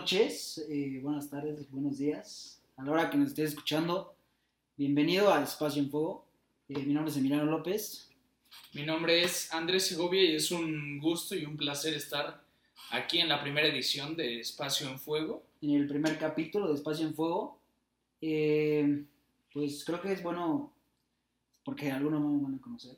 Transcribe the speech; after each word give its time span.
noches, 0.00 0.64
eh, 0.70 0.98
buenas 1.02 1.28
tardes, 1.28 1.70
buenos 1.70 1.98
días. 1.98 2.62
A 2.78 2.84
la 2.84 2.90
hora 2.90 3.10
que 3.10 3.18
nos 3.18 3.28
estés 3.28 3.50
escuchando, 3.50 4.14
bienvenido 4.78 5.30
al 5.30 5.42
Espacio 5.42 5.82
en 5.82 5.90
Fuego. 5.90 6.24
Eh, 6.70 6.78
mi 6.86 6.94
nombre 6.94 7.10
es 7.10 7.18
Emiliano 7.18 7.44
López. 7.44 8.08
Mi 8.72 8.82
nombre 8.82 9.22
es 9.22 9.52
Andrés 9.52 9.86
Segovia 9.86 10.22
y 10.22 10.36
es 10.36 10.50
un 10.52 10.98
gusto 11.00 11.34
y 11.34 11.44
un 11.44 11.58
placer 11.58 11.92
estar 11.92 12.42
aquí 12.92 13.18
en 13.18 13.28
la 13.28 13.42
primera 13.42 13.68
edición 13.68 14.16
de 14.16 14.40
Espacio 14.40 14.88
en 14.88 14.98
Fuego. 14.98 15.42
En 15.60 15.72
el 15.72 15.86
primer 15.86 16.16
capítulo 16.16 16.68
de 16.68 16.76
Espacio 16.76 17.06
en 17.06 17.14
Fuego, 17.14 17.58
eh, 18.22 19.04
pues 19.52 19.84
creo 19.84 20.00
que 20.00 20.12
es 20.12 20.22
bueno, 20.22 20.72
porque 21.62 21.90
algunos 21.90 22.22
no 22.22 22.30
me 22.30 22.42
van 22.42 22.54
a 22.54 22.62
conocer, 22.62 22.96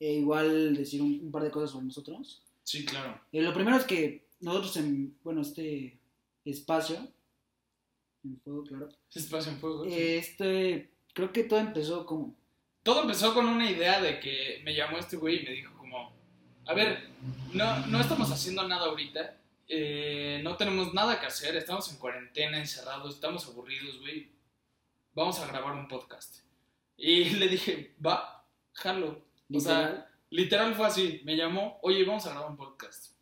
eh, 0.00 0.14
igual 0.14 0.74
decir 0.74 1.02
un, 1.02 1.20
un 1.22 1.30
par 1.30 1.42
de 1.42 1.50
cosas 1.50 1.72
sobre 1.72 1.84
nosotros. 1.84 2.42
Sí, 2.64 2.86
claro. 2.86 3.20
Eh, 3.30 3.42
lo 3.42 3.52
primero 3.52 3.76
es 3.76 3.84
que 3.84 4.24
nosotros 4.40 4.74
en, 4.78 5.14
bueno, 5.22 5.42
este 5.42 5.99
espacio, 6.44 6.96
en 8.24 8.40
fuego, 8.40 8.64
claro, 8.64 8.88
Espacio 9.14 9.52
en 9.52 9.58
Fuego. 9.58 9.84
sí. 9.84 9.94
este, 9.94 10.90
creo 11.14 11.32
que 11.32 11.44
todo 11.44 11.58
empezó 11.58 12.04
como, 12.06 12.36
Todo 12.82 13.02
empezó 13.02 13.34
con 13.34 13.46
una 13.46 13.70
idea 13.70 14.00
de 14.00 14.20
que 14.20 14.60
me 14.64 14.74
llamó 14.74 14.98
este 14.98 15.16
güey 15.16 15.40
y 15.40 15.44
me 15.44 15.52
dijo 15.52 15.76
como, 15.78 16.12
a 16.66 16.74
ver, 16.74 17.08
no, 17.52 17.86
no 17.86 18.00
estamos 18.00 18.30
haciendo 18.30 18.66
nada 18.66 18.86
ahorita, 18.86 19.38
eh, 19.68 20.40
no 20.42 20.56
tenemos 20.56 20.92
nada 20.92 21.20
que 21.20 21.26
hacer, 21.26 21.56
estamos 21.56 21.90
en 21.90 21.98
cuarentena, 21.98 22.58
encerrados, 22.58 23.14
estamos 23.14 23.46
aburridos, 23.46 24.00
güey, 24.00 24.30
vamos 25.14 25.38
a 25.40 25.46
grabar 25.46 25.74
un 25.74 25.88
podcast. 25.88 26.38
Y 26.96 27.30
le 27.30 27.48
dije, 27.48 27.94
va, 28.04 28.44
jalo. 28.72 29.24
O 29.52 29.58
sea, 29.58 30.06
Literal 30.30 30.74
fue 30.76 30.86
así, 30.86 31.20
me 31.24 31.36
llamó, 31.36 31.80
oye, 31.82 32.04
vamos 32.04 32.24
a 32.26 32.30
grabar 32.30 32.50
un 32.50 32.56
podcast. 32.56 33.12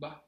Va. 0.00 0.23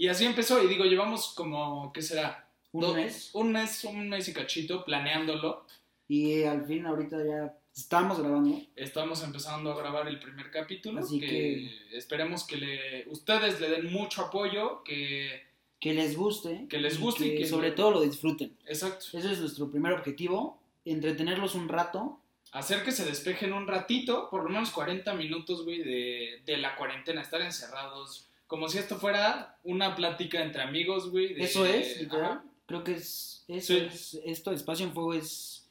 Y 0.00 0.08
así 0.08 0.24
empezó, 0.24 0.62
y 0.62 0.66
digo, 0.66 0.84
llevamos 0.84 1.34
como, 1.34 1.92
¿qué 1.92 2.00
será? 2.00 2.46
un 2.72 2.80
Do- 2.80 2.94
mes, 2.94 3.30
Un 3.34 3.52
mes, 3.52 3.84
un 3.84 4.08
mes 4.08 4.28
y 4.28 4.32
cachito 4.32 4.82
planeándolo. 4.84 5.66
y 6.08 6.44
al 6.44 6.64
fin 6.64 6.86
ahorita 6.86 7.18
ya 7.22 7.54
estamos 7.76 8.18
grabando. 8.18 8.58
Estamos 8.76 9.22
empezando 9.22 9.70
a 9.72 9.76
grabar 9.76 10.08
el 10.08 10.18
primer 10.18 10.50
capítulo. 10.50 11.00
Así 11.00 11.20
que, 11.20 11.70
esperemos 11.92 12.46
que 12.46 12.56
le, 12.56 13.08
ustedes 13.10 13.60
le 13.60 13.68
den 13.68 13.92
mucho 13.92 14.22
apoyo, 14.22 14.82
que... 14.84 15.42
que 15.78 15.92
les 15.92 16.16
guste. 16.16 16.66
Que 16.70 16.78
les 16.78 16.94
y 16.94 16.98
guste 17.02 17.26
y 17.26 17.30
que 17.32 17.38
que- 17.40 17.46
sobre 17.46 17.72
todo 17.72 17.90
lo 17.90 18.00
disfruten. 18.00 18.56
Exacto. 18.66 19.04
Ese 19.18 19.32
es 19.32 19.40
nuestro 19.40 19.70
primer 19.70 19.92
objetivo, 19.92 20.62
entretenerlos 20.86 21.54
un 21.54 21.68
rato. 21.68 22.20
Hacer 22.52 22.84
que 22.84 22.92
se 22.92 23.04
despejen 23.04 23.52
un 23.52 23.66
ratito, 23.68 24.28
por 24.30 24.44
lo 24.44 24.48
menos 24.48 24.70
40 24.70 25.12
minutos, 25.14 25.64
güey, 25.64 25.82
de, 25.82 26.40
de 26.46 26.56
la 26.56 26.74
cuarentena, 26.76 27.20
estar 27.20 27.42
encerrados. 27.42 28.29
Como 28.50 28.68
si 28.68 28.78
esto 28.78 28.96
fuera 28.98 29.56
una 29.62 29.94
plática 29.94 30.42
entre 30.42 30.60
amigos, 30.62 31.08
güey. 31.12 31.34
de- 31.34 31.44
Eso 31.44 31.64
es, 31.64 32.00
literal. 32.00 32.42
Creo 32.66 32.82
que 32.82 32.94
es, 32.94 33.44
eso 33.46 33.74
Sí. 33.74 33.78
es, 33.80 34.20
esto, 34.24 34.50
Espacio 34.50 34.84
en 34.86 34.92
Fuego 34.92 35.14
es 35.14 35.70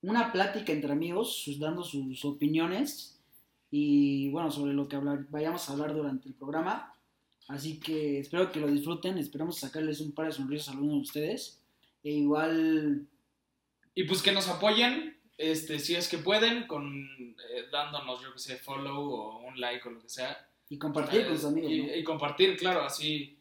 una 0.00 0.30
plática 0.30 0.72
entre 0.72 0.92
amigos, 0.92 1.42
sus- 1.42 1.58
dando 1.58 1.82
sus 1.82 2.24
opiniones 2.24 3.18
y 3.72 4.30
bueno, 4.30 4.48
sobre 4.52 4.74
lo 4.74 4.86
que 4.88 4.94
hablar, 4.94 5.26
vayamos 5.30 5.68
a 5.68 5.72
hablar 5.72 5.92
durante 5.92 6.28
el 6.28 6.34
programa. 6.34 6.94
Así 7.48 7.80
que 7.80 8.20
espero 8.20 8.52
que 8.52 8.60
lo 8.60 8.68
disfruten, 8.68 9.18
esperamos 9.18 9.58
sacarles 9.58 10.00
un 10.00 10.12
par 10.12 10.26
de 10.26 10.32
sonrisas 10.32 10.68
a 10.68 10.72
algunos 10.72 10.94
de 10.94 11.00
ustedes. 11.02 11.60
E 12.04 12.10
igual, 12.12 13.06
Y 13.96 14.04
pues 14.04 14.22
que 14.22 14.30
nos 14.30 14.46
apoyen, 14.46 15.18
este, 15.36 15.80
si 15.80 15.96
es 15.96 16.06
que 16.08 16.18
pueden, 16.18 16.68
con 16.68 16.94
eh, 17.50 17.64
dándonos, 17.72 18.22
yo 18.22 18.32
que 18.32 18.38
sé, 18.38 18.56
follow 18.56 19.02
o 19.02 19.38
un 19.48 19.58
like 19.60 19.88
o 19.88 19.90
lo 19.90 20.00
que 20.00 20.08
sea. 20.08 20.46
Y 20.70 20.78
compartir 20.78 21.20
Eh, 21.20 21.26
con 21.26 21.36
sus 21.36 21.44
amigos. 21.46 21.70
Y, 21.70 21.82
¿no? 21.82 21.96
y 21.96 22.04
compartir, 22.04 22.56
claro, 22.56 22.82
así 22.82 23.36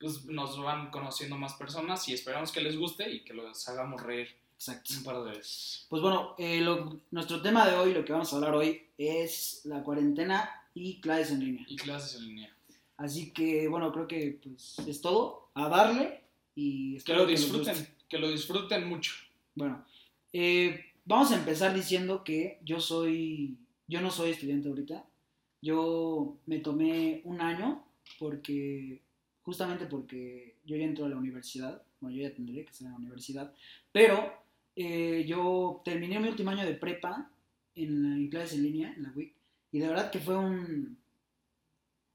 pues 0.00 0.24
nos 0.26 0.56
van 0.62 0.90
conociendo 0.90 1.36
más 1.36 1.54
personas 1.54 2.08
y 2.08 2.14
esperamos 2.14 2.52
que 2.52 2.60
les 2.60 2.76
guste 2.76 3.10
y 3.10 3.20
que 3.24 3.34
los 3.34 3.68
hagamos 3.68 4.00
reír 4.00 4.28
Exacto. 4.54 4.94
un 4.96 5.02
par 5.02 5.22
de 5.24 5.30
veces. 5.32 5.86
Pues 5.90 6.00
bueno, 6.00 6.34
eh, 6.38 6.60
lo- 6.60 7.00
nuestro 7.10 7.42
tema 7.42 7.68
de 7.68 7.76
hoy, 7.76 7.92
lo 7.92 8.04
que 8.04 8.12
vamos 8.12 8.32
a 8.32 8.36
hablar 8.36 8.54
hoy, 8.54 8.80
es 8.96 9.62
la 9.64 9.82
cuarentena 9.82 10.48
y 10.72 11.00
clases 11.00 11.32
en 11.32 11.40
línea. 11.40 11.66
Y 11.68 11.74
clases 11.76 12.14
en 12.20 12.26
línea. 12.28 12.54
Así 12.96 13.32
que 13.32 13.66
bueno, 13.68 13.92
creo 13.92 14.06
que 14.06 14.38
pues 14.42 14.76
es 14.86 15.00
todo, 15.00 15.50
a 15.54 15.68
darle 15.68 16.20
y 16.54 16.98
Que 17.02 17.14
lo 17.14 17.26
disfruten, 17.26 17.74
guste. 17.74 17.94
que 18.08 18.18
lo 18.18 18.30
disfruten 18.30 18.88
mucho. 18.88 19.12
Bueno, 19.56 19.84
eh, 20.32 20.92
vamos 21.04 21.32
a 21.32 21.36
empezar 21.36 21.74
diciendo 21.74 22.22
que 22.22 22.60
yo 22.62 22.78
soy, 22.80 23.56
yo 23.88 24.00
no 24.00 24.10
soy 24.12 24.30
estudiante 24.30 24.68
ahorita. 24.68 25.04
Yo 25.60 26.38
me 26.46 26.58
tomé 26.60 27.20
un 27.24 27.40
año 27.40 27.84
porque, 28.18 29.02
justamente 29.42 29.86
porque 29.86 30.56
yo 30.64 30.76
ya 30.76 30.84
entro 30.84 31.04
a 31.06 31.08
la 31.08 31.16
universidad. 31.16 31.82
Bueno, 32.00 32.16
yo 32.16 32.22
ya 32.28 32.34
tendré 32.34 32.64
que 32.64 32.70
estar 32.70 32.86
en 32.86 32.92
la 32.92 32.98
universidad. 32.98 33.54
Pero 33.92 34.32
eh, 34.76 35.24
yo 35.26 35.82
terminé 35.84 36.20
mi 36.20 36.28
último 36.28 36.50
año 36.50 36.64
de 36.64 36.74
prepa 36.74 37.30
en, 37.74 38.02
la- 38.02 38.16
en 38.16 38.28
clases 38.30 38.54
en 38.58 38.62
línea, 38.64 38.92
en 38.94 39.02
la 39.04 39.12
WIC. 39.12 39.34
Y 39.72 39.78
de 39.80 39.88
verdad 39.88 40.10
que 40.10 40.20
fue 40.20 40.36
un, 40.36 40.96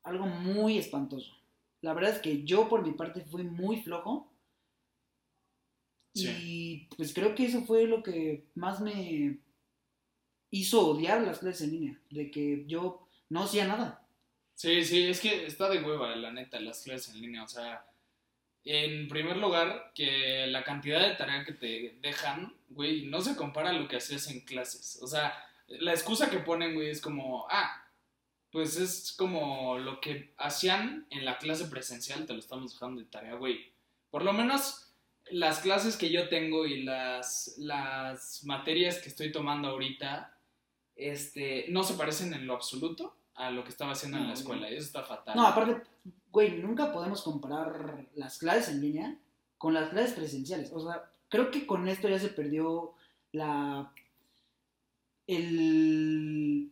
algo 0.03 0.25
muy 0.27 0.77
espantoso. 0.77 1.33
La 1.81 1.93
verdad 1.93 2.11
es 2.13 2.19
que 2.19 2.43
yo 2.45 2.69
por 2.69 2.85
mi 2.85 2.93
parte 2.93 3.21
fui 3.25 3.43
muy 3.43 3.81
flojo. 3.81 4.31
Sí. 6.13 6.27
Y 6.29 6.95
pues 6.95 7.13
creo 7.13 7.33
que 7.35 7.45
eso 7.45 7.63
fue 7.65 7.85
lo 7.87 8.03
que 8.03 8.45
más 8.55 8.79
me 8.81 9.39
hizo 10.51 10.87
odiar 10.87 11.21
las 11.21 11.39
clases 11.39 11.61
en 11.63 11.71
línea. 11.71 12.01
De 12.09 12.31
que 12.31 12.65
yo 12.67 13.02
no 13.33 13.45
hacía 13.45 13.65
nada. 13.65 14.05
Sí, 14.53 14.85
sí, 14.85 15.07
es 15.07 15.19
que 15.19 15.47
está 15.47 15.67
de 15.67 15.81
hueva, 15.81 16.15
la 16.15 16.31
neta, 16.31 16.59
las 16.59 16.83
clases 16.83 17.15
en 17.15 17.21
línea. 17.21 17.43
O 17.43 17.47
sea, 17.47 17.83
en 18.63 19.07
primer 19.07 19.37
lugar, 19.37 19.91
que 19.95 20.45
la 20.47 20.63
cantidad 20.63 21.01
de 21.01 21.15
tarea 21.15 21.43
que 21.43 21.53
te 21.53 21.97
dejan, 21.99 22.55
güey, 22.69 23.07
no 23.07 23.21
se 23.21 23.35
compara 23.35 23.71
a 23.71 23.73
lo 23.73 23.87
que 23.87 23.97
hacías 23.97 24.29
en 24.29 24.41
clases. 24.41 24.99
O 25.01 25.07
sea, 25.07 25.35
la 25.67 25.93
excusa 25.93 26.29
que 26.29 26.37
ponen, 26.37 26.75
güey, 26.75 26.91
es 26.91 27.01
como, 27.01 27.47
ah, 27.49 27.83
pues 28.51 28.77
es 28.77 29.15
como 29.17 29.79
lo 29.79 29.99
que 29.99 30.35
hacían 30.37 31.07
en 31.09 31.25
la 31.25 31.39
clase 31.39 31.65
presencial, 31.65 32.27
te 32.27 32.33
lo 32.33 32.39
estamos 32.39 32.73
dejando 32.73 33.01
de 33.01 33.07
tarea, 33.07 33.33
güey. 33.33 33.73
Por 34.11 34.23
lo 34.23 34.31
menos 34.31 34.93
las 35.31 35.59
clases 35.59 35.97
que 35.97 36.11
yo 36.11 36.29
tengo 36.29 36.67
y 36.67 36.83
las, 36.83 37.55
las 37.57 38.43
materias 38.43 38.99
que 38.99 39.09
estoy 39.09 39.31
tomando 39.31 39.69
ahorita, 39.69 40.37
este, 40.95 41.65
no 41.69 41.83
se 41.83 41.95
parecen 41.95 42.35
en 42.35 42.45
lo 42.45 42.53
absoluto 42.53 43.17
a 43.35 43.49
lo 43.51 43.63
que 43.63 43.69
estaba 43.69 43.91
haciendo 43.93 44.17
en 44.17 44.27
la 44.27 44.33
escuela. 44.33 44.67
Eso 44.69 44.85
está 44.85 45.03
fatal. 45.03 45.35
No, 45.35 45.47
aparte, 45.47 45.81
güey, 46.31 46.61
nunca 46.61 46.91
podemos 46.93 47.21
comparar 47.21 48.05
las 48.15 48.37
clases 48.37 48.69
en 48.69 48.81
línea 48.81 49.17
con 49.57 49.73
las 49.73 49.89
clases 49.89 50.13
presenciales. 50.13 50.71
O 50.73 50.79
sea, 50.79 51.03
creo 51.29 51.49
que 51.51 51.65
con 51.65 51.87
esto 51.87 52.07
ya 52.09 52.19
se 52.19 52.29
perdió 52.29 52.93
la... 53.31 53.91
El... 55.27 56.71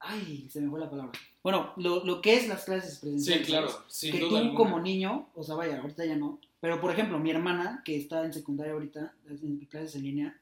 Ay, 0.00 0.48
se 0.50 0.60
me 0.60 0.70
fue 0.70 0.80
la 0.80 0.90
palabra. 0.90 1.12
Bueno, 1.42 1.72
lo, 1.76 2.04
lo 2.04 2.20
que 2.20 2.34
es 2.34 2.48
las 2.48 2.64
clases 2.64 2.94
Sí, 2.94 3.00
presenciales. 3.00 3.46
claro, 3.46 3.68
¿sabes? 3.68 3.84
sin 3.88 4.12
que 4.12 4.18
duda 4.20 4.30
tú 4.30 4.36
alguna. 4.38 4.56
como 4.56 4.80
niño, 4.80 5.28
o 5.34 5.42
sea, 5.42 5.54
vaya, 5.54 5.80
ahorita 5.80 6.04
ya 6.04 6.16
no, 6.16 6.40
pero 6.60 6.80
por 6.80 6.90
ejemplo, 6.92 7.18
mi 7.18 7.30
hermana, 7.30 7.82
que 7.84 7.96
está 7.96 8.24
en 8.24 8.32
secundaria 8.32 8.72
ahorita, 8.72 9.12
en 9.28 9.58
clases 9.66 9.96
en 9.96 10.02
línea, 10.04 10.40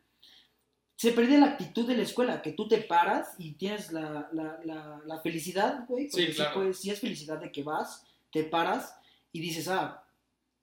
se 1.00 1.12
perdió 1.12 1.38
la 1.38 1.46
actitud 1.46 1.86
de 1.88 1.96
la 1.96 2.02
escuela, 2.02 2.42
que 2.42 2.52
tú 2.52 2.68
te 2.68 2.76
paras 2.76 3.34
y 3.38 3.52
tienes 3.52 3.90
la, 3.90 4.28
la, 4.34 4.60
la, 4.66 5.00
la 5.06 5.20
felicidad, 5.22 5.86
güey, 5.88 6.10
Sí, 6.10 6.26
claro. 6.34 6.74
sí 6.74 6.90
es 6.90 7.00
felicidad 7.00 7.38
de 7.40 7.50
que 7.50 7.62
vas, 7.62 8.04
te 8.30 8.44
paras 8.44 8.94
y 9.32 9.40
dices, 9.40 9.66
ah, 9.68 10.04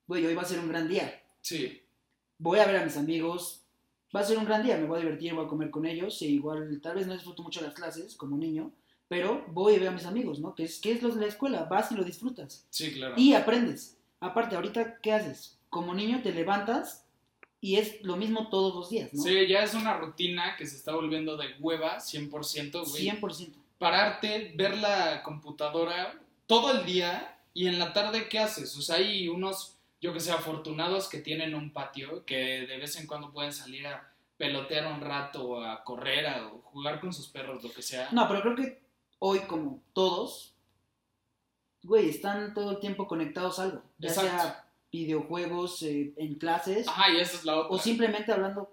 güey, 0.06 0.24
hoy 0.24 0.36
va 0.36 0.42
a 0.42 0.44
ser 0.44 0.60
un 0.60 0.68
gran 0.68 0.86
día, 0.88 1.20
Sí, 1.40 1.82
voy 2.38 2.60
a 2.60 2.66
ver 2.66 2.76
a 2.76 2.84
mis 2.84 2.96
amigos, 2.96 3.64
va 4.14 4.20
a 4.20 4.24
ser 4.24 4.38
un 4.38 4.44
gran 4.44 4.62
día, 4.62 4.76
me 4.76 4.86
voy 4.86 4.98
a 4.98 5.00
divertir, 5.00 5.34
voy 5.34 5.44
a 5.44 5.48
comer 5.48 5.70
con 5.72 5.84
ellos, 5.86 6.22
e 6.22 6.26
igual 6.26 6.80
tal 6.80 6.94
vez 6.94 7.08
no 7.08 7.14
disfruto 7.14 7.42
mucho 7.42 7.60
las 7.60 7.74
clases 7.74 8.14
como 8.14 8.36
niño, 8.36 8.70
pero 9.08 9.44
voy 9.48 9.74
y 9.74 9.78
veo 9.80 9.90
a 9.90 9.94
mis 9.94 10.06
amigos, 10.06 10.38
¿no? 10.38 10.54
Que 10.54 10.62
es, 10.62 10.78
que 10.78 10.92
es 10.92 11.02
lo 11.02 11.08
de 11.12 11.20
la 11.22 11.26
escuela, 11.26 11.64
vas 11.64 11.90
y 11.90 11.96
lo 11.96 12.04
disfrutas. 12.04 12.64
sí, 12.70 12.92
claro. 12.92 13.14
Y 13.16 13.34
aprendes. 13.34 13.96
Aparte, 14.20 14.54
ahorita, 14.54 15.00
¿qué 15.00 15.12
haces? 15.14 15.58
Como 15.68 15.94
niño 15.94 16.22
te 16.22 16.32
levantas 16.32 17.07
y 17.60 17.76
es 17.76 18.02
lo 18.02 18.16
mismo 18.16 18.48
todos 18.48 18.74
los 18.74 18.90
días, 18.90 19.12
¿no? 19.12 19.22
Sí, 19.22 19.46
ya 19.46 19.62
es 19.62 19.74
una 19.74 19.96
rutina 19.96 20.56
que 20.56 20.66
se 20.66 20.76
está 20.76 20.92
volviendo 20.94 21.36
de 21.36 21.54
hueva, 21.58 21.98
100%, 21.98 22.88
güey. 22.88 23.10
100%. 23.10 23.54
Pararte, 23.78 24.52
ver 24.56 24.76
la 24.76 25.22
computadora 25.22 26.20
todo 26.46 26.72
el 26.72 26.86
día 26.86 27.36
y 27.54 27.66
en 27.66 27.78
la 27.78 27.92
tarde, 27.92 28.28
¿qué 28.28 28.38
haces? 28.38 28.76
O 28.76 28.82
sea, 28.82 28.96
hay 28.96 29.28
unos, 29.28 29.76
yo 30.00 30.12
que 30.12 30.20
sé, 30.20 30.30
afortunados 30.30 31.08
que 31.08 31.18
tienen 31.18 31.54
un 31.54 31.72
patio 31.72 32.24
que 32.24 32.66
de 32.66 32.78
vez 32.78 32.96
en 32.96 33.06
cuando 33.06 33.32
pueden 33.32 33.52
salir 33.52 33.86
a 33.86 34.12
pelotear 34.36 34.86
un 34.92 35.00
rato, 35.00 35.44
o 35.44 35.64
a 35.64 35.82
correr, 35.82 36.26
a 36.26 36.46
o 36.46 36.60
jugar 36.62 37.00
con 37.00 37.12
sus 37.12 37.26
perros, 37.28 37.62
lo 37.62 37.72
que 37.72 37.82
sea. 37.82 38.08
No, 38.12 38.28
pero 38.28 38.40
creo 38.42 38.54
que 38.54 38.80
hoy, 39.18 39.40
como 39.40 39.82
todos, 39.92 40.54
güey, 41.82 42.08
están 42.08 42.54
todo 42.54 42.70
el 42.70 42.78
tiempo 42.78 43.08
conectados 43.08 43.58
a 43.58 43.64
algo. 43.64 43.82
Ya 43.98 44.10
Exacto. 44.10 44.30
sea 44.30 44.67
videojuegos 44.90 45.82
eh, 45.82 46.12
en 46.16 46.34
clases 46.36 46.88
Ajá, 46.88 47.10
y 47.10 47.20
esa 47.20 47.36
es 47.36 47.44
la 47.44 47.56
otra. 47.58 47.70
o 47.76 47.78
simplemente 47.78 48.32
hablando 48.32 48.70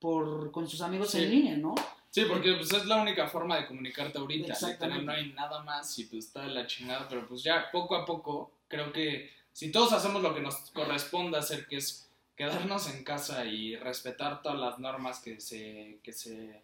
por, 0.00 0.50
con 0.50 0.68
sus 0.68 0.80
amigos 0.80 1.10
Sí. 1.10 1.22
en 1.22 1.30
línea, 1.30 1.56
¿no? 1.56 1.74
Sí, 2.10 2.24
porque 2.28 2.54
pues, 2.54 2.72
es 2.72 2.84
la 2.86 3.00
única 3.00 3.26
forma 3.28 3.56
de 3.56 3.66
comunicarte 3.66 4.18
ahorita. 4.18 4.54
Literal, 4.68 5.06
no 5.06 5.12
hay 5.12 5.32
nada 5.32 5.62
más 5.62 5.98
y 5.98 6.04
pues 6.04 6.26
está 6.26 6.42
de 6.42 6.48
la 6.50 6.66
chingada, 6.66 7.08
pero 7.08 7.26
pues 7.26 7.42
ya 7.42 7.70
poco 7.70 7.94
a 7.96 8.04
poco 8.04 8.52
creo 8.68 8.92
que 8.92 9.30
si 9.52 9.70
todos 9.72 9.92
hacemos 9.92 10.22
lo 10.22 10.34
que 10.34 10.40
nos 10.40 10.56
corresponde 10.72 11.38
hacer, 11.38 11.66
que 11.66 11.76
es 11.76 12.08
quedarnos 12.36 12.92
en 12.92 13.04
casa 13.04 13.44
y 13.44 13.76
respetar 13.76 14.42
todas 14.42 14.58
las 14.58 14.78
normas 14.78 15.20
que 15.20 15.40
se, 15.40 16.00
que 16.02 16.12
se, 16.12 16.62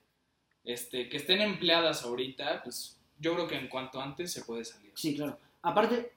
este, 0.64 1.08
que 1.08 1.16
estén 1.18 1.40
empleadas 1.40 2.02
ahorita, 2.02 2.62
pues 2.64 2.98
yo 3.18 3.34
creo 3.34 3.46
que 3.48 3.56
en 3.56 3.68
cuanto 3.68 4.00
antes 4.00 4.32
se 4.32 4.44
puede 4.44 4.64
salir. 4.64 4.92
Sí, 4.96 5.14
claro. 5.16 5.38
Aparte, 5.62 6.12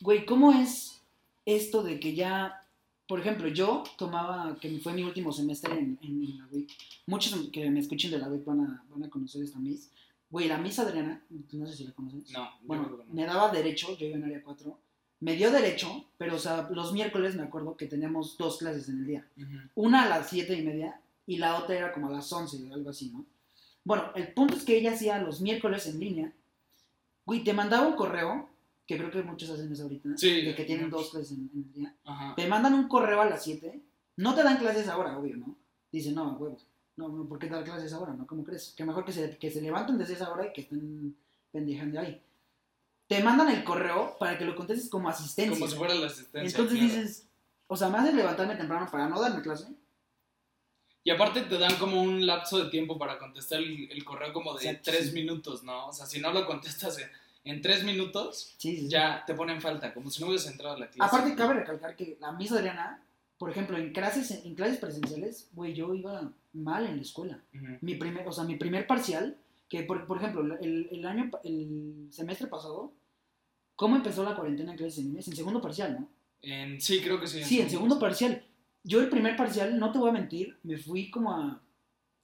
güey, 0.00 0.24
¿cómo 0.26 0.52
es 0.52 0.99
esto 1.56 1.82
de 1.82 1.98
que 2.00 2.14
ya, 2.14 2.66
por 3.06 3.20
ejemplo, 3.20 3.48
yo 3.48 3.82
tomaba, 3.98 4.56
que 4.60 4.78
fue 4.78 4.92
mi 4.92 5.02
último 5.02 5.32
semestre 5.32 5.72
en, 5.78 5.98
en 6.02 6.38
la 6.38 6.46
WIC, 6.46 6.70
muchos 7.06 7.34
que 7.52 7.68
me 7.70 7.80
escuchen 7.80 8.10
de 8.10 8.18
la 8.18 8.28
WIC 8.28 8.44
van 8.44 8.60
a, 8.60 8.84
van 8.88 9.04
a 9.04 9.10
conocer 9.10 9.42
esta 9.42 9.58
Miss. 9.58 9.90
Güey, 10.30 10.46
la 10.48 10.58
Miss 10.58 10.78
Adriana, 10.78 11.22
no 11.52 11.66
sé 11.66 11.76
si 11.76 11.84
la 11.84 11.92
conoces. 11.92 12.30
No, 12.30 12.48
Bueno, 12.62 12.88
no. 12.88 13.04
me 13.12 13.24
daba 13.26 13.50
derecho, 13.50 13.96
yo 13.98 14.06
iba 14.06 14.16
en 14.16 14.24
área 14.24 14.42
4, 14.42 14.78
me 15.20 15.34
dio 15.34 15.50
derecho, 15.50 16.04
pero 16.18 16.36
o 16.36 16.38
sea, 16.38 16.68
los 16.72 16.92
miércoles 16.92 17.34
me 17.34 17.42
acuerdo 17.42 17.76
que 17.76 17.86
teníamos 17.86 18.38
dos 18.38 18.58
clases 18.58 18.88
en 18.88 19.00
el 19.00 19.06
día. 19.06 19.28
Ujú. 19.36 19.46
Una 19.74 20.04
a 20.04 20.08
las 20.08 20.28
7 20.30 20.54
y 20.54 20.62
media 20.62 21.00
y 21.26 21.36
la 21.38 21.58
otra 21.58 21.76
era 21.76 21.92
como 21.92 22.06
a 22.06 22.10
las 22.12 22.32
11 22.32 22.64
o 22.70 22.74
algo 22.74 22.90
así, 22.90 23.10
¿no? 23.10 23.26
Bueno, 23.84 24.04
el 24.14 24.32
punto 24.32 24.54
es 24.56 24.62
que 24.64 24.76
ella 24.78 24.92
hacía 24.92 25.20
los 25.20 25.40
miércoles 25.40 25.86
en 25.86 25.98
línea. 26.00 26.32
Güey, 27.26 27.42
te 27.44 27.52
mandaba 27.52 27.86
un 27.86 27.94
correo, 27.94 28.48
que 28.90 28.98
creo 28.98 29.10
que 29.10 29.22
muchos 29.22 29.48
hacen 29.50 29.70
eso 29.70 29.84
ahorita, 29.84 30.16
Sí, 30.16 30.42
de 30.42 30.52
que 30.52 30.64
tienen 30.64 30.90
dos 30.90 31.10
clases 31.10 31.30
en, 31.30 31.48
en 31.54 31.62
el 31.62 31.72
día. 31.72 31.94
Ajá. 32.04 32.34
Te 32.34 32.48
mandan 32.48 32.74
un 32.74 32.88
correo 32.88 33.20
a 33.20 33.24
las 33.24 33.44
7, 33.44 33.80
no 34.16 34.34
te 34.34 34.42
dan 34.42 34.58
clases 34.58 34.88
ahora, 34.88 35.16
obvio, 35.16 35.36
¿no? 35.36 35.56
Dicen, 35.92 36.16
no, 36.16 36.32
huevo, 36.36 36.58
no, 36.96 37.08
no, 37.08 37.28
¿por 37.28 37.38
qué 37.38 37.48
dar 37.48 37.62
clases 37.62 37.92
ahora, 37.92 38.14
no? 38.14 38.26
¿Cómo 38.26 38.42
crees? 38.42 38.74
Que 38.76 38.84
mejor 38.84 39.04
que 39.04 39.12
se, 39.12 39.38
que 39.38 39.48
se 39.48 39.62
levanten 39.62 39.96
desde 39.96 40.14
esa 40.14 40.32
hora 40.32 40.48
y 40.48 40.52
que 40.52 40.62
estén 40.62 41.16
pendejando 41.52 42.00
ahí. 42.00 42.20
Te 43.06 43.22
mandan 43.22 43.48
el 43.50 43.62
correo 43.62 44.16
para 44.18 44.36
que 44.36 44.44
lo 44.44 44.56
contestes 44.56 44.90
como 44.90 45.08
asistencia. 45.08 45.56
Como 45.56 45.70
si 45.70 45.76
fuera 45.76 45.94
la 45.94 46.06
asistencia. 46.06 46.42
Entonces 46.42 46.78
claro. 46.78 47.00
dices, 47.02 47.28
o 47.68 47.76
sea, 47.76 47.90
me 47.90 47.98
haces 47.98 48.14
levantarme 48.14 48.56
temprano 48.56 48.88
para 48.90 49.08
no 49.08 49.20
darme 49.20 49.40
clase. 49.40 49.68
Y 51.04 51.10
aparte 51.10 51.42
te 51.42 51.58
dan 51.58 51.76
como 51.76 52.02
un 52.02 52.26
lapso 52.26 52.62
de 52.62 52.70
tiempo 52.70 52.98
para 52.98 53.20
contestar 53.20 53.60
el, 53.60 53.88
el 53.92 54.04
correo 54.04 54.32
como 54.32 54.54
de 54.54 54.64
Exacto, 54.64 54.90
tres 54.90 55.10
sí. 55.10 55.14
minutos, 55.14 55.62
¿no? 55.62 55.86
O 55.86 55.92
sea, 55.92 56.06
si 56.06 56.20
no 56.20 56.32
lo 56.32 56.44
contestas 56.44 56.98
en, 57.44 57.62
tres 57.62 57.84
minutos, 57.84 58.54
Sí, 58.58 58.76
sí, 58.76 58.82
sí. 58.82 58.88
ya 58.88 59.24
te 59.26 59.34
ponen 59.34 59.60
falta, 59.60 59.92
como 59.94 60.10
si 60.10 60.20
no 60.20 60.28
hubieras 60.28 60.46
entrado 60.46 60.76
a 60.76 60.78
la 60.78 60.88
clase. 60.90 61.16
Aparte, 61.16 61.34
cabe 61.34 61.54
recalcar 61.54 61.96
que 61.96 62.16
la 62.20 62.32
Miss 62.32 62.52
Adriana, 62.52 63.02
por 63.38 63.50
ejemplo, 63.50 63.78
en 63.78 63.92
clases, 63.92 64.30
en 64.44 64.54
clases 64.54 64.78
presenciales, 64.78 65.48
güey, 65.52 65.74
yo 65.74 65.94
iba 65.94 66.32
mal 66.52 66.86
en 66.86 66.96
la 66.96 67.02
escuela. 67.02 67.40
Ujú. 67.54 67.78
Mi 67.80 67.94
primer, 67.94 68.26
o 68.28 68.32
sea, 68.32 68.44
mi 68.44 68.56
primer 68.56 68.86
parcial, 68.86 69.36
que 69.68 69.82
por, 69.84 70.06
por 70.06 70.18
ejemplo, 70.18 70.42
el, 70.60 70.88
el 70.90 71.06
año, 71.06 71.30
el 71.44 72.08
semestre 72.10 72.48
pasado, 72.48 72.92
¿cómo 73.76 73.96
empezó 73.96 74.24
la 74.24 74.34
cuarentena 74.36 74.72
en 74.72 74.76
clases 74.78 74.98
en 74.98 75.04
línea? 75.06 75.22
En 75.26 75.36
segundo 75.36 75.60
parcial, 75.62 75.96
¿no? 76.00 76.08
En- 76.42 76.80
sí, 76.80 77.00
creo 77.00 77.20
que 77.20 77.26
sí. 77.26 77.42
Sí, 77.44 77.60
en 77.60 77.70
segundo 77.70 77.98
parcial. 77.98 78.44
Yo 78.82 79.00
el 79.00 79.08
primer 79.10 79.36
parcial, 79.36 79.78
no 79.78 79.92
te 79.92 79.98
voy 79.98 80.08
a 80.10 80.12
mentir, 80.14 80.58
me 80.62 80.76
fui 80.76 81.10
como 81.10 81.32
a 81.32 81.62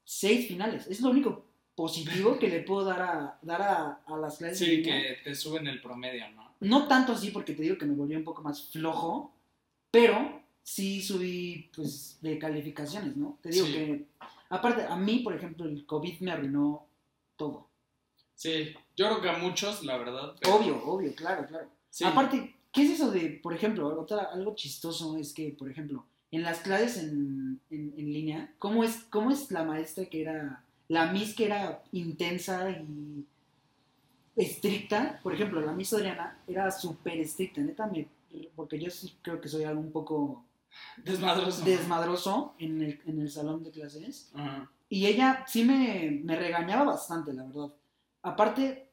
seis 0.05 0.49
finales. 0.49 0.87
Es 0.89 1.01
lo 1.01 1.11
único 1.11 1.46
positivo 1.77 2.39
que 2.39 2.49
le 2.49 2.61
puedo 2.63 2.85
dar 2.87 3.03
a, 3.03 3.39
dar 3.43 3.63
a, 3.63 4.01
a 4.07 4.17
las 4.17 4.39
clases 4.39 4.59
Sí, 4.59 4.83
que 4.83 5.19
te 5.23 5.35
suben 5.35 5.67
el 5.69 5.81
promedio, 5.81 6.29
¿no? 6.31 6.51
No 6.61 6.89
tanto 6.89 7.13
así 7.13 7.31
porque 7.31 7.53
te 7.53 7.63
digo 7.63 7.77
que 7.79 7.85
me 7.85 7.95
volví 7.95 8.17
un 8.17 8.25
poco 8.25 8.43
más 8.43 8.71
flojo, 8.71 9.33
pero 9.91 10.41
sí 10.63 11.03
subí 11.03 11.71
pues 11.77 12.19
de 12.23 12.39
calificaciones, 12.39 13.17
¿no? 13.17 13.39
Te 13.43 13.51
digo 13.51 13.67
Sí. 13.67 13.73
que, 13.73 14.07
aparte, 14.49 14.83
a 14.85 14.97
mí, 14.97 15.19
por 15.21 15.35
ejemplo, 15.35 15.67
el 15.67 15.85
COVID 15.87 16.21
me 16.21 16.33
arruinó 16.33 16.87
todo. 17.37 17.69
Sí, 18.35 18.75
yo 18.97 19.07
creo 19.07 19.21
que 19.21 19.29
a 19.31 19.39
muchos, 19.39 19.85
la 19.85 19.97
verdad. 19.99 20.35
pero- 20.41 20.57
Obvio, 20.57 20.83
obvio, 20.85 21.15
claro, 21.15 21.47
claro. 21.47 21.69
Sí. 21.91 22.05
Aparte, 22.05 22.55
¿qué 22.73 22.83
es 22.83 22.91
eso 22.93 23.11
de, 23.11 23.39
por 23.43 23.55
ejemplo, 23.55 23.89
otra, 24.01 24.25
algo 24.33 24.55
chistoso 24.55 25.17
es 25.19 25.33
que, 25.35 25.51
por 25.51 25.71
ejemplo, 25.71 26.05
en 26.31 26.43
las 26.43 26.59
clases 26.61 26.99
en, 27.05 27.61
en, 27.71 27.95
en 27.97 28.13
línea, 28.13 28.53
¿cómo 28.59 28.83
es, 28.83 29.05
¿cómo 29.11 29.31
es 29.31 29.51
la 29.51 29.63
maestra 29.63 30.07
que 30.07 30.23
era, 30.23 30.65
la 30.89 31.13
Miss 31.13 31.35
que 31.35 31.47
era 31.47 31.83
intensa 31.93 32.71
y 32.71 33.25
estricta? 34.37 35.21
Por 35.23 35.35
ejemplo, 35.35 35.61
la 35.61 35.73
Miss 35.73 35.93
Adriana 35.93 36.39
era 36.47 36.71
súper 36.71 37.19
estricta, 37.19 37.61
neta, 37.61 37.87
me- 37.87 38.09
porque 38.55 38.79
yo 38.79 38.91
sí 38.91 39.15
creo 39.23 39.41
que 39.41 39.49
soy 39.49 39.65
algo 39.65 39.81
un 39.81 39.93
poco 39.93 40.45
Desmadroso. 40.99 41.65
desmadroso 41.65 42.55
en 42.59 42.83
el, 42.83 43.01
en 43.07 43.21
el 43.21 43.31
salón 43.31 43.65
de 43.65 43.71
clases. 43.71 44.31
Y 44.89 45.07
ella 45.07 45.45
sí 45.49 45.65
me, 45.65 46.21
me 46.23 46.37
regañaba 46.37 46.85
bastante, 46.85 47.33
la 47.33 47.45
verdad. 47.45 47.73
Aparte, 48.23 48.91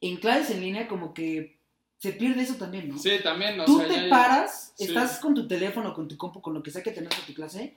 en 0.00 0.16
clases 0.16 0.50
en 0.56 0.60
línea 0.62 0.88
como 0.88 1.14
que 1.14 1.56
se 1.98 2.12
pierde 2.12 2.42
eso 2.42 2.54
también, 2.56 2.88
¿no? 2.88 2.98
Sí, 2.98 3.10
también, 3.22 3.58
o 3.60 3.64
Tú 3.64 3.78
sea, 3.78 3.88
te 3.88 3.94
ya- 3.94 4.08
paras, 4.10 4.72
sí. 4.76 4.84
estás 4.84 5.18
con 5.20 5.34
tu 5.34 5.46
teléfono, 5.46 5.94
con 5.94 6.08
tu 6.08 6.16
compu, 6.16 6.40
con 6.40 6.54
lo 6.54 6.62
que 6.62 6.70
sea 6.70 6.82
que 6.82 6.90
tengas 6.92 7.16
en 7.18 7.26
tu 7.26 7.34
clase, 7.34 7.76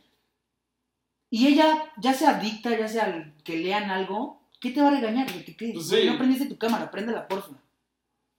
y 1.32 1.48
ella, 1.48 1.92
ya 1.98 2.14
sea 2.14 2.38
adicta, 2.38 2.78
ya 2.78 2.88
sea 2.88 3.34
que 3.44 3.58
lean 3.58 3.90
algo, 3.90 4.42
¿qué 4.60 4.70
te 4.72 4.82
va 4.82 4.90
a 4.90 4.92
regañar? 4.92 5.26
Que, 5.28 5.56
¿qué? 5.56 5.72
Pues 5.74 5.88
sí. 5.88 6.06
No 6.06 6.18
prendiste 6.18 6.46
tu 6.46 6.58
cámara, 6.58 6.92
préndela, 6.92 7.28
porfa. 7.28 7.54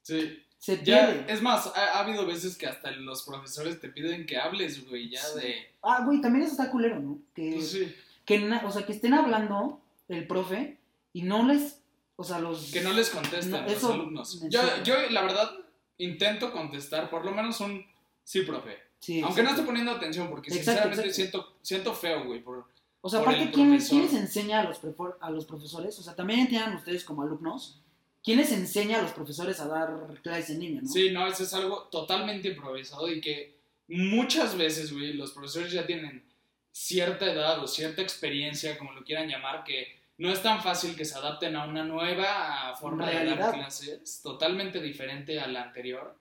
Sí. 0.03 0.39
Se 0.59 0.81
Ya, 0.85 1.11
es 1.27 1.43
más, 1.43 1.67
ha, 1.75 1.97
ha 1.97 2.01
habido 2.05 2.25
veces 2.25 2.57
que 2.57 2.67
hasta 2.69 2.93
los 2.93 3.25
profesores 3.25 3.81
te 3.81 3.89
piden 3.89 4.27
que 4.27 4.37
hables, 4.37 4.89
güey, 4.89 5.09
ya 5.09 5.21
Sí. 5.21 5.41
de... 5.41 5.55
Ah, 5.83 6.05
güey, 6.05 6.21
también 6.21 6.45
eso 6.45 6.53
está 6.53 6.71
culero, 6.71 7.01
¿no? 7.01 7.19
Que, 7.35 7.55
Pues 7.55 7.73
sí, 7.73 7.93
que 8.25 8.49
o 8.65 8.71
sea, 8.71 8.87
que 8.87 8.93
estén 8.93 9.15
hablando 9.15 9.81
el 10.09 10.27
profe 10.29 10.79
y 11.13 11.23
no 11.23 11.45
les, 11.45 11.81
o 12.15 12.23
sea, 12.23 12.39
los... 12.39 12.71
que 12.71 12.83
no 12.83 12.93
les 12.93 13.11
contesten 13.11 13.51
No, 13.51 13.63
los 13.63 13.85
alumnos. 13.85 14.41
Yo, 14.49 14.61
yo, 14.85 14.95
la 15.11 15.23
verdad, 15.23 15.51
intento 15.99 16.53
contestar 16.53 17.11
por 17.11 17.25
lo 17.25 17.33
menos 17.33 17.59
un 17.61 17.85
sí, 18.23 18.43
profe. 18.43 18.79
Sí, 19.01 19.21
Aunque 19.21 19.43
no 19.43 19.51
esté 19.51 19.63
poniendo 19.63 19.91
atención, 19.91 20.29
porque 20.29 20.51
Exacto, 20.51 20.71
sinceramente 20.71 21.09
exacto. 21.09 21.15
Siento, 21.15 21.57
siento 21.63 21.95
feo, 21.95 22.25
güey, 22.25 22.41
por... 22.41 22.71
O 23.03 23.09
sea, 23.09 23.21
aparte, 23.21 23.51
¿quién, 23.53 23.77
quién 23.79 24.03
les 24.03 24.15
enseña 24.15 24.61
a 24.61 24.65
los, 24.65 24.81
prefor- 24.81 25.17
a 25.21 25.31
los 25.31 25.45
profesores? 25.45 25.99
O 25.99 26.03
sea, 26.03 26.15
también 26.15 26.41
entiendan 26.41 26.77
ustedes 26.77 27.05
como 27.05 27.23
alumnos, 27.23 27.81
¿quién 28.23 28.39
les 28.39 28.53
enseña 28.53 28.99
a 29.01 29.03
los 29.03 29.11
profesores 29.11 29.59
a 29.61 29.67
dar 29.67 29.91
clases 30.23 30.51
en 30.51 30.61
línea, 30.61 30.83
no? 30.83 30.89
Sí, 30.89 31.11
no, 31.11 31.27
eso 31.27 31.43
es 31.43 31.53
algo 31.53 31.89
totalmente 31.91 32.49
improvisado 32.49 33.11
y 33.11 33.21
que 33.21 33.57
muchas 33.89 34.57
veces, 34.57 34.93
güey, 34.93 35.13
los 35.15 35.33
profesores 35.33 35.73
ya 35.73 35.85
tienen 35.85 36.25
cierta 36.71 37.31
edad 37.31 37.59
o 37.63 37.67
cierta 37.67 38.01
experiencia, 38.03 38.79
como 38.79 38.93
lo 38.93 39.05
quieran 39.05 39.29
llamar, 39.29 39.65
que 39.65 40.01
no 40.19 40.31
es 40.31 40.41
tan 40.41 40.63
fácil 40.63 40.95
que 40.95 41.05
se 41.05 41.17
adapten 41.19 41.57
a 41.57 41.67
una 41.67 41.83
nueva 41.85 42.75
forma 42.81 43.07
de 43.07 43.13
Realidad. 43.13 43.39
dar 43.39 43.55
clases, 43.55 44.21
totalmente 44.23 44.81
diferente 44.81 45.41
a 45.41 45.49
la 45.49 45.63
anterior, 45.65 46.17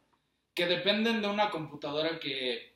que 0.56 0.66
dependen 0.66 1.22
de 1.22 1.28
una 1.28 1.52
computadora 1.52 2.20
que 2.20 2.71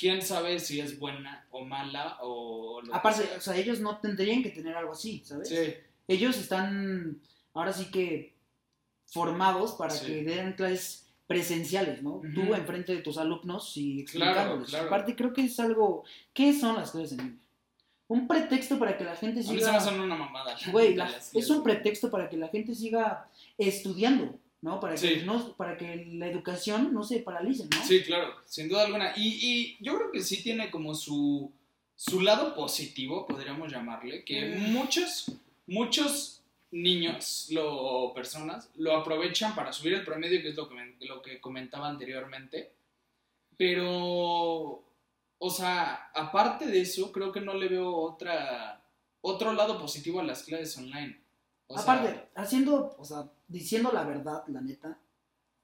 quién 0.00 0.22
sabe 0.22 0.58
si 0.58 0.80
es 0.80 0.98
buena 0.98 1.46
o 1.50 1.64
mala 1.64 2.16
o 2.22 2.80
lo 2.82 2.94
Aparte, 2.94 3.28
o 3.36 3.40
sea, 3.40 3.54
ellos 3.56 3.80
no 3.80 3.98
tendrían 3.98 4.42
que 4.42 4.48
tener 4.50 4.74
algo 4.74 4.92
así, 4.92 5.22
¿sabes? 5.24 5.48
Sí, 5.48 5.74
Ellos 6.08 6.38
están 6.38 7.20
ahora 7.54 7.72
sí 7.72 7.84
que 7.90 8.32
formados 9.06 9.72
para 9.72 9.90
Sí. 9.90 10.06
que 10.06 10.24
den 10.24 10.52
clases 10.54 11.06
presenciales, 11.26 12.02
¿no? 12.02 12.20
Tú 12.34 12.54
enfrente 12.54 12.92
de 12.94 13.02
tus 13.02 13.16
alumnos 13.18 13.76
y 13.76 14.00
explicándoles. 14.00 14.68
claro. 14.70 14.86
Aparte, 14.86 15.14
creo 15.14 15.32
que 15.32 15.42
es 15.44 15.60
algo... 15.60 16.02
¿Qué 16.32 16.52
son 16.58 16.74
las 16.76 16.90
clases 16.90 17.12
en 17.12 17.18
línea? 17.18 17.36
Un 18.08 18.26
pretexto 18.26 18.76
para 18.80 18.96
que 18.98 19.04
la 19.04 19.14
gente 19.14 19.38
a 19.38 19.42
mí 19.42 19.48
se 19.60 19.70
me 19.72 19.80
siga... 19.80 20.02
una 20.02 20.16
mamada. 20.16 20.56
Güey, 20.72 20.96
la- 20.96 21.08
es 21.32 21.50
un 21.50 21.62
pretexto 21.62 22.10
para 22.10 22.28
que 22.28 22.36
la 22.36 22.48
gente 22.48 22.74
siga 22.74 23.28
estudiando, 23.58 24.36
¿no? 24.62 24.78
Para 24.80 24.94
que, 24.94 24.98
Sí. 24.98 25.22
no, 25.24 25.54
para 25.56 25.76
que 25.76 26.06
la 26.12 26.26
educación 26.28 26.92
no 26.92 27.02
se 27.02 27.20
paralice, 27.20 27.64
¿no? 27.64 27.82
Sí, 27.84 28.02
claro, 28.02 28.34
sin 28.44 28.68
duda 28.68 28.84
alguna. 28.84 29.12
Y, 29.16 29.28
y 29.40 29.76
yo 29.84 29.96
creo 29.96 30.10
que 30.12 30.20
sí 30.22 30.42
tiene 30.42 30.70
como 30.70 30.94
su, 30.94 31.50
su 31.96 32.20
lado 32.20 32.54
positivo, 32.54 33.26
podríamos 33.26 33.70
llamarle, 33.72 34.24
que 34.24 34.56
Mm. 34.56 34.72
muchos, 34.72 35.32
muchos 35.66 36.42
niños 36.72 37.48
lo, 37.50 37.74
o 37.74 38.14
personas 38.14 38.70
lo 38.76 38.94
aprovechan 38.96 39.54
para 39.54 39.72
subir 39.72 39.94
el 39.94 40.04
promedio, 40.04 40.40
que 40.42 40.50
es 40.50 40.56
lo 40.56 40.68
que, 40.68 40.96
lo 41.06 41.20
que 41.22 41.40
comentaba 41.40 41.88
anteriormente. 41.88 42.72
Pero, 43.56 44.82
o 45.38 45.50
sea, 45.50 46.10
aparte 46.14 46.66
de 46.66 46.80
eso, 46.80 47.12
creo 47.12 47.30
que 47.32 47.40
no 47.40 47.54
le 47.54 47.68
veo 47.68 47.94
otra, 47.94 48.82
otro 49.20 49.52
lado 49.52 49.78
positivo 49.78 50.20
a 50.20 50.24
las 50.24 50.42
clases 50.44 50.76
online. 50.78 51.20
O 51.66 51.74
sea, 51.74 51.82
Aparte, 51.82 52.28
haciendo, 52.34 52.94
o 52.98 53.04
sea, 53.04 53.28
diciendo 53.50 53.90
la 53.92 54.04
verdad, 54.04 54.44
la 54.48 54.60
neta, 54.62 54.98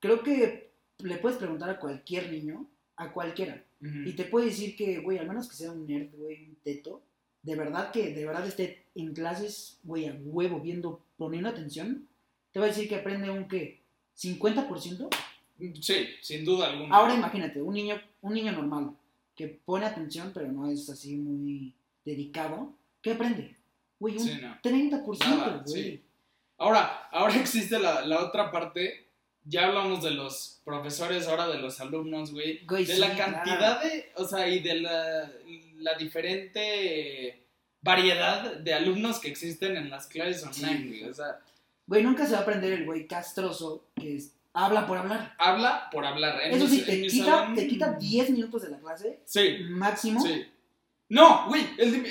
creo 0.01 0.23
que 0.23 0.71
le 0.99 1.17
puedes 1.17 1.39
preguntar 1.39 1.71
a 1.71 1.79
cualquier 1.79 2.31
niño, 2.31 2.67
a 2.97 3.13
cualquiera, 3.13 3.63
y 3.81 4.13
te 4.15 4.25
puede 4.25 4.47
decir 4.47 4.75
que, 4.75 4.99
güey, 4.99 5.19
al 5.19 5.29
menos 5.29 5.49
que 5.49 5.55
sea 5.57 5.71
un 5.71 5.87
nerd, 5.87 6.11
güey, 6.17 6.49
un 6.49 6.57
teto, 6.57 7.03
de 7.43 7.55
verdad 7.55 7.93
que 7.93 8.13
de 8.13 8.27
verdad 8.27 8.47
esté 8.47 8.85
en 8.95 9.15
clases, 9.15 9.79
güey, 9.85 10.07
a 10.09 10.19
huevo, 10.25 10.61
viendo, 10.61 11.01
poniendo 11.17 11.49
atención, 11.49 12.09
te 12.53 12.59
va 12.59 12.65
a 12.67 12.69
decir 12.69 12.89
que 12.89 12.97
aprende 12.97 13.31
un, 13.31 13.47
¿qué? 13.47 13.81
¿50%? 14.19 15.09
Sí, 15.81 16.07
sin 16.23 16.45
duda 16.45 16.71
alguna. 16.71 16.95
Ahora 16.97 17.15
imagínate, 17.15 17.63
un 17.63 17.75
niño, 17.75 18.01
un 18.23 18.35
niño 18.35 18.53
normal, 18.53 18.97
que 19.37 19.47
pone 19.49 19.87
atención, 19.87 20.33
pero 20.35 20.51
no 20.51 20.69
es 20.71 20.89
así 20.89 21.17
muy 21.17 21.75
dedicado, 22.05 22.73
¿qué 23.03 23.13
aprende? 23.13 23.55
Güey, 24.01 24.17
un 24.17 24.21
Sí, 24.21 24.33
no. 24.41 24.57
30%, 24.63 25.19
Nada, 25.29 25.63
güey. 25.67 25.83
sí. 25.83 26.03
Ahora, 26.59 27.09
ahora 27.13 27.35
existe 27.41 27.79
la, 27.79 28.03
la 28.03 28.21
otra 28.25 28.51
parte 28.51 29.05
ya 29.49 29.67
hablamos 29.67 30.03
de 30.03 30.11
los 30.11 30.61
profesores, 30.65 31.29
ahora 31.29 31.47
de 31.47 31.59
los 31.59 31.79
alumnos, 31.81 32.33
güey. 32.33 32.65
Güey, 32.67 32.85
De 32.85 32.95
sí, 32.95 33.01
la 33.01 33.15
cantidad 33.17 33.59
claro. 33.81 33.89
de, 33.89 34.11
o 34.17 34.25
sea, 34.27 34.49
y 34.49 34.59
de 34.59 34.81
la, 34.81 35.31
la 35.77 35.95
diferente 35.95 37.47
variedad 37.81 38.57
de 38.57 38.75
alumnos 38.75 39.21
que 39.21 39.29
existen 39.29 39.77
en 39.77 39.91
las 39.91 40.07
clases 40.09 40.43
online, 40.45 40.79
Sí. 40.83 40.89
güey. 41.01 41.05
O 41.11 41.15
sea, 41.15 41.39
Güey, 41.89 42.03
nunca 42.03 42.27
se 42.27 42.33
va 42.33 42.39
a 42.39 42.43
aprender 42.43 42.73
el 42.73 42.85
güey 42.85 43.07
castroso 43.07 43.87
que 43.95 44.17
es- 44.17 44.33
habla 44.53 44.89
por 44.89 44.99
hablar. 44.99 45.35
habla 45.39 45.89
por 45.93 46.05
hablar. 46.05 46.41
En 46.43 46.55
Eso 46.55 46.67
sí, 46.67 46.83
te 46.83 47.07
quita, 47.07 47.25
salón- 47.27 47.55
te 47.55 47.69
quita 47.69 47.93
10 47.93 48.31
minutos 48.31 48.63
de 48.63 48.71
la 48.71 48.79
clase, 48.81 49.21
Sí, 49.25 49.59
máximo. 49.69 50.21
sí. 50.21 50.45
No, 51.09 51.47
güey, 51.47 51.65
el 51.79 52.03
de 52.03 52.11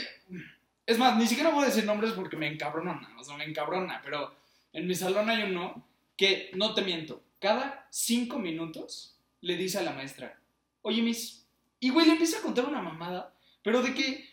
Es 0.86 0.98
más, 1.00 1.18
ni 1.18 1.25
siquiera 1.27 1.50
voy 1.50 1.63
a 1.63 1.68
decir 1.68 1.84
nombres 1.86 2.12
porque 2.13 2.38
me 2.38 2.48
encabrona, 2.48 3.15
o 3.20 3.24
sea, 3.24 3.38
me 3.38 3.46
encabrona, 3.46 4.01
pero 4.04 4.34
en 4.74 4.88
mi 4.88 4.94
salón 4.94 5.30
hay 5.30 5.44
uno 5.51 5.88
que, 6.15 6.51
no 6.54 6.74
te 6.74 6.84
miento, 6.84 7.24
cada 7.39 7.88
cinco 7.89 8.38
minutos 8.39 9.18
le 9.42 9.58
dice 9.58 9.80
a 9.80 9.84
la 9.84 9.94
maestra, 9.94 10.39
oye, 10.84 11.01
Miss, 11.01 11.46
y 11.80 11.89
güey, 11.89 12.06
le 12.06 12.13
empieza 12.13 12.38
a 12.38 12.42
contar 12.42 12.65
una 12.65 12.82
mamada, 12.82 13.34
pero 13.63 13.82
de 13.82 13.94
que 13.94 14.30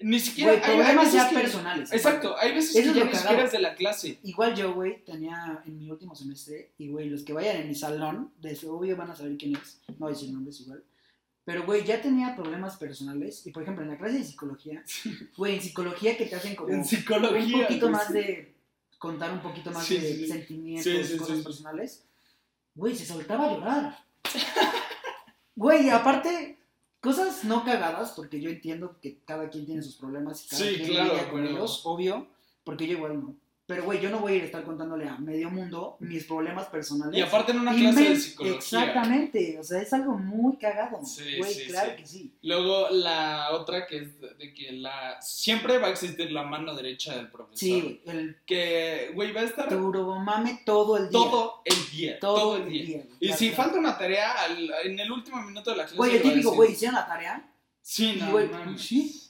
ni 0.00 0.18
siquiera... 0.18 0.54
Güey, 0.56 0.80
hay- 0.80 0.96
veces 0.96 1.14
ya 1.14 1.28
que- 1.28 1.36
personales. 1.36 1.92
Exacto, 1.92 2.36
hay 2.36 2.52
veces 2.52 2.74
Eso 2.74 2.92
que 2.92 2.98
ya 2.98 3.04
ni 3.04 3.14
siquiera 3.14 3.44
es 3.44 3.52
de 3.52 3.60
la 3.60 3.74
clase. 3.76 4.18
Igual 4.24 4.56
yo, 4.56 4.74
güey, 4.74 5.04
tenía 5.04 5.62
en 5.64 5.78
mi 5.78 5.88
último 5.88 6.16
semestre, 6.16 6.72
y 6.78 6.88
güey, 6.88 7.08
los 7.08 7.22
que 7.22 7.32
vayan 7.32 7.56
en 7.58 7.68
mi 7.68 7.74
salón, 7.76 8.32
de 8.40 8.58
obvio 8.68 8.96
van 8.96 9.10
a 9.12 9.14
saber 9.14 9.36
quién 9.36 9.54
es, 9.56 9.80
no 9.88 9.94
voy 10.06 10.10
a 10.10 10.14
decir 10.14 10.30
nombres 10.32 10.60
igual. 10.60 10.82
Pero, 11.44 11.64
güey, 11.66 11.84
ya 11.84 12.00
tenía 12.00 12.36
problemas 12.36 12.76
personales, 12.76 13.44
y 13.46 13.50
por 13.50 13.62
ejemplo, 13.64 13.82
en 13.84 13.90
la 13.90 13.98
clase 13.98 14.18
de 14.18 14.24
psicología, 14.24 14.84
güey, 15.36 15.56
en 15.56 15.60
psicología 15.62 16.16
que 16.16 16.26
te 16.26 16.36
hacen 16.36 16.54
como 16.54 16.72
En 16.72 16.84
psicología. 16.84 17.56
un 17.56 17.62
poquito 17.62 17.90
más 17.90 18.12
de 18.12 18.54
contar 18.98 19.32
un 19.32 19.40
poquito 19.40 19.70
más 19.72 19.84
Sí, 19.84 19.98
de 19.98 20.14
sí, 20.14 20.26
sentimientos, 20.28 21.06
Sí, 21.08 21.18
cosas 21.18 21.40
personales, 21.40 22.04
güey, 22.74 22.94
se 22.94 23.04
soltaba 23.04 23.46
a 23.46 23.52
llorar. 23.54 23.98
Güey, 25.54 25.86
y 25.86 25.90
aparte, 25.90 26.58
cosas 27.00 27.44
no 27.44 27.64
cagadas, 27.64 28.12
porque 28.12 28.40
yo 28.40 28.48
entiendo 28.48 28.98
que 29.00 29.18
cada 29.24 29.50
quien 29.50 29.66
tiene 29.66 29.82
sus 29.82 29.96
problemas 29.96 30.44
y 30.44 30.48
cada 30.48 30.62
quien 30.62 30.86
claro, 30.88 31.12
lidia 31.14 31.30
con 31.30 31.46
ellos, 31.46 31.82
obvio, 31.84 32.28
porque 32.64 32.86
yo 32.86 32.94
igual 32.94 33.20
no. 33.20 33.36
Pero, 33.72 33.84
güey, 33.84 34.00
yo 34.02 34.10
no 34.10 34.18
voy 34.18 34.32
a 34.32 34.36
ir 34.36 34.42
a 34.42 34.44
estar 34.44 34.64
contándole 34.64 35.08
a 35.08 35.16
medio 35.16 35.50
mundo 35.50 35.96
mis 36.00 36.24
problemas 36.24 36.66
personales. 36.66 37.16
Y 37.18 37.22
aparte 37.22 37.52
en 37.52 37.60
una 37.60 37.74
clase 37.74 38.10
de 38.10 38.16
psicología. 38.16 38.58
Exactamente, 38.58 39.58
o 39.58 39.64
sea, 39.64 39.80
es 39.80 39.90
algo 39.94 40.12
muy 40.18 40.58
cagado. 40.58 41.02
Sí, 41.06 41.38
Güey, 41.38 41.54
sí, 41.54 41.66
claro 41.68 41.90
sí. 41.92 41.96
que 41.96 42.06
sí. 42.06 42.34
Luego 42.42 42.90
la 42.90 43.48
otra 43.52 43.86
que 43.86 43.96
es 43.98 44.20
de 44.20 44.52
que 44.52 44.72
la 44.72 45.16
siempre 45.22 45.78
va 45.78 45.86
a 45.86 45.90
existir 45.90 46.30
la 46.32 46.42
mano 46.42 46.74
derecha 46.74 47.16
del 47.16 47.30
profesor. 47.30 47.58
Sí, 47.58 48.02
el 48.04 48.36
Que, 48.44 49.10
güey, 49.14 49.32
va 49.32 49.40
a 49.40 49.44
estar 49.44 49.68
turbomame 49.70 50.60
todo 50.66 50.98
el 50.98 51.04
día. 51.08 51.18
todo 51.20 51.62
el 51.64 51.90
día. 51.90 52.18
Todo, 52.20 52.56
el 52.56 52.68
día. 52.68 53.04
Y 53.20 53.32
si 53.32 53.48
claro. 53.48 53.62
falta 53.62 53.78
una 53.78 53.96
tarea, 53.96 54.32
al- 54.42 54.70
en 54.84 55.00
el 55.00 55.10
último 55.10 55.40
minuto 55.42 55.70
de 55.70 55.76
la 55.78 55.82
clase. 55.84 55.96
Güey, 55.96 56.16
el 56.16 56.22
típico, 56.22 56.52
güey, 56.54 56.72
hicieron 56.72 56.96
la 56.96 57.06
tarea. 57.06 57.48
Sí, 57.80 58.12
y, 58.16 58.20
no, 58.20 58.30
güey, 58.32 58.48
sí. 58.76 59.21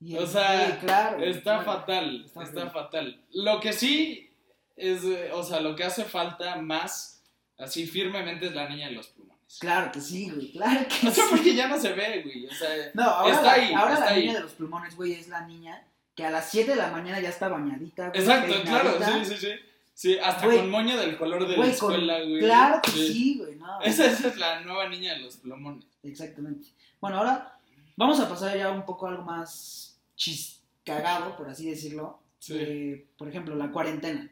Y 0.00 0.16
O 0.16 0.26
sea, 0.26 0.66
güey, 0.66 0.78
claro, 0.78 1.22
Está 1.22 1.42
claro. 1.42 1.64
fatal, 1.64 2.22
Está 2.24 2.42
está, 2.42 2.70
fatal. 2.70 3.20
Lo 3.32 3.60
que 3.60 3.72
sí 3.72 4.30
es, 4.76 5.04
eh, 5.04 5.30
o 5.34 5.42
sea, 5.42 5.60
lo 5.60 5.76
que 5.76 5.84
hace 5.84 6.04
falta 6.04 6.56
más, 6.56 7.22
así 7.58 7.86
firmemente, 7.86 8.46
es 8.46 8.54
la 8.54 8.68
niña 8.68 8.86
de 8.88 8.94
los 8.94 9.08
plumones. 9.08 9.58
Claro 9.58 9.90
que 9.92 10.00
sí, 10.00 10.30
güey, 10.30 10.52
claro 10.52 10.86
que 10.88 10.94
O 11.08 11.10
sea, 11.10 11.24
sí. 11.24 11.30
porque 11.30 11.54
ya 11.54 11.68
no 11.68 11.78
se 11.78 11.92
ve, 11.92 12.22
güey. 12.22 12.46
O 12.46 12.54
sea, 12.54 12.68
No, 12.94 13.02
ahora, 13.02 13.34
Está 13.34 13.42
la, 13.46 13.52
ahí, 13.52 13.74
ahora 13.74 13.92
está 13.94 14.04
la 14.06 14.10
ahí. 14.12 14.20
niña 14.22 14.34
de 14.34 14.40
los 14.40 14.52
pulmones, 14.52 14.96
güey, 14.96 15.12
es 15.12 15.28
la 15.28 15.46
niña 15.46 15.84
que 16.14 16.24
a 16.24 16.30
las 16.30 16.50
7 16.50 16.70
de 16.70 16.76
la 16.76 16.90
mañana 16.90 17.20
ya 17.20 17.28
está 17.28 17.48
bañadita, 17.48 18.08
güey. 18.08 18.20
exacto, 18.20 18.54
claro, 18.62 18.90
peinadita. 18.98 19.24
sí, 19.24 19.34
sí, 19.36 19.46
sí. 19.46 19.52
Sí, 19.92 20.18
hasta 20.18 20.46
Güey, 20.46 20.60
con 20.60 20.70
moño 20.70 20.96
del 20.96 21.18
color 21.18 21.46
de 21.46 21.56
Güey, 21.56 21.72
la 21.72 21.78
con- 21.78 21.92
escuela, 21.92 22.20
güey. 22.20 22.38
Claro 22.40 22.80
que 22.82 22.90
sí, 22.90 23.36
güey, 23.38 23.56
no. 23.56 23.82
Esa, 23.82 24.06
esa 24.06 24.28
es 24.28 24.36
la 24.38 24.60
nueva 24.60 24.88
niña 24.88 25.12
de 25.12 25.20
los 25.20 25.36
plumones. 25.36 25.84
Exactamente. 26.02 26.68
Bueno, 27.02 27.18
ahora 27.18 27.58
vamos 27.96 28.18
a 28.18 28.26
pasar 28.26 28.56
ya 28.56 28.70
un 28.70 28.86
poco 28.86 29.06
a 29.06 29.10
algo 29.10 29.24
más 29.24 29.89
chis 30.20 30.62
cagado, 30.84 31.34
por 31.36 31.48
así 31.48 31.68
decirlo. 31.70 32.20
Sí. 32.38 33.06
Por 33.16 33.28
ejemplo, 33.28 33.56
la 33.56 33.72
cuarentena. 33.72 34.30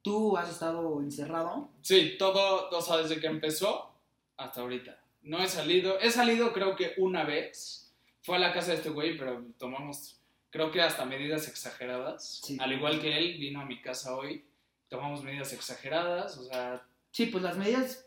Tú 0.00 0.36
has 0.36 0.50
estado 0.50 1.00
encerrado. 1.02 1.70
Sí, 1.82 2.16
todo, 2.18 2.70
o 2.70 2.80
sea, 2.80 2.96
desde 2.98 3.20
que 3.20 3.26
empezó 3.26 3.92
hasta 4.36 4.62
ahorita. 4.62 4.98
No 5.22 5.38
he 5.38 5.48
salido, 5.48 5.98
he 6.00 6.10
salido 6.10 6.52
creo 6.52 6.74
que 6.76 6.94
una 6.96 7.24
vez. 7.24 7.82
Fue 8.22 8.36
a 8.36 8.40
la 8.40 8.52
casa 8.52 8.72
de 8.72 8.78
este 8.78 8.90
güey, 8.90 9.16
pero 9.16 9.44
tomamos, 9.56 10.20
creo 10.50 10.72
que 10.72 10.80
hasta 10.82 11.04
medidas 11.04 11.46
exageradas. 11.46 12.40
Sí. 12.42 12.56
Al 12.58 12.72
igual 12.72 13.00
que 13.00 13.16
él, 13.16 13.38
vino 13.38 13.60
a 13.60 13.64
mi 13.64 13.80
casa 13.80 14.16
hoy, 14.16 14.44
tomamos 14.88 15.22
medidas 15.22 15.52
exageradas, 15.52 16.36
o 16.38 16.44
sea... 16.44 16.84
Sí, 17.12 17.26
pues 17.26 17.44
las 17.44 17.56
medidas 17.56 18.04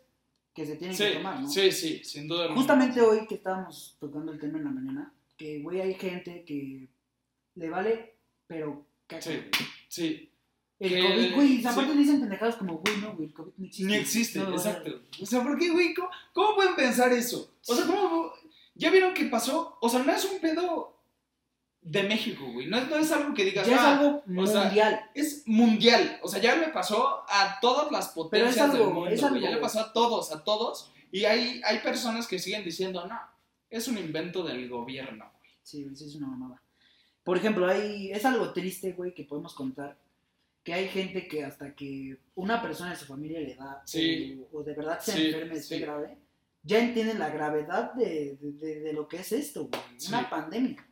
que 0.53 0.65
se 0.65 0.75
tienen 0.75 0.97
Sí, 0.97 1.03
que 1.05 1.13
tomar, 1.13 1.39
¿no? 1.39 1.47
sí, 1.49 1.71
sí, 1.71 2.03
sin 2.03 2.27
duda. 2.27 2.53
Justamente 2.53 2.99
hoy 2.99 3.25
que 3.27 3.35
estábamos 3.35 3.95
tocando 3.97 4.33
el 4.33 4.39
tema 4.39 4.57
en 4.57 4.65
la 4.65 4.71
mañana, 4.71 5.13
que, 5.39 5.59
güey, 5.61 5.81
hay 5.81 5.93
gente 5.95 6.43
que 6.45 6.87
le 7.55 7.69
vale, 7.69 8.17
pero 8.45 8.85
caca, 9.07 9.21
Sí. 9.23 9.39
Sí, 9.87 10.25
El 10.81 10.89
Que- 10.91 11.01
COVID, 11.01 11.35
güey, 11.35 11.47
sí. 11.61 11.67
aparte 11.67 11.93
dicen 11.93 12.19
pendejadas 12.21 12.55
como, 12.55 12.77
güey, 12.77 12.97
no, 12.97 13.13
güey, 13.13 13.27
el 13.29 13.33
COVID 13.33 13.51
no 13.57 13.65
existe. 13.65 13.85
ni 13.91 13.95
existe, 13.97 14.39
No 14.39 14.51
exacto. 14.51 14.91
O 15.21 15.25
sea, 15.25 15.43
¿por 15.43 15.57
qué, 15.59 15.69
güey? 15.71 15.93
¿Cómo, 15.93 16.09
cómo 16.33 16.55
pueden 16.55 16.75
pensar 16.75 17.11
eso? 17.11 17.51
O 17.67 17.75
sea, 17.75 17.85
¿cómo...? 17.85 18.31
¿Ya 18.75 18.89
vieron 18.91 19.13
qué 19.13 19.25
pasó? 19.25 19.77
O 19.81 19.89
sea, 19.89 20.03
no 20.03 20.13
es 20.13 20.23
un 20.23 20.39
pedo 20.39 20.95
de 21.81 22.03
México, 22.03 22.45
güey. 22.53 22.67
No 22.67 22.77
es, 22.77 22.87
no 22.89 22.95
es 22.95 23.11
algo 23.11 23.33
que 23.33 23.43
digas, 23.43 23.67
Ya 23.67 23.75
es 23.75 23.81
"Ah, 23.81 23.99
algo 23.99 24.23
o 24.41 24.47
sea, 24.47 24.63
mundial. 24.63 25.01
es 25.15 25.43
mundial. 25.47 26.19
O 26.23 26.29
sea, 26.29 26.39
ya 26.41 26.55
le 26.55 26.67
pasó 26.69 27.25
a 27.27 27.57
todas 27.61 27.91
las 27.91 28.09
potencias 28.09 28.53
Pero 28.55 28.65
es 28.65 28.71
algo- 28.71 28.85
del 28.85 28.93
mundo. 28.93 29.09
es 29.09 29.19
güey. 29.21 29.33
algo- 29.33 29.43
Ya 29.45 29.51
le 29.55 29.61
pasó 29.61 29.79
a 29.81 29.91
todos, 29.91 30.31
a 30.31 30.43
todos. 30.45 30.91
Y 31.11 31.25
hay, 31.25 31.61
hay 31.65 31.79
personas 31.79 32.25
que 32.27 32.39
siguen 32.39 32.63
diciendo, 32.63 33.05
no, 33.05 33.19
es 33.69 33.87
un 33.87 33.97
invento 33.97 34.43
del 34.43 34.67
gobierno. 34.69 35.31
güey". 35.39 35.51
Sí, 35.63 35.83
güey, 35.83 35.95
sí 35.95 36.05
es 36.05 36.15
una 36.15 36.27
mamada. 36.27 36.61
Por 37.23 37.37
ejemplo, 37.37 37.67
hay, 37.67 38.11
es 38.11 38.25
algo 38.25 38.51
triste, 38.53 38.93
güey, 38.93 39.13
que 39.13 39.23
podemos 39.25 39.53
contar. 39.53 39.97
Que 40.63 40.73
hay 40.73 40.87
gente 40.89 41.27
que 41.27 41.43
hasta 41.43 41.73
que 41.75 42.17
una 42.35 42.61
persona 42.61 42.91
de 42.91 42.95
su 42.97 43.05
familia 43.05 43.39
le 43.39 43.55
da, 43.55 43.81
Sí. 43.85 44.41
o, 44.51 44.59
o 44.59 44.63
de 44.63 44.73
verdad 44.73 44.99
se 44.99 45.13
Sí, 45.13 45.25
enferme, 45.27 45.55
esté 45.55 45.75
sí. 45.75 45.81
grave, 45.81 46.17
ya 46.63 46.79
entienden 46.79 47.19
la 47.19 47.29
gravedad 47.29 47.93
de, 47.93 48.37
de- 48.41 48.51
de- 48.53 48.79
de 48.81 48.93
lo 48.93 49.07
que 49.07 49.17
es 49.17 49.31
esto, 49.31 49.65
güey. 49.67 49.81
Una 50.09 50.29
pandemia. 50.29 50.85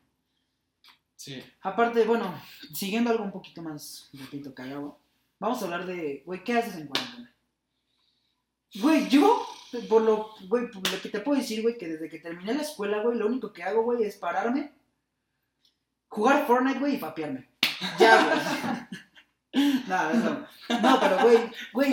Sí. 1.15 1.43
Aparte, 1.61 2.05
bueno, 2.05 2.33
siguiendo 2.73 3.09
algo 3.09 3.23
un 3.23 3.31
poquito 3.31 3.61
más, 3.61 4.09
repito, 4.13 4.53
cagado, 4.53 4.99
vamos 5.39 5.61
a 5.61 5.65
hablar 5.65 5.85
de, 5.85 6.21
güey, 6.25 6.43
¿qué 6.43 6.53
haces 6.53 6.75
en 6.75 6.87
cuarentena? 6.87 7.33
Güey, 8.75 9.09
yo, 9.09 9.45
por 9.89 10.01
lo, 10.01 10.35
güey, 10.47 10.69
por 10.71 10.89
lo 10.91 11.01
que 11.01 11.09
te 11.09 11.19
puedo 11.19 11.39
decir, 11.39 11.61
güey, 11.61 11.77
que 11.77 11.87
desde 11.87 12.09
que 12.09 12.19
terminé 12.19 12.53
la 12.53 12.61
escuela, 12.61 13.01
güey, 13.01 13.17
lo 13.17 13.27
único 13.27 13.51
que 13.53 13.63
hago, 13.63 13.83
güey, 13.83 14.03
es 14.03 14.15
pararme, 14.17 14.71
jugar 16.09 16.45
Fortnite, 16.47 16.79
güey, 16.79 16.95
y 16.95 16.99
fapearme. 16.99 17.47
Ya, 17.99 18.23
güey. 19.53 19.67
no, 19.87 20.09
eso. 20.09 20.47
No, 20.81 20.99
pero, 20.99 21.19
güey, 21.21 21.37
güey, 21.73 21.91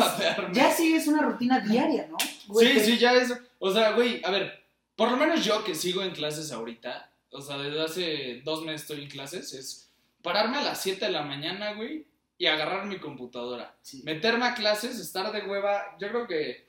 ya 0.53 0.71
sí 0.71 0.95
es 0.95 1.07
una 1.07 1.23
rutina 1.23 1.61
diaria, 1.61 2.07
¿no? 2.09 2.17
Güey, 2.49 2.69
Sí, 2.69 2.75
que- 2.75 2.81
sí, 2.85 2.99
ya 2.99 3.13
es. 3.15 3.33
O 3.59 3.73
sea, 3.73 3.93
güey, 3.93 4.23
a 4.25 4.31
ver, 4.31 4.65
por 4.97 5.11
lo 5.11 5.17
menos 5.17 5.45
yo 5.45 5.65
que 5.65 5.75
sigo 5.75 6.03
en 6.03 6.13
clases 6.13 6.53
ahorita, 6.53 7.11
o 7.31 7.41
sea, 7.41 7.59
desde 7.59 7.83
hace 7.83 8.43
dos 8.45 8.65
meses 8.65 8.83
estoy 8.83 9.03
en 9.03 9.11
clases, 9.11 9.53
es 9.55 9.91
pararme 10.23 10.59
a 10.59 10.63
las 10.63 10.81
7 10.81 11.07
de 11.07 11.13
la 11.13 11.23
mañana, 11.23 11.75
güey, 11.75 12.07
y 12.39 12.47
agarrar 12.47 12.87
mi 12.87 12.99
computadora. 12.99 13.75
Sí. 13.83 14.03
Meterme 14.05 14.47
a 14.47 14.55
clases, 14.55 14.99
estar 14.99 15.31
de 15.33 15.43
hueva, 15.49 15.97
yo 16.01 16.09
creo 16.09 16.27
que 16.27 16.69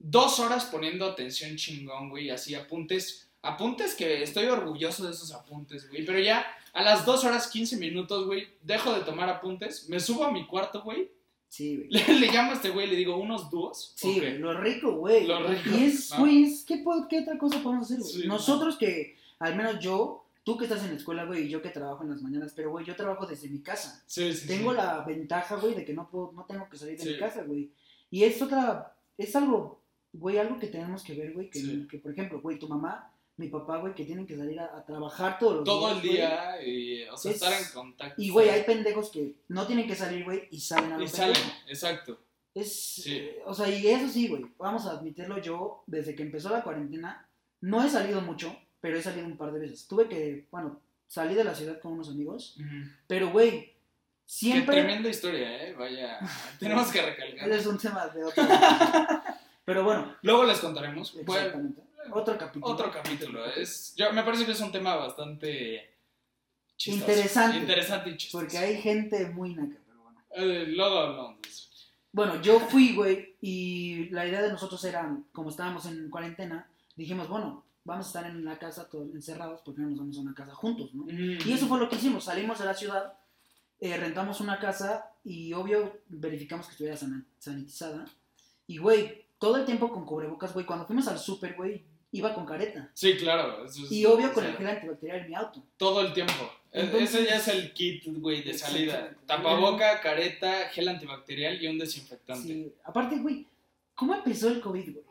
dos 0.00 0.40
horas 0.40 0.64
poniendo 0.64 1.04
atención 1.06 1.54
chingón, 1.56 2.10
güey, 2.10 2.30
así 2.30 2.54
apuntes. 2.56 3.28
Apuntes 3.42 3.94
que 3.94 4.22
estoy 4.22 4.46
orgulloso 4.46 5.04
de 5.06 5.12
esos 5.12 5.32
apuntes, 5.32 5.88
güey, 5.88 6.04
pero 6.04 6.18
ya 6.18 6.44
a 6.72 6.82
las 6.82 7.06
dos 7.06 7.24
horas 7.24 7.46
15 7.48 7.76
minutos, 7.78 8.26
güey, 8.26 8.48
dejo 8.62 8.92
de 8.92 9.00
tomar 9.00 9.28
apuntes, 9.30 9.88
me 9.88 9.98
subo 10.00 10.24
a 10.24 10.32
mi 10.32 10.46
cuarto, 10.46 10.82
güey, 10.82 11.10
Sí, 11.48 11.76
güey. 11.76 11.88
le, 11.90 12.20
le 12.20 12.26
llamo 12.32 12.52
a 12.52 12.54
este 12.54 12.68
güey, 12.70 12.86
le 12.86 12.94
digo 12.96 13.16
unos 13.16 13.50
dúos. 13.50 13.92
Sí, 13.96 14.10
Ok. 14.12 14.16
güey, 14.18 14.38
lo 14.38 14.60
rico, 14.60 14.92
güey. 14.92 15.26
Lo 15.26 15.42
rico, 15.48 15.68
Y 15.76 15.84
es, 15.84 16.12
güey, 16.16 16.46
¿qué, 16.64 16.84
¿qué 17.08 17.20
otra 17.22 17.38
cosa 17.38 17.60
podemos 17.62 17.86
hacer, 17.90 17.98
güey? 18.00 18.12
Sí, 18.22 18.28
Nosotros 18.28 18.76
que, 18.78 19.16
al 19.40 19.56
menos 19.56 19.80
yo, 19.80 20.24
tú 20.44 20.56
que 20.56 20.66
estás 20.66 20.84
en 20.84 20.90
la 20.90 20.96
escuela, 20.96 21.24
güey, 21.24 21.46
y 21.46 21.48
yo 21.48 21.60
que 21.60 21.70
trabajo 21.70 22.04
en 22.04 22.10
las 22.10 22.22
mañanas, 22.22 22.52
pero, 22.54 22.70
güey, 22.70 22.84
yo 22.86 22.94
trabajo 22.94 23.26
desde 23.26 23.48
mi 23.48 23.58
casa. 23.62 24.00
Sí, 24.06 24.32
sí, 24.32 24.46
Tengo 24.46 24.70
sí. 24.70 24.76
la 24.76 25.00
ventaja, 25.00 25.56
güey, 25.56 25.74
de 25.74 25.84
que 25.84 25.92
no 25.92 26.08
puedo, 26.08 26.30
no 26.36 26.44
tengo 26.44 26.68
que 26.68 26.76
salir 26.76 26.96
de 26.96 27.02
Sí. 27.02 27.10
mi 27.14 27.18
casa, 27.18 27.42
güey. 27.42 27.68
Y 28.12 28.22
es 28.22 28.40
otra, 28.40 28.94
es 29.18 29.34
algo, 29.34 29.79
güey, 30.12 30.38
algo 30.38 30.58
que 30.58 30.66
tenemos 30.68 31.02
que 31.04 31.14
ver, 31.14 31.32
güey, 31.32 31.50
que, 31.50 31.60
Sí. 31.60 31.86
que, 31.90 31.98
por 31.98 32.12
ejemplo, 32.12 32.40
güey, 32.40 32.58
tu 32.58 32.68
mamá, 32.68 33.12
mi 33.36 33.48
papá, 33.48 33.78
güey, 33.78 33.94
que 33.94 34.04
tienen 34.04 34.26
que 34.26 34.36
salir 34.36 34.60
a, 34.60 34.76
a 34.76 34.84
trabajar 34.84 35.38
todos 35.38 35.56
los 35.56 35.64
todo 35.64 35.92
el 35.92 36.02
días, 36.02 36.54
güey. 36.56 36.66
día 36.66 37.04
y, 37.04 37.08
o 37.08 37.16
sea, 37.16 37.30
Es- 37.32 37.42
estar 37.42 37.52
en 37.60 37.68
contacto. 37.72 38.20
Y, 38.20 38.28
güey, 38.30 38.48
hay 38.50 38.64
pendejos 38.64 39.10
que 39.10 39.34
no 39.48 39.66
tienen 39.66 39.86
que 39.86 39.94
salir, 39.96 40.24
güey, 40.24 40.46
y 40.50 40.60
salen 40.60 40.92
a 40.92 40.98
lo 40.98 41.04
Y 41.04 41.08
salen, 41.08 41.36
exacto. 41.68 42.18
Es, 42.54 42.74
Sí. 42.96 43.16
eh, 43.16 43.42
o 43.46 43.54
sea, 43.54 43.68
y 43.68 43.86
eso 43.86 44.08
sí, 44.08 44.28
güey, 44.28 44.44
vamos 44.58 44.84
a 44.86 44.90
admitirlo 44.90 45.38
yo, 45.40 45.84
desde 45.86 46.14
que 46.14 46.22
empezó 46.22 46.50
la 46.50 46.62
cuarentena, 46.64 47.26
no 47.62 47.82
he 47.84 47.88
salido 47.88 48.20
mucho, 48.20 48.54
pero 48.80 48.98
he 48.98 49.02
salido 49.02 49.26
un 49.26 49.36
par 49.36 49.52
de 49.52 49.60
veces. 49.60 49.86
Tuve 49.86 50.08
que, 50.08 50.46
bueno, 50.50 50.80
salí 51.06 51.34
de 51.34 51.44
la 51.44 51.54
ciudad 51.54 51.80
con 51.80 51.92
unos 51.92 52.08
amigos, 52.08 52.58
pero, 53.06 53.30
güey, 53.30 53.66
Qué 53.66 53.76
siempre... 54.26 54.76
tremenda 54.76 55.08
historia, 55.08 55.64
¿eh? 55.68 55.74
Vaya, 55.74 56.18
tenemos 56.58 56.90
que 56.92 57.00
recalcar. 57.02 57.50
Es 57.52 57.66
un 57.66 57.78
tema 57.78 58.06
de 58.08 58.24
otro. 58.24 58.42
Pero 59.70 59.84
bueno, 59.84 60.16
Luego 60.22 60.44
les 60.44 60.58
contaremos. 60.58 61.14
Bueno, 61.24 61.32
exactamente. 61.32 61.82
Otro 62.12 62.36
capítulo. 62.36 62.66
otro 62.74 62.90
capítulo. 62.90 63.44
Es, 63.54 63.94
yo, 63.96 64.12
me 64.12 64.24
parece 64.24 64.44
que 64.44 64.50
es 64.50 64.60
un 64.60 64.72
tema 64.72 64.96
bastante 64.96 65.94
chistoso. 66.76 67.08
Interesante. 67.08 67.58
Interesante 67.58 68.10
y 68.10 68.16
chistoso. 68.16 68.42
Porque 68.42 68.58
hay 68.58 68.80
gente 68.82 69.26
muy 69.30 69.54
naca, 69.54 69.76
pero 69.86 70.00
bueno. 70.02 70.20
Eh, 70.34 70.64
luego 70.68 70.98
hablamos 70.98 71.40
de 71.42 71.48
eso. 71.48 71.68
Bueno, 72.10 72.42
yo 72.42 72.58
fui, 72.58 72.96
güey, 72.96 73.36
y 73.40 74.08
la 74.10 74.26
idea 74.26 74.42
de 74.42 74.50
nosotros 74.50 74.82
era, 74.84 75.16
como 75.30 75.50
estábamos 75.50 75.86
en 75.86 76.10
cuarentena, 76.10 76.68
dijimos, 76.96 77.28
bueno, 77.28 77.64
vamos 77.84 78.06
a 78.06 78.08
estar 78.08 78.26
en 78.26 78.44
la 78.44 78.58
casa 78.58 78.88
todos 78.90 79.14
encerrados, 79.14 79.60
porque 79.64 79.82
no 79.82 79.90
nos 79.90 79.98
vamos 80.00 80.16
a 80.18 80.20
una 80.22 80.34
casa 80.34 80.52
juntos, 80.52 80.92
¿no? 80.92 81.04
Y 81.08 81.52
eso 81.52 81.68
fue 81.68 81.78
lo 81.78 81.88
que 81.88 81.94
hicimos, 81.94 82.24
salimos 82.24 82.58
de 82.58 82.64
la 82.64 82.74
ciudad, 82.74 83.14
eh, 83.78 83.96
rentamos 83.96 84.40
una 84.40 84.58
casa 84.58 85.12
y 85.22 85.52
obvio 85.52 86.00
verificamos 86.08 86.66
que 86.66 86.72
estuviera 86.72 86.96
sana- 86.96 87.24
sanitizada. 87.38 88.04
Y, 88.66 88.78
güey, 88.78 89.24
todo 89.40 89.56
el 89.56 89.64
tiempo 89.64 89.90
con 89.90 90.04
cubrebocas, 90.06 90.54
güey, 90.54 90.64
cuando 90.64 90.86
fuimos 90.86 91.08
al 91.08 91.18
súper, 91.18 91.54
güey, 91.56 91.82
iba 92.12 92.32
con 92.34 92.44
careta. 92.46 92.90
Sí, 92.94 93.16
claro. 93.16 93.64
eso 93.64 93.84
es- 93.84 93.90
Y 93.90 94.04
obvio 94.06 94.28
o 94.28 94.32
con 94.32 94.44
sea, 94.44 94.52
el 94.52 94.58
gel 94.58 94.66
antibacterial 94.68 95.20
en 95.20 95.28
mi 95.28 95.34
auto. 95.34 95.62
Todo 95.76 96.02
el 96.02 96.12
tiempo. 96.12 96.32
E- 96.72 96.82
Entonces- 96.82 97.14
Ese 97.14 97.24
ya 97.26 97.36
es 97.36 97.48
el 97.48 97.72
kit, 97.72 98.04
güey, 98.20 98.42
de 98.44 98.54
salida. 98.54 99.16
Tapaboca, 99.26 100.00
careta, 100.00 100.68
gel 100.68 100.88
antibacterial 100.88 101.60
y 101.60 101.66
un 101.66 101.78
desinfectante. 101.78 102.46
Sí. 102.46 102.72
Aparte, 102.84 103.16
güey, 103.18 103.46
¿cómo 103.96 104.14
empezó 104.14 104.48
el 104.48 104.60
COVID, 104.60 104.92
güey? 104.92 105.04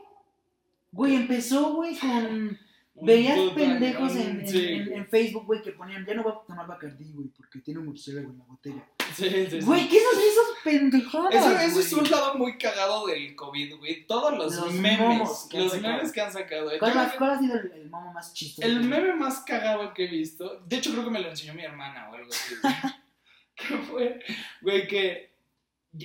Güey, 0.92 1.16
empezó, 1.16 1.74
güey, 1.74 1.96
con... 1.98 2.58
Veías 3.02 3.40
pendejos 3.52 4.16
en, 4.16 4.40
en- 4.42 4.48
sí, 4.48 4.68
en- 4.68 4.94
en 4.94 5.08
Facebook, 5.08 5.46
güey, 5.46 5.62
que 5.62 5.72
ponían, 5.72 6.06
ya 6.06 6.14
no 6.14 6.24
voy 6.24 6.34
a 6.34 6.46
tomar 6.48 6.68
Bacardí, 6.68 7.12
güey, 7.14 7.28
porque 7.30 7.60
tiene 7.60 7.80
un 7.80 7.88
murciélago 7.88 8.30
en 8.32 8.38
la 8.40 8.44
botella. 8.46 8.86
sí, 9.16 9.30
sí, 9.30 9.48
sí. 9.50 9.60
Güey, 9.62 9.88
¿qué 9.88 10.00
son 10.00 10.20
esas 10.22 10.64
pendejadas, 10.64 11.34
Eso, 11.36 11.60
eso 11.60 11.80
es 11.80 11.94
un 11.94 12.10
lado 12.12 12.36
muy 12.36 12.58
cagado 12.58 13.08
del 13.08 13.36
COVID, 13.36 13.78
güey. 13.78 14.06
Todos 14.06 14.38
los, 14.38 14.56
Los 14.56 14.74
memes, 14.74 15.48
que 15.50 15.60
los 15.60 15.72
sacado. 15.72 15.94
memes 15.94 16.12
que 16.12 16.22
han 16.22 16.34
sacado. 16.34 16.72
¿Cuál, 16.80 17.12
que 17.12 17.18
cuál 17.18 17.30
ha 17.32 17.40
sido 17.40 17.56
el, 17.60 17.72
el 17.74 17.90
momo 17.90 18.12
más 18.14 18.34
chistoso? 18.34 18.68
el 18.68 18.82
meme 18.84 19.14
más 19.16 19.40
cagado 19.42 19.94
que 19.94 20.06
he 20.06 20.08
visto, 20.08 20.62
de 20.68 20.76
hecho 20.78 20.92
creo 20.92 21.04
que 21.06 21.10
me 21.12 21.20
lo 21.20 21.30
enseñó 21.30 21.54
mi 21.54 21.64
hermana 21.64 22.10
o 22.12 22.16
algo 22.16 22.30
así. 22.30 22.56
que 23.56 23.78
fue, 23.78 24.20
güey, 24.62 24.88
que 24.88 25.30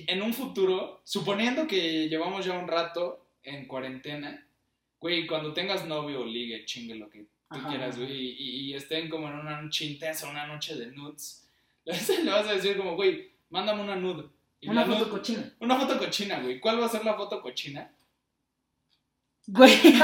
en 0.07 0.21
un 0.21 0.33
futuro, 0.33 1.01
suponiendo 1.03 1.67
que 1.67 2.09
llevamos 2.09 2.45
ya 2.45 2.53
un 2.57 2.67
rato 2.67 3.27
en 3.43 3.67
cuarentena, 3.67 4.44
güey, 4.99 5.27
cuando 5.27 5.53
tengas 5.53 5.85
novio 5.85 6.21
o 6.21 6.25
ligue, 6.25 6.65
chingue 6.65 6.95
lo 6.95 7.09
que 7.09 7.19
tú 7.21 7.27
Ajá. 7.49 7.69
quieras, 7.69 7.97
güey, 7.97 8.11
y, 8.11 8.73
estén 8.73 9.09
como 9.09 9.27
en 9.27 9.35
una 9.35 9.61
noche 9.61 9.85
intensa, 9.85 10.27
una 10.29 10.47
noche 10.47 10.75
de 10.75 10.87
nudes, 10.87 11.47
le 11.85 12.31
vas 12.31 12.47
a 12.47 12.53
decir 12.53 12.75
como, 12.77 12.95
güey, 12.95 13.31
mándame 13.49 13.81
una 13.81 13.95
nude. 13.95 14.29
Y 14.61 14.69
Una 14.69 14.85
foto 14.85 14.99
nude- 15.05 15.09
cochina. 15.11 15.53
una 15.59 15.77
foto 15.79 15.99
cochina, 15.99 16.39
güey. 16.39 16.59
¿Cuál 16.59 16.81
va 16.81 16.85
a 16.87 16.89
ser 16.89 17.05
la 17.05 17.13
foto 17.13 17.41
cochina? 17.41 17.91
Güey, 19.47 19.71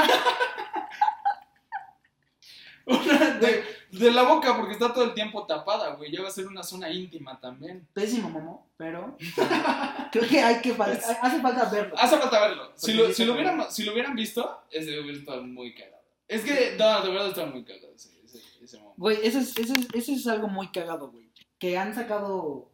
Una 2.86 3.30
de, 3.38 3.64
de 3.98 4.10
la 4.10 4.22
boca, 4.22 4.56
porque 4.56 4.72
está 4.72 4.92
todo 4.92 5.04
el 5.04 5.14
tiempo 5.14 5.46
tapada, 5.46 5.94
güey. 5.94 6.10
Ya 6.10 6.22
va 6.22 6.28
a 6.28 6.32
ser 6.32 6.46
una 6.46 6.62
zona 6.62 6.90
íntima 6.90 7.38
también. 7.38 7.86
pésimo 7.92 8.30
momo, 8.30 8.66
pero 8.76 9.16
creo 10.12 10.28
que 10.28 10.40
hay 10.40 10.60
que... 10.62 10.74
fal- 10.74 10.98
hace 11.20 11.40
falta 11.40 11.68
verlo. 11.70 11.94
Hace 11.98 12.16
falta 12.18 12.40
verlo. 12.40 12.72
Si 12.74 12.94
lo, 12.94 13.08
sí 13.08 13.14
si 13.14 13.24
lo, 13.26 13.34
hubieran, 13.34 13.70
si 13.70 13.84
lo 13.84 13.92
hubieran 13.92 14.14
visto, 14.14 14.62
ese 14.70 14.98
hubiera 14.98 15.18
estado 15.18 15.42
muy 15.42 15.74
cagado. 15.74 16.02
Es 16.26 16.42
que, 16.42 16.76
no, 16.78 17.02
de 17.02 17.10
verdad 17.10 17.28
está 17.28 17.44
muy 17.46 17.64
cagado 17.64 17.92
ese, 17.94 18.10
ese, 18.24 18.40
ese 18.62 18.78
momento. 18.78 18.94
Güey, 18.96 19.18
eso 19.22 19.38
es, 19.38 19.58
eso, 19.58 19.74
es, 19.74 19.86
eso 19.92 20.12
es 20.12 20.26
algo 20.26 20.48
muy 20.48 20.68
cagado, 20.68 21.10
güey. 21.10 21.30
Que 21.58 21.76
han 21.76 21.94
sacado 21.94 22.70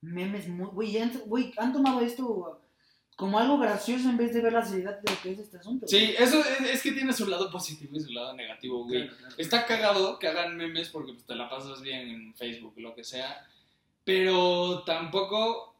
memes 0.00 0.48
muy... 0.48 0.66
Güey, 0.68 0.98
han, 0.98 1.12
güey, 1.26 1.52
han 1.58 1.72
tomado 1.74 2.00
esto 2.00 2.61
como 3.22 3.38
algo 3.38 3.56
gracioso 3.58 4.08
en 4.10 4.16
vez 4.16 4.34
de 4.34 4.40
ver 4.40 4.52
la 4.52 4.64
seriedad 4.64 4.98
de 5.00 5.10
lo 5.12 5.20
que 5.22 5.30
es 5.32 5.38
este 5.38 5.56
asunto. 5.58 5.86
Sí, 5.86 5.98
güey. 5.98 6.16
eso 6.18 6.40
es, 6.40 6.70
es 6.70 6.82
que 6.82 6.90
tiene 6.92 7.12
su 7.12 7.26
lado 7.28 7.50
positivo 7.50 7.96
y 7.96 8.00
su 8.00 8.10
lado 8.10 8.34
negativo, 8.34 8.84
güey. 8.84 9.02
Claro, 9.06 9.16
claro. 9.18 9.34
Está 9.38 9.64
cagado 9.64 10.18
que 10.18 10.26
hagan 10.26 10.56
memes 10.56 10.88
porque 10.88 11.12
pues, 11.12 11.24
te 11.24 11.34
la 11.36 11.48
pasas 11.48 11.80
bien 11.82 12.08
en 12.08 12.34
Facebook, 12.34 12.74
lo 12.78 12.94
que 12.94 13.04
sea. 13.04 13.46
Pero 14.04 14.82
tampoco 14.84 15.74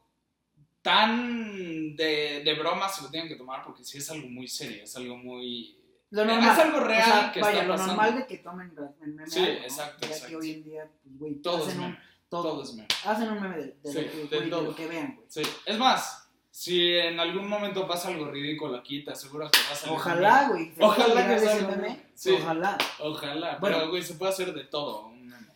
tan 0.81 1.95
de, 1.95 2.41
de 2.45 2.53
broma 2.57 2.87
se 2.89 3.01
lo 3.03 3.09
tienen 3.09 3.27
que 3.29 3.35
tomar 3.35 3.63
porque 3.63 3.83
sí 3.83 3.97
es 3.97 4.09
algo 4.09 4.27
muy 4.29 4.47
serio, 4.47 4.83
es 4.83 4.95
algo 4.95 5.17
muy... 5.17 5.77
Lo 6.11 6.23
normal. 6.25 6.51
Es 6.53 6.59
algo 6.59 6.79
real 6.79 7.01
o 7.01 7.05
sea, 7.21 7.31
que 7.33 7.41
vaya, 7.41 7.53
está 7.61 7.67
lo 7.67 7.73
pasando. 7.73 7.93
normal 7.95 8.15
de 8.19 8.27
que 8.27 8.37
tomen 8.37 8.73
en 9.01 9.15
meme 9.15 9.29
Sí, 9.29 9.39
algo, 9.39 9.53
¿no? 9.53 9.59
exacto, 9.63 9.97
Ya 10.01 10.07
que 10.07 10.13
exacto. 10.13 10.37
hoy 10.37 10.51
en 10.51 10.63
día, 10.63 10.89
pues, 11.03 11.17
güey, 11.17 11.35
Todo 11.41 11.57
es 11.57 11.63
hacen 11.67 11.79
un... 11.79 11.85
meme. 11.87 11.99
Todo, 12.29 12.43
Todo 12.43 12.63
es 12.63 12.73
meme. 12.73 12.87
Hacen 13.05 13.29
un 13.29 13.41
meme 13.41 13.57
de, 13.57 13.77
de 13.83 13.91
Sí, 13.91 13.93
de 13.99 14.27
güey, 14.27 14.43
de 14.43 14.49
todo. 14.49 14.61
lo 14.63 14.75
que 14.75 14.87
vean, 14.87 15.15
güey. 15.15 15.25
Sí. 15.29 15.41
Es 15.65 15.77
más, 15.77 16.22
si 16.55 16.93
en 16.97 17.19
algún 17.19 17.49
momento 17.49 17.87
pasa 17.87 18.09
algo 18.09 18.29
ridículo 18.29 18.75
aquí, 18.77 19.03
te 19.03 19.09
aseguro 19.09 19.49
que 19.49 19.57
vas 19.57 19.71
a 19.71 19.75
salir 19.75 19.95
Ojalá, 19.95 20.49
güey. 20.49 20.71
Ojalá 20.79 21.27
que 21.27 21.39
salga. 21.39 21.97
Sí. 22.13 22.29
Ojalá. 22.29 22.77
Ojalá. 22.99 23.57
Bueno. 23.59 23.77
pero, 23.77 23.89
güey, 23.89 24.03
se 24.03 24.13
puede 24.13 24.31
hacer 24.33 24.53
de 24.53 24.65
todo. 24.65 25.11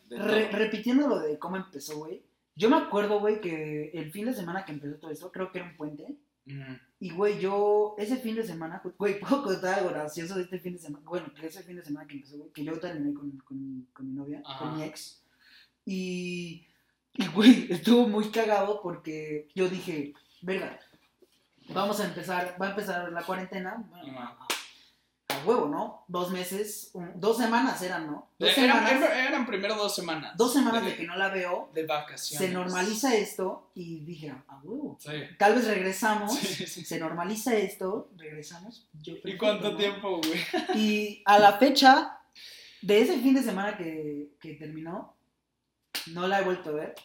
de 0.10 0.18
Re- 0.18 0.46
todo. 0.46 0.58
repitiendo 0.58 1.08
lo 1.08 1.20
de 1.20 1.38
cómo 1.38 1.56
empezó, 1.56 1.98
güey. 2.00 2.24
Yo 2.56 2.68
me 2.72 2.78
acuerdo, 2.78 3.20
güey, 3.20 3.40
que 3.40 3.92
el 3.94 4.12
fin 4.12 4.26
de 4.26 4.34
semana 4.34 4.66
que 4.66 4.72
empezó 4.72 4.96
todo 4.96 5.12
esto, 5.12 5.32
creo 5.32 5.52
que 5.52 5.60
era 5.60 5.68
un 5.68 5.78
puente. 5.78 6.16
Y, 7.00 7.12
güey, 7.12 7.40
yo, 7.40 7.94
ese 8.00 8.18
fin 8.18 8.34
de 8.36 8.44
semana, 8.44 8.82
güey, 8.98 9.20
puedo 9.20 9.44
contar 9.44 9.76
algo 9.78 9.92
gracioso 9.92 10.34
de 10.34 10.44
este 10.46 10.58
fin 10.60 10.74
de 10.74 10.80
semana. 10.80 11.06
Bueno, 11.08 11.32
que 11.40 11.46
ese 11.46 11.62
fin 11.62 11.76
de 11.76 11.86
semana 11.86 12.08
que 12.08 12.16
empezó, 12.16 12.38
güey, 12.40 12.50
que 12.52 12.64
yo 12.64 12.80
terminé 12.80 13.14
con, 13.14 13.30
con, 13.46 13.88
con 13.94 14.08
mi 14.08 14.14
novia, 14.16 14.42
Ajá. 14.44 14.58
con 14.58 14.78
mi 14.78 14.84
ex. 14.84 15.22
Y, 15.86 16.66
y, 17.14 17.28
güey, 17.28 17.68
estuvo 17.72 18.08
muy 18.08 18.32
cagado 18.32 18.82
porque 18.82 19.48
yo 19.54 19.70
dije, 19.70 20.14
verga, 20.42 20.80
vamos 21.70 22.00
a 22.00 22.06
empezar, 22.06 22.56
va 22.62 22.68
a 22.68 22.70
empezar 22.72 23.12
la 23.12 23.24
cuarentena. 23.24 23.84
Bueno, 23.90 24.20
a, 24.20 24.38
a 25.30 25.46
huevo, 25.46 25.68
¿no? 25.68 26.04
Dos 26.08 26.32
meses, 26.32 26.90
un- 26.94 27.12
dos 27.20 27.38
semanas 27.38 27.82
eran, 27.82 28.08
¿no? 28.08 28.30
Dos 28.40 28.58
Eran, 28.58 28.86
semanas, 28.88 29.12
eran- 29.16 29.46
primero 29.46 29.76
dos 29.76 29.94
semanas. 29.96 30.34
dos 30.38 30.54
semanas 30.54 30.84
de 30.86 30.96
que 30.96 31.04
no 31.04 31.16
la 31.16 31.30
veo. 31.30 31.70
de 31.74 31.86
vacaciones. 31.86 32.48
Se 32.48 32.54
normaliza 32.54 33.14
esto 33.16 33.70
y 33.76 34.00
dije, 34.02 34.30
a 34.48 34.58
huevo. 34.64 34.98
Sí. 35.00 35.12
Tal 35.38 35.56
vez 35.56 35.68
regresamos, 35.68 36.34
Sí, 36.38 36.66
sí. 36.66 36.86
se 36.86 37.00
normaliza 37.00 37.56
esto, 37.56 38.10
regresamos. 38.16 38.88
yo 39.02 39.16
¿Y 39.24 39.38
cuánto 39.38 39.72
¿no? 39.72 39.78
tiempo, 39.78 40.22
güey? 40.22 40.40
Y 40.76 41.22
a 41.26 41.38
la 41.40 41.54
fecha 41.54 42.20
de 42.82 43.02
ese 43.02 43.20
fin 43.20 43.34
de 43.36 43.44
semana 43.44 43.78
que, 43.78 44.30
que 44.40 44.54
terminó, 44.54 45.16
no 46.08 46.28
la 46.28 46.40
he 46.40 46.44
vuelto 46.44 46.70
a 46.70 46.74
ver. 46.74 46.96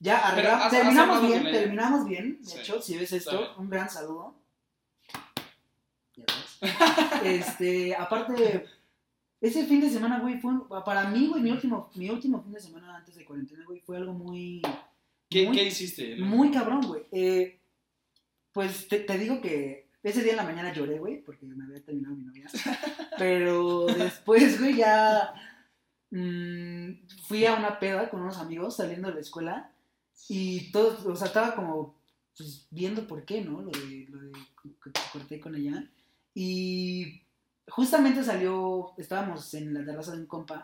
Ya 0.00 0.18
arreglamos, 0.28 0.66
¿has- 0.66 0.72
has 0.72 0.78
terminamos 0.80 1.26
bien, 1.26 1.42
terminamos 1.44 2.04
bien. 2.06 2.38
De 2.40 2.46
Sí, 2.48 2.58
hecho, 2.60 2.80
si 2.80 2.96
ves 2.96 3.12
esto, 3.12 3.54
un 3.58 3.68
gran 3.68 3.90
saludo. 3.90 4.34
Ya 6.16 6.24
ves. 6.26 6.58
este, 7.24 7.94
aparte, 7.96 8.66
ese 9.40 9.66
fin 9.66 9.80
de 9.80 9.90
semana, 9.90 10.20
güey, 10.20 10.38
fue 10.40 10.52
para 10.84 11.08
mí, 11.08 11.26
güey, 11.28 11.42
mi 11.42 11.50
último, 11.50 11.90
mi 11.94 12.10
último 12.10 12.42
fin 12.42 12.52
de 12.52 12.60
semana 12.60 12.96
antes 12.96 13.16
de 13.16 13.24
cuarentena, 13.24 13.64
güey, 13.66 13.80
fue 13.80 13.96
algo 13.96 14.12
muy, 14.12 14.62
¿Qué, 15.30 15.46
muy 15.46 15.56
¿qué 15.56 15.64
hiciste? 15.64 16.16
muy 16.16 16.50
cabrón, 16.50 16.82
güey. 16.86 17.02
Eh, 17.12 17.60
pues 18.52 18.88
te, 18.88 19.00
te 19.00 19.18
digo 19.18 19.40
que 19.40 19.88
ese 20.02 20.22
día 20.22 20.32
en 20.32 20.38
la 20.38 20.44
mañana 20.44 20.72
lloré, 20.72 20.98
güey, 20.98 21.22
porque 21.22 21.44
me 21.46 21.64
había 21.64 21.84
terminado 21.84 22.14
mi 22.14 22.24
novia. 22.24 22.46
Pero 23.18 23.86
después, 23.86 24.58
güey, 24.60 24.76
ya 24.76 25.34
mm, 26.10 26.92
fui 27.26 27.44
a 27.46 27.54
una 27.54 27.78
peda 27.78 28.08
con 28.10 28.22
unos 28.22 28.38
amigos 28.38 28.76
saliendo 28.76 29.08
de 29.08 29.14
la 29.16 29.20
escuela 29.20 29.72
y 30.28 30.70
todos, 30.72 31.04
o 31.06 31.14
sea, 31.16 31.28
estaba 31.28 31.54
como 31.54 31.94
pues, 32.36 32.66
viendo 32.70 33.06
por 33.06 33.24
qué, 33.24 33.40
¿no? 33.42 33.62
Lo 33.62 33.70
de, 33.70 34.06
lo 34.10 34.20
de 34.20 34.32
que 34.62 34.90
corté 35.12 35.40
con 35.40 35.54
ella. 35.54 35.84
Y 36.34 37.22
justamente 37.68 38.22
salió, 38.24 38.92
estábamos 38.96 39.52
en 39.54 39.74
la 39.74 39.84
terraza 39.84 40.12
de 40.12 40.18
un 40.18 40.26
compa 40.26 40.62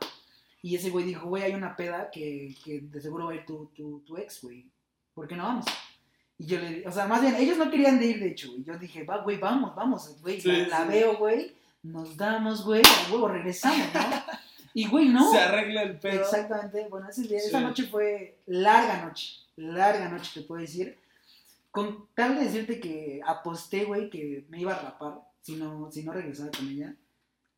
y 0.63 0.77
ese 0.77 0.91
güey 0.91 1.05
dijo, 1.05 1.29
güey, 1.29 1.43
hay 1.43 1.55
una 1.55 1.77
peda 1.77 2.11
que, 2.11 2.55
que 2.65 2.81
de 2.81 3.01
seguro 3.01 3.27
va 3.27 3.33
a 3.33 3.35
ir 3.35 3.45
tu, 3.45 3.67
tu, 3.75 4.01
tu 4.01 4.17
ex, 4.17 4.41
güey. 4.43 4.67
¿Por 5.13 5.29
qué 5.29 5.37
no 5.37 5.45
vamos? 5.45 5.67
Y 6.39 6.47
yo 6.47 6.59
le 6.59 6.87
o 6.89 6.91
sea, 6.91 7.07
más 7.07 7.21
bien, 7.21 7.37
ellos 7.37 7.59
no 7.59 7.71
querían 7.71 7.99
de 8.01 8.07
ir, 8.07 8.21
de 8.21 8.29
hecho, 8.31 8.51
güey. 8.51 8.65
Yo 8.65 8.79
dije, 8.79 9.05
va, 9.05 9.19
güey, 9.19 9.37
vamos, 9.39 9.75
vamos, 9.75 10.21
güey. 10.23 10.41
Sí, 10.41 10.49
la, 10.49 10.67
la 10.69 10.83
sí. 10.83 10.89
veo, 10.89 11.17
güey. 11.17 11.55
Nos 11.83 12.17
damos, 12.17 12.65
güey, 12.65 12.83
a 12.83 13.13
huevo, 13.13 13.29
regresamos, 13.29 13.87
¿no? 13.93 14.01
Y, 14.73 14.89
güey, 14.89 15.09
no. 15.09 15.31
Se 15.31 15.39
arregla 15.39 15.83
el 15.83 16.01
pedo. 16.01 16.23
Exactamente. 16.23 16.87
Bueno, 16.89 17.09
ese 17.09 17.23
día- 17.23 17.39
Sí. 17.39 17.47
esa 17.49 17.61
noche 17.61 17.85
fue 17.85 18.39
larga 18.47 19.05
noche. 19.05 19.35
Larga 19.57 20.09
noche, 20.09 20.31
te 20.41 20.47
puedo 20.47 20.61
decir. 20.61 20.99
Con 21.71 22.07
tal 22.15 22.37
de 22.37 22.45
decirte 22.45 22.79
que 22.81 23.21
aposté, 23.27 23.85
güey, 23.85 24.09
que 24.11 24.45
me 24.49 24.61
iba 24.61 24.73
a 24.75 24.81
rapar 24.81 25.15
si 25.41 25.57
no, 25.57 25.91
si 25.91 26.05
no 26.05 26.13
regresaba 26.13 26.51
con 26.57 26.69
ella. 26.69 26.95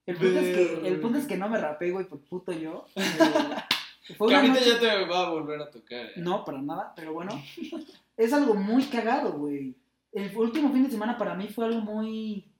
El 0.06 0.16
punto, 0.16 0.38
es 0.38 0.56
que, 0.56 0.88
el 0.88 1.00
punto 1.00 1.18
es 1.18 1.26
que 1.26 1.36
no 1.36 1.48
me 1.48 1.58
rapé, 1.58 1.90
güey, 1.90 2.06
por 2.06 2.20
puto 2.20 2.52
yo. 2.52 2.86
Eh, 2.94 3.02
fue 4.16 4.28
Que 4.28 4.34
ahorita 4.36 4.54
noche- 4.54 4.70
ya 4.70 4.78
te 4.80 5.04
va 5.06 5.26
a 5.26 5.30
volver 5.30 5.60
a 5.60 5.70
tocar. 5.70 6.06
¿eh? 6.06 6.12
no, 6.16 6.44
para 6.44 6.62
nada, 6.62 6.92
pero 6.96 7.12
bueno. 7.12 7.32
Es 8.16 8.32
algo 8.32 8.54
muy 8.54 8.84
cagado, 8.84 9.32
güey. 9.32 9.74
El 10.10 10.34
último 10.34 10.72
fin 10.72 10.84
de 10.84 10.90
semana 10.90 11.18
para 11.18 11.34
mí 11.34 11.48
fue 11.48 11.66
algo 11.66 11.80
muy. 11.82 12.50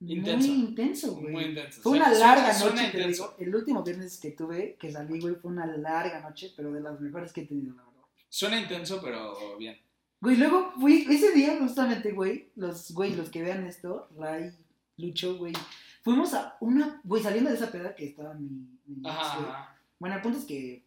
Intenso. 0.00 0.48
Muy 0.48 0.56
intenso, 0.60 1.14
güey. 1.16 1.32
Muy 1.34 1.44
intenso. 1.44 1.82
Fue 1.82 1.98
Suena- 1.98 2.08
una 2.08 2.18
larga 2.18 2.54
suena 2.54 2.82
noche, 2.86 2.96
te 2.98 3.08
digo. 3.08 3.34
El 3.38 3.54
último 3.54 3.82
viernes 3.82 4.18
que 4.18 4.30
tuve, 4.30 4.76
que 4.80 4.90
salí, 4.90 5.20
güey, 5.20 5.34
fue 5.34 5.50
una 5.50 5.66
larga 5.66 6.20
noche, 6.20 6.50
pero 6.56 6.72
de 6.72 6.80
las 6.80 6.98
mejores 6.98 7.30
que 7.34 7.42
he 7.42 7.46
tenido, 7.46 7.74
la 7.76 7.82
verdad. 7.82 7.91
Suena 8.32 8.58
intenso, 8.58 8.98
pero 9.02 9.58
bien. 9.58 9.78
Güey, 10.22 10.36
luego 10.36 10.72
fui, 10.80 11.06
ese 11.10 11.32
día 11.32 11.54
justamente, 11.60 12.12
güey, 12.12 12.48
los, 12.56 12.90
güey, 12.92 13.14
los 13.14 13.28
que 13.28 13.42
vean 13.42 13.66
esto, 13.66 14.08
Ray, 14.16 14.52
Lucho, 14.96 15.36
güey, 15.36 15.52
fuimos 16.02 16.32
a 16.32 16.56
una, 16.60 16.98
güey, 17.04 17.22
saliendo 17.22 17.50
de 17.50 17.56
esa 17.56 17.70
peda 17.70 17.94
que 17.94 18.06
estaba 18.06 18.32
mi, 18.32 18.48
mi 18.86 19.06
Ajá, 19.06 19.76
Bueno, 19.98 20.16
el 20.16 20.22
punto 20.22 20.38
es 20.38 20.46
que 20.46 20.82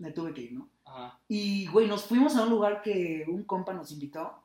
me 0.00 0.10
tuve 0.10 0.34
que 0.34 0.40
ir, 0.42 0.52
¿no? 0.54 0.68
ajá. 0.84 1.16
Y, 1.28 1.66
güey, 1.68 1.86
nos 1.86 2.02
fuimos 2.06 2.34
a 2.34 2.42
un 2.42 2.50
lugar 2.50 2.82
que 2.82 3.24
un 3.28 3.44
compa 3.44 3.72
nos 3.72 3.92
invitó. 3.92 4.42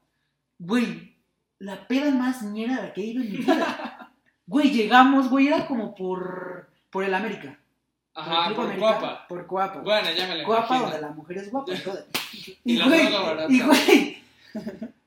Güey, 0.60 1.16
la 1.58 1.88
peda 1.88 2.12
más 2.12 2.44
ñera 2.44 2.76
a 2.78 2.82
la 2.84 2.94
que 2.94 3.02
he 3.02 3.06
ido 3.08 3.24
en 3.24 3.32
mi 3.32 3.38
vida. 3.38 4.12
Güey, 4.48 4.70
llegamos, 4.70 5.28
güey, 5.32 5.48
era 5.48 5.66
como 5.66 5.96
por, 5.96 6.70
por 6.92 7.04
el 7.04 7.16
América. 7.16 7.58
Ajá, 8.14 8.54
por 8.54 8.66
América, 8.66 8.80
guapa. 8.80 9.28
Por 9.28 9.48
Cuapa. 9.48 9.80
Bueno, 9.82 10.08
ya 10.16 10.28
me 10.28 10.36
la 10.36 10.44
Guapa 10.46 10.66
imagino. 10.78 10.82
donde 10.92 11.02
la 11.02 11.14
mujer 11.14 11.38
es 11.40 11.50
guapa. 11.50 11.74
Y 12.64 12.82
güey, 12.82 13.08
y, 13.50 13.62
güey, 13.62 14.18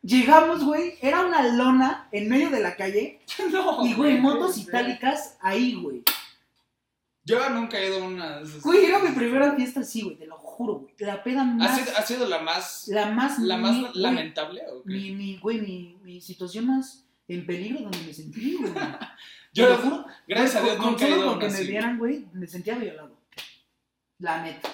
llegamos, 0.03 0.64
güey, 0.64 0.94
era 1.01 1.24
una 1.27 1.42
lona 1.55 2.09
en 2.12 2.29
medio 2.29 2.51
de 2.51 2.61
la 2.61 2.77
calle 2.77 3.20
No, 3.53 3.85
y, 3.87 3.94
güey, 3.94 4.18
motos 4.18 4.53
güey. 4.57 4.62
itálicas 4.68 5.37
ahí, 5.40 5.74
güey. 5.74 6.03
Yo 7.24 7.48
nunca 7.51 7.79
he 7.79 7.88
ido 7.88 8.03
a 8.03 8.07
una. 8.07 8.40
Güey, 8.62 8.87
era 8.87 9.01
mi 9.01 9.11
primera 9.11 9.53
fiesta 9.55 9.81
así, 9.81 10.01
güey, 10.03 10.16
te 10.16 10.27
lo 10.27 10.38
juro, 10.38 10.74
güey. 10.77 10.94
La 10.98 11.22
peda 11.22 11.42
¿Ha 11.42 11.44
más, 11.44 11.79
sido, 11.79 11.96
ha 11.96 12.03
sido 12.03 12.27
la 12.27 12.38
más, 12.40 12.88
la 12.88 13.11
más, 13.11 13.38
la 13.38 13.57
más 13.59 13.72
mi- 13.74 13.81
güey, 13.83 13.92
lamentable 13.96 14.62
o 14.72 14.83
qué? 14.83 14.90
mi, 14.94 15.11
mi, 15.12 15.37
güey, 15.37 15.61
mi, 15.61 15.96
mi 16.03 16.20
situación 16.22 16.66
más 16.66 17.05
en 17.29 17.44
peligro 17.46 17.81
donde 17.83 17.98
me 17.98 18.14
sentí, 18.14 18.55
güey. 18.59 18.72
Yo, 19.53 19.66
Te 19.66 19.70
lo 19.72 19.77
juro, 19.79 20.07
gracias 20.27 20.57
a 20.57 20.61
güey, 20.61 20.70
Dios, 20.72 20.77
con- 20.83 20.90
nunca 20.92 21.05
he 21.07 21.11
ido 21.11 21.31
a 21.31 21.37
una 21.37 21.48
me 21.48 21.61
vieran, 21.64 21.98
güey, 21.98 22.24
me 22.33 22.46
sentía 22.46 22.77
violado. 22.77 23.18
La 24.20 24.42
neta. 24.42 24.70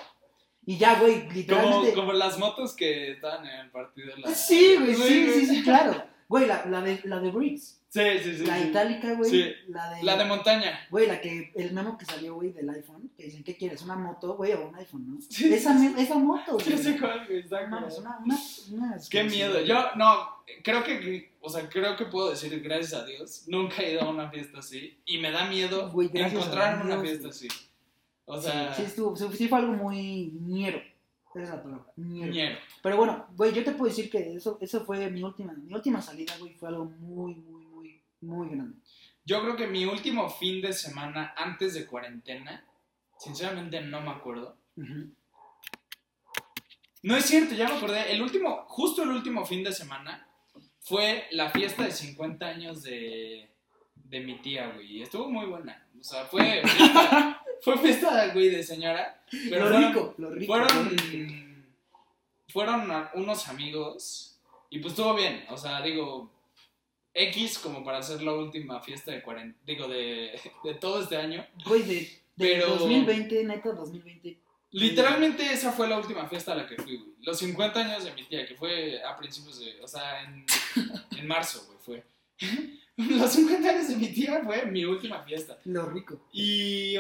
Y 0.66 0.79
ya, 0.79 0.98
güey, 0.98 1.22
Como, 1.22 1.33
literalmente. 1.35 1.94
como 1.94 2.12
las 2.12 2.38
motos 2.38 2.74
que 2.74 3.12
estaban 3.12 3.46
en 3.46 3.61
el 3.61 3.70
partido. 3.70 4.16
La... 4.16 4.35
Sí, 4.35 4.77
güey, 4.79 4.94
sí, 4.94 5.31
sí, 5.33 5.46
sí, 5.46 5.62
claro. 5.62 6.03
Güey, 6.29 6.46
la, 6.46 6.64
la 6.66 6.81
de, 6.81 7.00
la 7.05 7.20
de 7.20 7.31
Breeze. 7.31 7.77
Sí, 7.94 8.00
sí, 8.24 8.38
sí. 8.38 8.46
la 8.46 8.59
sí. 8.59 8.68
itálica, 8.68 9.14
güey. 9.14 9.31
Sí. 9.31 9.53
La 9.68 9.90
de. 9.90 10.03
La 10.03 10.16
de 10.16 10.24
montaña. 10.24 10.81
Güey, 10.90 11.07
la 11.07 11.20
que. 11.20 11.53
El 11.55 11.72
memo 11.72 11.96
que 11.96 12.05
salió, 12.05 12.35
güey, 12.35 12.53
del 12.53 12.68
iPhone. 12.70 13.11
Que 13.16 13.24
dicen, 13.27 13.44
¿qué 13.44 13.57
quieres? 13.57 13.83
¿Una 13.83 13.94
moto, 13.94 14.35
güey, 14.35 14.53
o 14.53 14.68
un 14.68 14.74
iPhone, 14.74 15.14
no? 15.14 15.20
Sí, 15.20 15.53
esa, 15.55 15.77
esa 15.96 16.14
moto, 16.16 16.53
güey. 16.59 16.79
Sí, 16.79 16.96
cuál, 16.98 17.24
güey, 17.27 17.40
está 17.40 17.61
una, 17.62 17.87
una, 17.87 18.18
una 18.72 18.96
Qué 19.09 19.22
miedo. 19.22 19.61
Yo, 19.61 19.94
no, 19.94 20.42
creo 20.64 20.83
que, 20.83 21.35
o 21.40 21.48
sea, 21.48 21.68
creo 21.68 21.96
que 21.96 22.07
puedo 22.07 22.31
decir 22.31 22.61
gracias 22.62 22.94
a 22.94 23.05
Dios, 23.05 23.44
nunca 23.46 23.83
he 23.83 23.92
ido 23.92 24.03
a 24.03 24.11
una 24.11 24.29
fiesta 24.29 24.59
así 24.59 24.98
y 25.05 25.18
me 25.18 25.31
da 25.31 25.44
miedo 25.44 25.90
Güey, 25.92 26.09
gracias 26.09 26.42
encontrar 26.42 26.74
a 26.74 26.81
en 26.81 26.87
una 26.87 27.00
fiesta 27.00 27.29
así. 27.29 27.46
O 28.26 28.40
sea, 28.40 28.72
sí, 28.74 28.82
sí, 28.82 28.88
estuvo, 28.88 29.16
sí, 29.16 29.48
fue 29.48 29.58
algo 29.58 29.72
muy 29.72 30.32
ñero. 30.40 30.78
Esa 31.34 31.42
es 31.42 31.48
la 31.50 31.62
palabra. 31.62 31.92
Ñero. 31.96 32.32
ñero. 32.32 32.58
Pero 32.82 32.96
bueno, 32.96 33.26
güey, 33.37 33.52
yo 33.52 33.64
te 33.64 33.72
puedo 33.72 33.90
decir 33.90 34.10
que 34.10 34.34
eso, 34.34 34.56
eso 34.60 34.84
fue 34.84 35.10
mi 35.10 35.22
última, 35.22 35.52
mi 35.52 35.74
última 35.74 36.00
salida, 36.00 36.34
güey, 36.38 36.54
fue 36.54 36.68
algo 36.68 36.84
muy, 36.84 37.34
muy, 37.34 37.64
muy, 37.66 38.02
muy 38.20 38.48
grande. 38.48 38.78
Yo 39.24 39.40
creo 39.42 39.56
que 39.56 39.66
mi 39.66 39.84
último 39.84 40.28
fin 40.28 40.62
de 40.62 40.72
semana 40.72 41.34
antes 41.37 41.74
de 41.74 41.87
cuarentena, 41.87 42.64
sinceramente 43.18 43.80
no 43.80 44.00
me 44.00 44.10
acuerdo. 44.10 44.56
Ujú. 44.76 45.14
No 47.02 47.16
es 47.16 47.26
cierto, 47.26 47.54
ya 47.54 47.68
me 47.68 47.76
acordé. 47.76 48.12
El 48.12 48.22
último, 48.22 48.64
justo 48.66 49.02
el 49.02 49.10
último 49.10 49.44
fin 49.44 49.62
de 49.62 49.72
semana 49.72 50.26
fue 50.80 51.26
la 51.32 51.50
fiesta 51.50 51.84
de 51.84 51.90
50 51.90 52.46
años 52.46 52.82
de, 52.82 53.50
de 53.94 54.20
mi 54.20 54.40
tía, 54.40 54.72
güey. 54.72 55.02
Estuvo 55.02 55.28
muy 55.28 55.46
buena. 55.46 55.87
O 55.98 56.02
sea, 56.02 56.24
fue 56.26 56.62
fiesta, 56.62 57.42
fue 57.62 57.78
fiesta, 57.78 58.32
güey, 58.32 58.50
de 58.50 58.62
señora. 58.62 59.22
Pero 59.30 59.64
lo 59.64 59.70
fueron- 59.72 59.88
rico, 59.92 60.14
lo 60.18 60.30
rico. 60.30 60.46
fueron, 60.52 61.66
fueron 62.48 63.08
unos 63.14 63.48
amigos 63.48 64.38
y 64.70 64.78
pues 64.78 64.92
estuvo 64.92 65.14
bien. 65.14 65.44
O 65.50 65.56
sea, 65.56 65.80
digo, 65.82 66.30
X 67.12 67.58
como 67.58 67.84
para 67.84 67.98
hacer 67.98 68.22
la 68.22 68.32
última 68.32 68.80
fiesta 68.80 69.10
de 69.12 69.22
40, 69.22 69.58
digo, 69.66 69.88
de, 69.88 70.38
de 70.64 70.74
todo 70.74 71.02
este 71.02 71.16
año. 71.16 71.46
Güey, 71.66 71.82
de, 71.82 71.94
de 71.94 72.10
Pero- 72.36 72.76
2020, 72.76 73.44
neta, 73.44 73.72
2020. 73.72 74.38
Literalmente 74.72 75.44
esa 75.52 75.70
fue 75.70 75.86
la 75.86 75.98
última 75.98 76.26
fiesta 76.28 76.52
a 76.52 76.56
la 76.56 76.66
que 76.66 76.74
fui, 76.74 76.96
güey. 76.96 77.10
Los 77.22 77.38
50 77.38 77.78
años 77.80 78.04
de 78.04 78.12
mi 78.12 78.24
tía, 78.24 78.44
que 78.44 78.56
fue 78.56 79.00
a 79.04 79.16
principios 79.16 79.60
de, 79.60 79.80
o 79.80 79.86
sea, 79.86 80.22
en, 80.24 80.44
en 81.16 81.26
marzo, 81.28 81.64
güey, 81.66 81.78
fue. 81.78 82.04
Los 82.96 83.32
50 83.32 83.68
años 83.70 83.88
de 83.88 83.96
mi 83.96 84.08
tía 84.08 84.40
fue 84.44 84.66
mi 84.66 84.84
última 84.84 85.22
fiesta. 85.22 85.58
Lo 85.64 85.86
rico. 85.86 86.20
Y, 86.32 86.96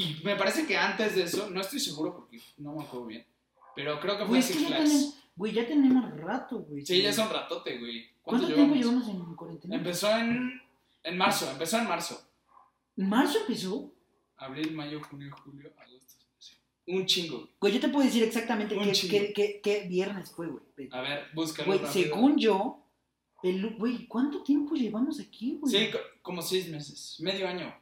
y 0.00 0.20
me 0.24 0.36
parece 0.36 0.66
que 0.66 0.76
antes 0.76 1.14
de 1.14 1.22
eso, 1.24 1.48
no 1.50 1.60
estoy 1.60 1.80
seguro 1.80 2.14
porque 2.14 2.40
no 2.58 2.74
me 2.74 2.82
acuerdo 2.84 3.06
bien, 3.06 3.26
pero 3.74 3.98
creo 4.00 4.14
que 4.18 4.24
fue 4.24 4.28
Güey, 4.28 4.40
es 4.40 4.46
Six 4.46 4.56
que 4.58 4.62
ya 4.64 4.68
Flags. 4.76 4.90
tenemos, 4.90 5.14
güey, 5.36 5.52
ya 5.52 5.66
tenemos 5.66 6.16
rato, 6.20 6.58
güey. 6.60 6.84
Sí, 6.84 7.02
ya 7.02 7.10
es 7.10 7.18
un 7.18 7.30
ratote, 7.30 7.78
güey. 7.78 8.06
¿Cuánto, 8.22 8.46
¿Cuánto 8.46 8.54
tiempo 8.54 8.74
llevamos? 8.74 9.06
llevamos 9.06 9.28
en 9.30 9.36
cuarentena? 9.36 9.76
Empezó 9.76 10.16
en, 10.16 10.60
en 11.02 11.16
marzo, 11.18 11.50
empezó 11.50 11.78
en 11.78 11.88
marzo. 11.88 12.20
¿En 12.96 13.08
marzo 13.08 13.38
empezó? 13.40 13.92
Abril, 14.38 14.72
mayo, 14.72 15.00
junio, 15.02 15.34
julio, 15.44 15.72
agosto. 15.78 16.24
sí. 16.38 16.54
Un 16.88 17.06
chingo. 17.06 17.38
güey. 17.38 17.50
Güey, 17.60 17.72
yo 17.74 17.80
te 17.80 17.88
puedo 17.88 18.04
decir 18.06 18.22
exactamente 18.22 18.76
Un 18.76 18.84
qué, 18.84 18.92
chingo. 18.92 19.10
qué, 19.12 19.32
qué, 19.32 19.60
qué 19.62 19.88
viernes 19.88 20.30
fue, 20.30 20.46
güey. 20.48 20.88
A 20.92 21.00
ver, 21.00 21.26
búscalo 21.34 21.68
Güey, 21.68 21.78
rápido. 21.78 22.04
según 22.04 22.36
yo, 22.38 22.82
el, 23.42 23.76
güey, 23.76 24.06
¿cuánto 24.06 24.42
tiempo 24.42 24.74
llevamos 24.74 25.20
aquí, 25.20 25.58
güey? 25.60 25.72
Sí, 25.86 25.90
co- 25.92 25.98
como 26.22 26.42
seis 26.42 26.68
meses, 26.68 27.16
medio 27.20 27.48
año. 27.48 27.74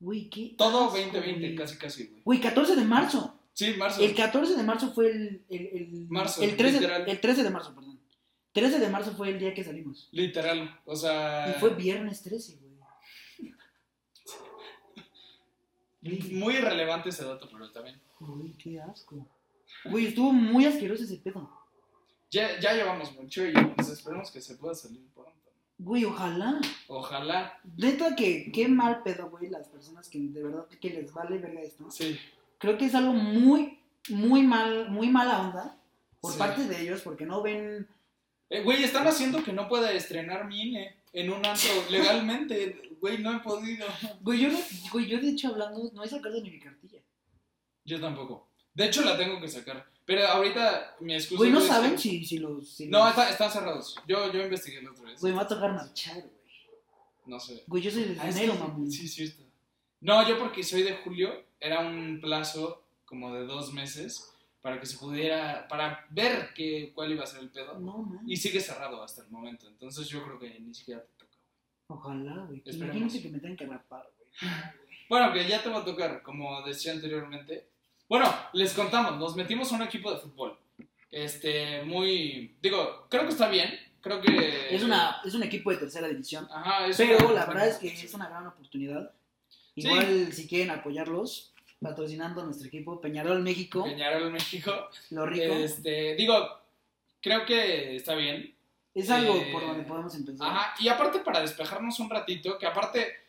Güey, 0.00 0.28
qué. 0.28 0.54
Todo 0.58 0.86
asco, 0.86 0.96
2020, 0.98 1.40
güey. 1.40 1.56
casi, 1.56 1.78
casi, 1.78 2.06
güey. 2.06 2.22
Güey, 2.24 2.40
14 2.40 2.76
de 2.76 2.84
marzo. 2.84 3.38
Sí, 3.52 3.74
marzo. 3.78 4.02
El 4.02 4.14
14 4.14 4.54
de 4.56 4.62
marzo 4.62 4.92
fue 4.92 5.10
el. 5.10 5.44
el, 5.48 5.66
el 5.72 6.06
Marzo, 6.08 6.42
el 6.42 6.56
13, 6.56 6.80
literal. 6.80 7.08
el 7.08 7.20
13 7.20 7.42
de 7.42 7.50
marzo, 7.50 7.74
perdón. 7.74 7.98
13 8.52 8.78
de 8.78 8.88
marzo 8.88 9.12
fue 9.12 9.30
el 9.30 9.38
día 9.38 9.52
que 9.52 9.64
salimos. 9.64 10.08
Literal, 10.12 10.80
o 10.86 10.96
sea... 10.96 11.50
Y 11.54 11.60
fue 11.60 11.74
viernes 11.74 12.22
13, 12.22 12.56
güey. 12.56 12.76
Muy 16.32 16.54
irrelevante 16.56 17.10
ese 17.10 17.24
dato, 17.24 17.48
pero 17.50 17.70
también. 17.70 18.00
Güey, 18.20 18.52
qué 18.52 18.80
asco. 18.80 19.26
Güey, 19.84 20.06
estuvo 20.06 20.32
muy 20.32 20.64
asqueroso 20.64 21.04
ese 21.04 21.16
pedo. 21.18 21.50
Ya, 22.30 22.58
ya 22.60 22.72
llevamos 22.74 23.14
mucho 23.14 23.46
y 23.46 23.52
pues 23.52 23.88
esperemos 23.88 24.30
que 24.30 24.40
se 24.40 24.56
pueda 24.56 24.74
salir 24.74 25.06
pronto. 25.14 25.45
Güey, 25.78 26.04
ojalá. 26.06 26.58
Ojalá, 26.88 27.60
Neta 27.76 28.16
que 28.16 28.50
qué 28.50 28.66
mal 28.68 29.02
pedo, 29.02 29.28
güey, 29.30 29.50
las 29.50 29.68
personas 29.68 30.08
que 30.08 30.18
de 30.18 30.42
verdad 30.42 30.66
que 30.80 30.90
les 30.90 31.12
vale 31.12 31.38
verga 31.38 31.60
esto. 31.60 31.90
sí. 31.90 32.18
Creo 32.58 32.78
que 32.78 32.86
es 32.86 32.94
algo 32.94 33.12
muy, 33.12 33.78
muy 34.08 34.42
mal, 34.42 34.88
muy 34.88 35.08
mala 35.10 35.42
onda 35.42 35.76
por 36.22 36.32
Sí. 36.32 36.38
parte 36.38 36.66
de 36.66 36.80
ellos 36.80 37.02
porque 37.02 37.26
no 37.26 37.42
ven. 37.42 37.86
Eh, 38.48 38.62
güey, 38.62 38.82
están 38.82 39.06
haciendo 39.06 39.44
que 39.44 39.52
no 39.52 39.68
pueda 39.68 39.92
estrenar 39.92 40.46
mi 40.46 40.62
INE 40.62 40.96
en 41.12 41.30
un 41.30 41.44
antro 41.44 41.70
legalmente. 41.90 42.96
Güey, 42.98 43.18
no 43.18 43.36
he 43.36 43.40
podido. 43.40 43.86
Güey, 44.22 44.40
yo, 44.40 44.48
no- 44.48 44.58
güey, 44.90 45.06
yo 45.06 45.20
de 45.20 45.28
hecho 45.28 45.48
hablando, 45.48 45.90
no 45.92 46.02
he 46.02 46.08
sacado 46.08 46.40
ni 46.40 46.50
mi 46.50 46.58
cartilla. 46.58 47.00
Yo 47.84 48.00
tampoco. 48.00 48.48
De 48.72 48.86
hecho, 48.86 49.02
la 49.02 49.18
tengo 49.18 49.38
que 49.38 49.48
sacar. 49.48 49.86
Pero 50.06 50.26
ahorita 50.26 50.96
mi 51.00 51.14
excusa... 51.14 51.38
Güey, 51.38 51.50
no 51.50 51.58
es 51.58 51.64
que- 51.64 51.70
saben 51.70 51.98
si, 51.98 52.24
si 52.24 52.38
los. 52.38 52.68
si 52.68 52.86
No, 52.86 53.00
los- 53.00 53.08
está- 53.10 53.28
están 53.30 53.50
cerrados. 53.50 53.96
Yo, 54.06 54.32
yo 54.32 54.40
investigué 54.42 54.80
la 54.80 54.92
otra 54.92 55.04
vez. 55.04 55.20
Güey, 55.20 55.32
me 55.32 55.38
va 55.38 55.42
a 55.44 55.48
tocar 55.48 55.72
marchar, 55.72 56.14
güey. 56.20 56.30
No 57.26 57.40
sé. 57.40 57.64
Güey, 57.66 57.82
yo 57.82 57.90
soy 57.90 58.04
de 58.04 58.20
Ah, 58.20 58.28
enero, 58.30 58.54
mamón. 58.54 58.90
Sí, 58.90 59.08
cierto. 59.08 59.42
No, 60.00 60.26
yo 60.28 60.38
porque 60.38 60.62
soy 60.62 60.82
de 60.84 60.96
julio, 60.98 61.44
era 61.58 61.80
un 61.80 62.20
plazo 62.20 62.84
como 63.04 63.34
de 63.34 63.44
dos 63.46 63.72
meses 63.72 64.30
para 64.62 64.78
que 64.78 64.86
se 64.86 64.96
pudiera, 64.96 65.66
para 65.68 66.06
ver 66.10 66.52
que, 66.54 66.92
cuál 66.94 67.10
iba 67.12 67.24
a 67.24 67.26
ser 67.26 67.40
el 67.40 67.50
pedo. 67.50 67.78
No, 67.80 67.98
man. 67.98 68.20
Y 68.30 68.36
sigue 68.36 68.60
cerrado 68.60 69.02
hasta 69.02 69.22
el 69.22 69.30
momento, 69.30 69.66
entonces 69.66 70.06
yo 70.08 70.22
creo 70.24 70.38
que 70.38 70.60
ni 70.60 70.72
siquiera 70.74 71.02
te 71.02 71.24
toca. 71.24 71.36
Ojalá, 71.88 72.44
güey. 72.46 72.62
Imagínate 72.64 73.22
que 73.22 73.28
me 73.28 73.38
tengan 73.40 73.56
que 73.56 73.66
rapar, 73.66 74.08
güey. 74.16 74.50
Bueno, 75.08 75.32
que 75.32 75.48
ya 75.48 75.62
te 75.62 75.68
va 75.68 75.78
a 75.78 75.84
tocar, 75.84 76.22
como 76.22 76.62
decía 76.64 76.92
anteriormente. 76.92 77.68
Bueno, 78.08 78.32
les 78.52 78.72
contamos, 78.72 79.18
nos 79.18 79.34
metimos 79.36 79.72
a 79.72 79.76
un 79.76 79.82
equipo 79.82 80.10
de 80.12 80.18
fútbol. 80.20 80.58
Este, 81.10 81.82
muy, 81.82 82.56
digo, 82.60 83.06
creo 83.08 83.22
que 83.24 83.30
está 83.30 83.48
bien, 83.48 83.70
creo 84.00 84.20
que... 84.20 84.74
Es, 84.74 84.82
una, 84.82 85.20
es 85.24 85.34
un 85.34 85.42
equipo 85.42 85.70
de 85.70 85.78
tercera 85.78 86.06
división. 86.08 86.46
Ajá, 86.52 86.86
es 86.86 86.96
Pero 86.96 87.18
una- 87.26 87.32
la 87.40 87.46
verdad 87.46 87.68
es 87.68 87.76
que 87.78 87.88
es 87.88 88.14
una 88.14 88.28
gran 88.28 88.46
oportunidad. 88.46 89.12
Sí. 89.48 89.82
Igual, 89.86 90.32
si 90.32 90.46
quieren 90.46 90.70
apoyarlos, 90.70 91.52
patrocinando 91.80 92.44
nuestro 92.44 92.68
equipo 92.68 93.00
Peñarol 93.00 93.42
México, 93.42 93.84
Peñarol 93.84 94.30
México. 94.30 94.72
lo 95.10 95.26
rico. 95.26 95.54
Este, 95.54 96.14
digo, 96.14 96.48
creo 97.20 97.44
que 97.44 97.96
está 97.96 98.14
bien. 98.14 98.54
Es 98.94 99.10
algo 99.10 99.34
eh, 99.36 99.50
por 99.52 99.60
donde 99.66 99.84
podemos 99.84 100.14
empezar. 100.14 100.48
Ajá, 100.48 100.74
y 100.80 100.88
aparte 100.88 101.18
para 101.18 101.40
despejarnos 101.40 101.98
un 102.00 102.08
ratito, 102.08 102.56
que 102.58 102.66
aparte, 102.66 103.25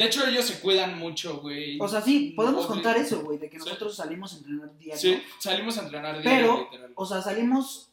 de 0.00 0.06
hecho 0.06 0.26
ellos 0.26 0.44
se 0.46 0.60
cuidan 0.60 0.98
mucho, 0.98 1.40
güey. 1.40 1.78
O 1.80 1.86
sea, 1.86 2.00
sí, 2.00 2.32
podemos 2.34 2.66
contar 2.66 2.96
eso, 2.96 3.20
güey, 3.22 3.38
de 3.38 3.48
que 3.50 3.58
Sí. 3.58 3.64
nosotros 3.64 3.94
salimos 3.96 4.32
a 4.34 4.38
entrenar 4.38 4.76
diario. 4.78 5.00
Sí, 5.00 5.22
salimos 5.38 5.78
a 5.78 5.82
entrenar 5.82 6.16
Pero, 6.16 6.28
diario, 6.30 6.64
literal. 6.70 6.92
O 6.94 7.06
sea, 7.06 7.20
salimos, 7.22 7.90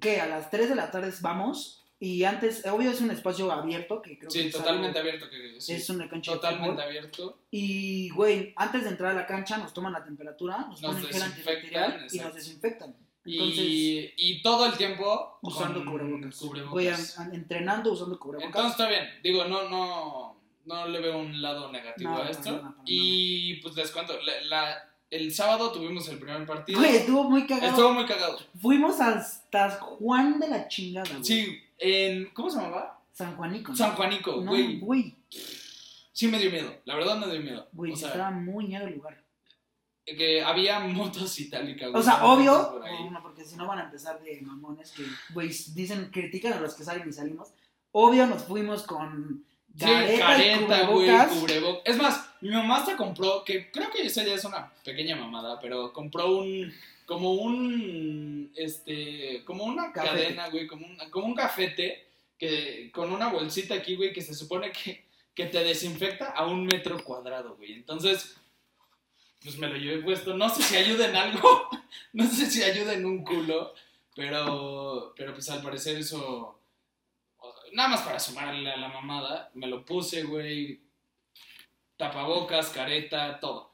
que 0.00 0.20
a 0.20 0.26
las 0.26 0.50
3 0.50 0.68
de 0.68 0.74
la 0.76 0.90
tarde 0.90 1.12
vamos, 1.20 1.84
y 1.98 2.24
antes, 2.24 2.64
obvio 2.66 2.90
es 2.90 3.00
un 3.02 3.10
espacio 3.10 3.52
abierto, 3.52 4.00
que 4.00 4.16
creo 4.18 4.30
que 4.30 4.38
Sí, 4.40 4.46
es 4.46 4.52
totalmente 4.52 4.98
algo- 4.98 5.10
abierto. 5.10 5.28
Que, 5.28 5.60
sí, 5.60 5.74
es 5.74 5.90
una 5.90 6.08
cancha 6.08 6.30
de 6.30 6.36
totalmente 6.38 6.70
fútbol. 6.70 6.82
abierto. 6.86 7.38
Y, 7.50 8.08
güey, 8.10 8.54
antes 8.56 8.84
de 8.84 8.88
entrar 8.90 9.10
a 9.10 9.14
la 9.14 9.26
cancha 9.26 9.58
nos 9.58 9.74
toman 9.74 9.92
la 9.92 10.02
temperatura, 10.02 10.66
nos, 10.70 10.80
Nos 10.80 10.94
ponen 10.96 11.10
gel 11.12 11.22
antibacterial 11.22 12.06
y 12.10 12.18
nos 12.18 12.34
desinfectan. 12.34 12.96
Y 13.22 13.34
Entonces, 13.34 13.58
y, 13.66 14.12
y 14.16 14.40
todo 14.42 14.64
el 14.64 14.72
tiempo 14.78 15.38
usando 15.42 15.84
cubrebocas. 15.84 16.40
Güey, 16.70 16.88
entrenando 17.34 17.92
usando 17.92 18.18
cubrebocas. 18.18 18.46
Entonces 18.46 18.70
está 18.72 18.88
bien. 18.88 19.04
Digo, 19.22 19.44
no, 19.44 19.68
no, 19.68 20.39
no 20.64 20.86
le 20.88 21.00
veo 21.00 21.18
un 21.18 21.40
lado 21.42 21.70
negativo 21.72 22.10
No, 22.10 22.18
a 22.22 22.28
esto. 22.30 22.74
y 22.84 23.54
pues 23.62 23.74
les 23.76 23.90
cuento, 23.90 24.14
la, 24.22 24.40
la- 24.42 24.86
el 25.10 25.34
sábado 25.34 25.72
tuvimos 25.72 26.08
el 26.08 26.18
primer 26.18 26.46
partido. 26.46 26.78
Güey, 26.78 26.96
estuvo 26.96 27.24
muy 27.24 27.44
cagado. 27.46 27.68
Estuvo 27.70 27.92
muy 27.92 28.06
cagado. 28.06 28.38
Fuimos 28.60 29.00
hasta 29.00 29.70
Juan 29.70 30.38
de 30.38 30.46
la 30.48 30.68
chingada, 30.68 31.10
güey. 31.10 31.24
Sí, 31.24 31.60
en. 31.78 32.26
¿Cómo 32.26 32.48
se 32.48 32.60
llamaba? 32.60 33.00
San 33.12 33.36
Juanico. 33.36 33.74
San 33.74 33.96
Juanico, 33.96 34.40
güey. 34.42 34.78
güey. 34.78 35.16
Sí 36.12 36.28
me 36.28 36.38
dio 36.38 36.50
miedo. 36.52 36.72
La 36.84 36.94
verdad 36.94 37.16
me 37.16 37.26
dio 37.32 37.40
miedo. 37.40 37.66
Güey, 37.72 37.92
o 37.92 37.96
sea, 37.96 38.08
estaba 38.10 38.30
muy 38.30 38.68
miedo 38.68 38.86
el 38.86 38.94
lugar. 38.94 39.20
que 40.04 40.42
había 40.42 40.78
motos 40.80 41.38
itálicas. 41.40 41.90
O 41.92 42.02
sea, 42.02 42.24
obvio, 42.24 42.70
por 42.72 42.84
ahí. 42.84 43.10
no, 43.10 43.20
porque 43.20 43.44
si 43.44 43.56
no 43.56 43.66
van 43.66 43.80
a 43.80 43.84
empezar 43.86 44.22
de 44.22 44.40
mamones 44.42 44.92
que, 44.92 45.02
güey, 45.34 45.48
dicen, 45.74 46.10
critican 46.12 46.52
a 46.52 46.60
los 46.60 46.74
que 46.74 46.84
salen 46.84 47.08
y 47.08 47.12
salimos. 47.12 47.48
Obvio, 47.90 48.28
nos 48.28 48.44
fuimos 48.44 48.84
con 48.84 49.44
careta, 49.78 50.14
y 50.14 50.18
careta, 50.18 50.86
güey, 50.86 51.06
cubrebocas. 51.06 51.32
cubrebocas. 51.32 51.82
Es 51.84 51.96
más, 51.96 52.30
mi 52.40 52.50
mamá 52.50 52.78
hasta 52.78 52.96
compró, 52.96 53.44
que 53.44 53.70
creo 53.70 53.90
que 53.90 54.06
esa 54.06 54.24
ya 54.24 54.34
es 54.34 54.44
una 54.44 54.72
pequeña 54.84 55.16
mamada, 55.16 55.60
pero 55.60 55.92
compró 55.92 56.36
un, 56.36 56.72
como 57.06 57.32
un, 57.32 58.52
este, 58.56 59.42
como 59.44 59.64
una 59.64 59.92
Cafete. 59.92 60.14
cadena, 60.14 60.48
güey, 60.48 60.66
como 60.66 60.86
un, 60.86 60.96
como 61.10 61.26
un 61.26 61.34
cafete, 61.34 62.06
que, 62.38 62.90
con 62.92 63.12
una 63.12 63.28
bolsita 63.28 63.74
aquí, 63.74 63.96
güey, 63.96 64.12
que 64.12 64.22
se 64.22 64.34
supone 64.34 64.72
que, 64.72 65.04
que 65.34 65.46
te 65.46 65.62
desinfecta 65.62 66.26
a 66.26 66.46
un 66.46 66.66
metro 66.66 67.02
cuadrado, 67.04 67.56
güey. 67.56 67.72
Entonces, 67.74 68.36
pues 69.42 69.58
me 69.58 69.68
lo 69.68 69.76
llevé 69.76 70.02
puesto. 70.02 70.34
No 70.36 70.48
sé 70.48 70.62
si 70.62 70.76
ayuda 70.76 71.08
en 71.08 71.16
algo, 71.16 71.68
no 72.12 72.26
sé 72.28 72.46
si 72.46 72.62
ayuda 72.62 72.94
en 72.94 73.04
un 73.04 73.24
culo, 73.24 73.74
pero, 74.14 75.12
pero 75.16 75.34
pues 75.34 75.48
al 75.50 75.62
parecer 75.62 75.96
eso 75.96 76.59
nada 77.72 77.88
más 77.90 78.02
para 78.02 78.18
sumarle 78.18 78.70
a 78.70 78.76
la 78.76 78.88
mamada, 78.88 79.50
me 79.54 79.66
lo 79.66 79.84
puse, 79.84 80.22
güey, 80.24 80.80
tapabocas, 81.96 82.70
careta, 82.70 83.38
todo. 83.40 83.70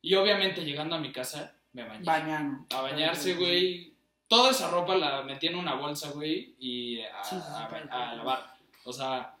Y 0.00 0.14
obviamente 0.14 0.64
llegando 0.64 0.96
a 0.96 1.00
mi 1.00 1.12
casa, 1.12 1.56
me 1.72 1.84
bañé. 1.84 2.04
Bañano. 2.04 2.66
a 2.74 2.82
bañarse, 2.82 3.34
güey. 3.34 3.94
Toda 4.28 4.50
esa 4.50 4.70
ropa 4.70 4.96
la 4.96 5.22
metí 5.22 5.46
en 5.48 5.56
una 5.56 5.74
bolsa, 5.74 6.10
güey, 6.10 6.54
y 6.58 7.00
a, 7.00 7.22
Sí, 7.24 7.36
sí, 7.36 7.42
sí, 7.46 7.88
a- 7.90 8.14
lavar. 8.14 8.54
O 8.84 8.92
sea, 8.92 9.36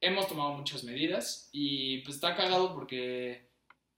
hemos 0.00 0.26
tomado 0.28 0.52
muchas 0.52 0.84
medidas 0.84 1.48
y 1.52 1.98
pues 1.98 2.16
está 2.16 2.34
cagado 2.34 2.74
porque, 2.74 3.48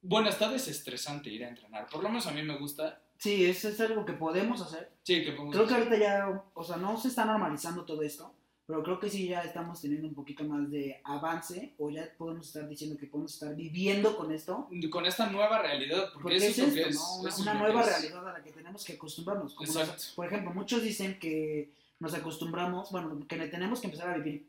bueno, 0.03 0.29
está 0.29 0.49
desestresante 0.49 1.31
ir 1.31 1.45
a 1.45 1.49
entrenar. 1.49 1.87
Por 1.89 2.03
lo 2.03 2.09
menos 2.09 2.27
a 2.27 2.33
mí 2.33 2.43
me 2.43 2.57
gusta. 2.57 3.03
Sí, 3.19 3.47
eso 3.47 3.69
es 3.69 3.81
algo 3.81 4.05
que 4.05 4.13
podemos 4.13 4.61
hacer. 4.61 4.93
Sí, 5.03 5.25
que 5.25 5.33
podemos 5.33 5.55
Creo 5.55 5.67
que 5.67 5.75
ahorita 5.75 5.97
ya, 5.97 6.45
o 6.55 6.63
sea, 6.65 6.77
no 6.77 6.97
se 6.99 7.09
está 7.09 7.25
normalizando 7.25 7.85
todo 7.85 8.03
esto, 8.03 8.35
pero 8.67 8.83
creo 8.83 8.99
que 8.99 9.09
sí 9.09 9.29
ya 9.29 9.43
estamos 9.43 9.81
teniendo 9.81 10.09
un 10.09 10.15
poquito 10.15 10.43
más 10.45 10.71
de 10.71 11.01
avance 11.05 11.75
o 11.79 11.89
ya 11.91 12.09
podemos 12.19 12.47
estar 12.49 12.69
diciendo 12.69 12.97
que 12.99 13.07
podemos 13.07 13.33
estar 13.35 13.55
viviendo 13.55 14.17
con 14.17 14.33
esto. 14.33 14.69
Con 14.91 15.07
esta 15.07 15.31
nueva 15.31 15.63
realidad, 15.63 16.11
porque, 16.13 16.23
Porque 16.23 16.37
eso 16.49 16.65
es. 16.65 16.73
Una, 17.21 17.29
eso 17.29 17.43
una 17.43 17.55
nueva 17.55 17.81
es. 17.83 17.87
realidad 17.87 18.29
a 18.29 18.33
la 18.33 18.43
que 18.43 18.51
tenemos 18.53 18.85
que 18.85 18.95
acostumbrarnos. 18.95 19.55
Como 19.55 19.67
nos- 19.73 19.77
Exacto. 19.77 20.05
por 20.17 20.27
ejemplo, 20.27 20.53
muchos 20.53 20.83
dicen 20.83 21.19
que 21.19 21.71
nos 22.01 22.13
acostumbramos, 22.15 22.91
bueno, 22.91 23.25
que 23.29 23.37
tenemos 23.49 23.81
que 23.81 23.87
empezar 23.87 24.11
a 24.11 24.17
vivir 24.19 24.49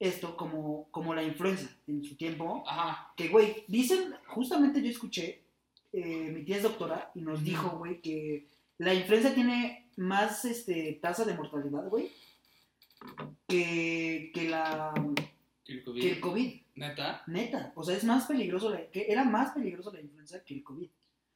esto 0.00 0.36
como, 0.36 0.88
como 0.90 1.14
la 1.14 1.22
influenza 1.22 1.70
en 1.86 2.02
su 2.02 2.16
tiempo. 2.16 2.64
Ajá. 2.66 3.12
Que, 3.16 3.28
güey, 3.28 3.64
dicen, 3.68 4.14
justamente 4.26 4.82
yo 4.82 4.90
escuché, 4.90 5.40
eh, 5.92 6.30
mi 6.34 6.42
tía 6.44 6.56
es 6.56 6.64
doctora 6.64 7.12
y 7.14 7.20
nos 7.20 7.44
dijo, 7.44 7.78
güey, 7.78 8.00
que 8.02 8.48
la 8.78 8.92
influenza 8.92 9.32
tiene 9.32 9.88
más 9.96 10.44
este, 10.44 10.98
tasa 11.00 11.24
de 11.24 11.34
mortalidad, 11.34 11.88
güey, 11.88 12.10
que, 13.48 14.30
que, 14.34 14.48
la, 14.48 14.92
El 15.66 15.84
COVID. 15.84 16.00
que 16.00 16.10
el 16.12 16.20
COVID. 16.20 16.60
Neta. 16.74 17.22
Neta. 17.26 17.72
O 17.76 17.84
sea, 17.84 17.96
es 17.96 18.04
más 18.04 18.26
peligroso, 18.26 18.70
la- 18.70 18.90
que 18.90 19.06
era 19.08 19.24
más 19.24 19.52
peligroso 19.52 19.92
la 19.92 20.00
influenza 20.00 20.42
que 20.44 20.54
el 20.54 20.62
COVID. 20.64 20.88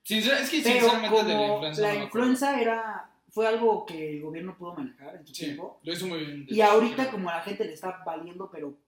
Es 0.09 0.51
que 0.51 0.61
Pero 0.63 0.89
sinceramente 0.89 1.25
de 1.25 1.35
la 1.35 1.47
influenza. 1.53 1.83
la 1.83 1.89
no 1.89 1.95
me 1.99 2.05
acuerdo. 2.05 2.05
influenza 2.29 2.61
era, 2.61 3.11
fue 3.31 3.47
algo 3.47 3.85
que 3.85 4.13
el 4.17 4.23
gobierno 4.23 4.57
pudo 4.57 4.75
manejar 4.75 5.17
en 5.17 5.27
su 5.27 5.35
Sí, 5.35 5.45
tiempo. 5.47 5.81
lo 5.83 5.93
hizo 5.93 6.07
muy 6.07 6.19
bien. 6.25 6.47
Y 6.49 6.61
ahorita 6.61 7.11
como 7.11 7.29
a 7.29 7.37
la 7.37 7.43
gente 7.43 7.65
le 7.65 7.73
está 7.73 8.03
valiendo, 8.07 8.49
pero 8.51 8.79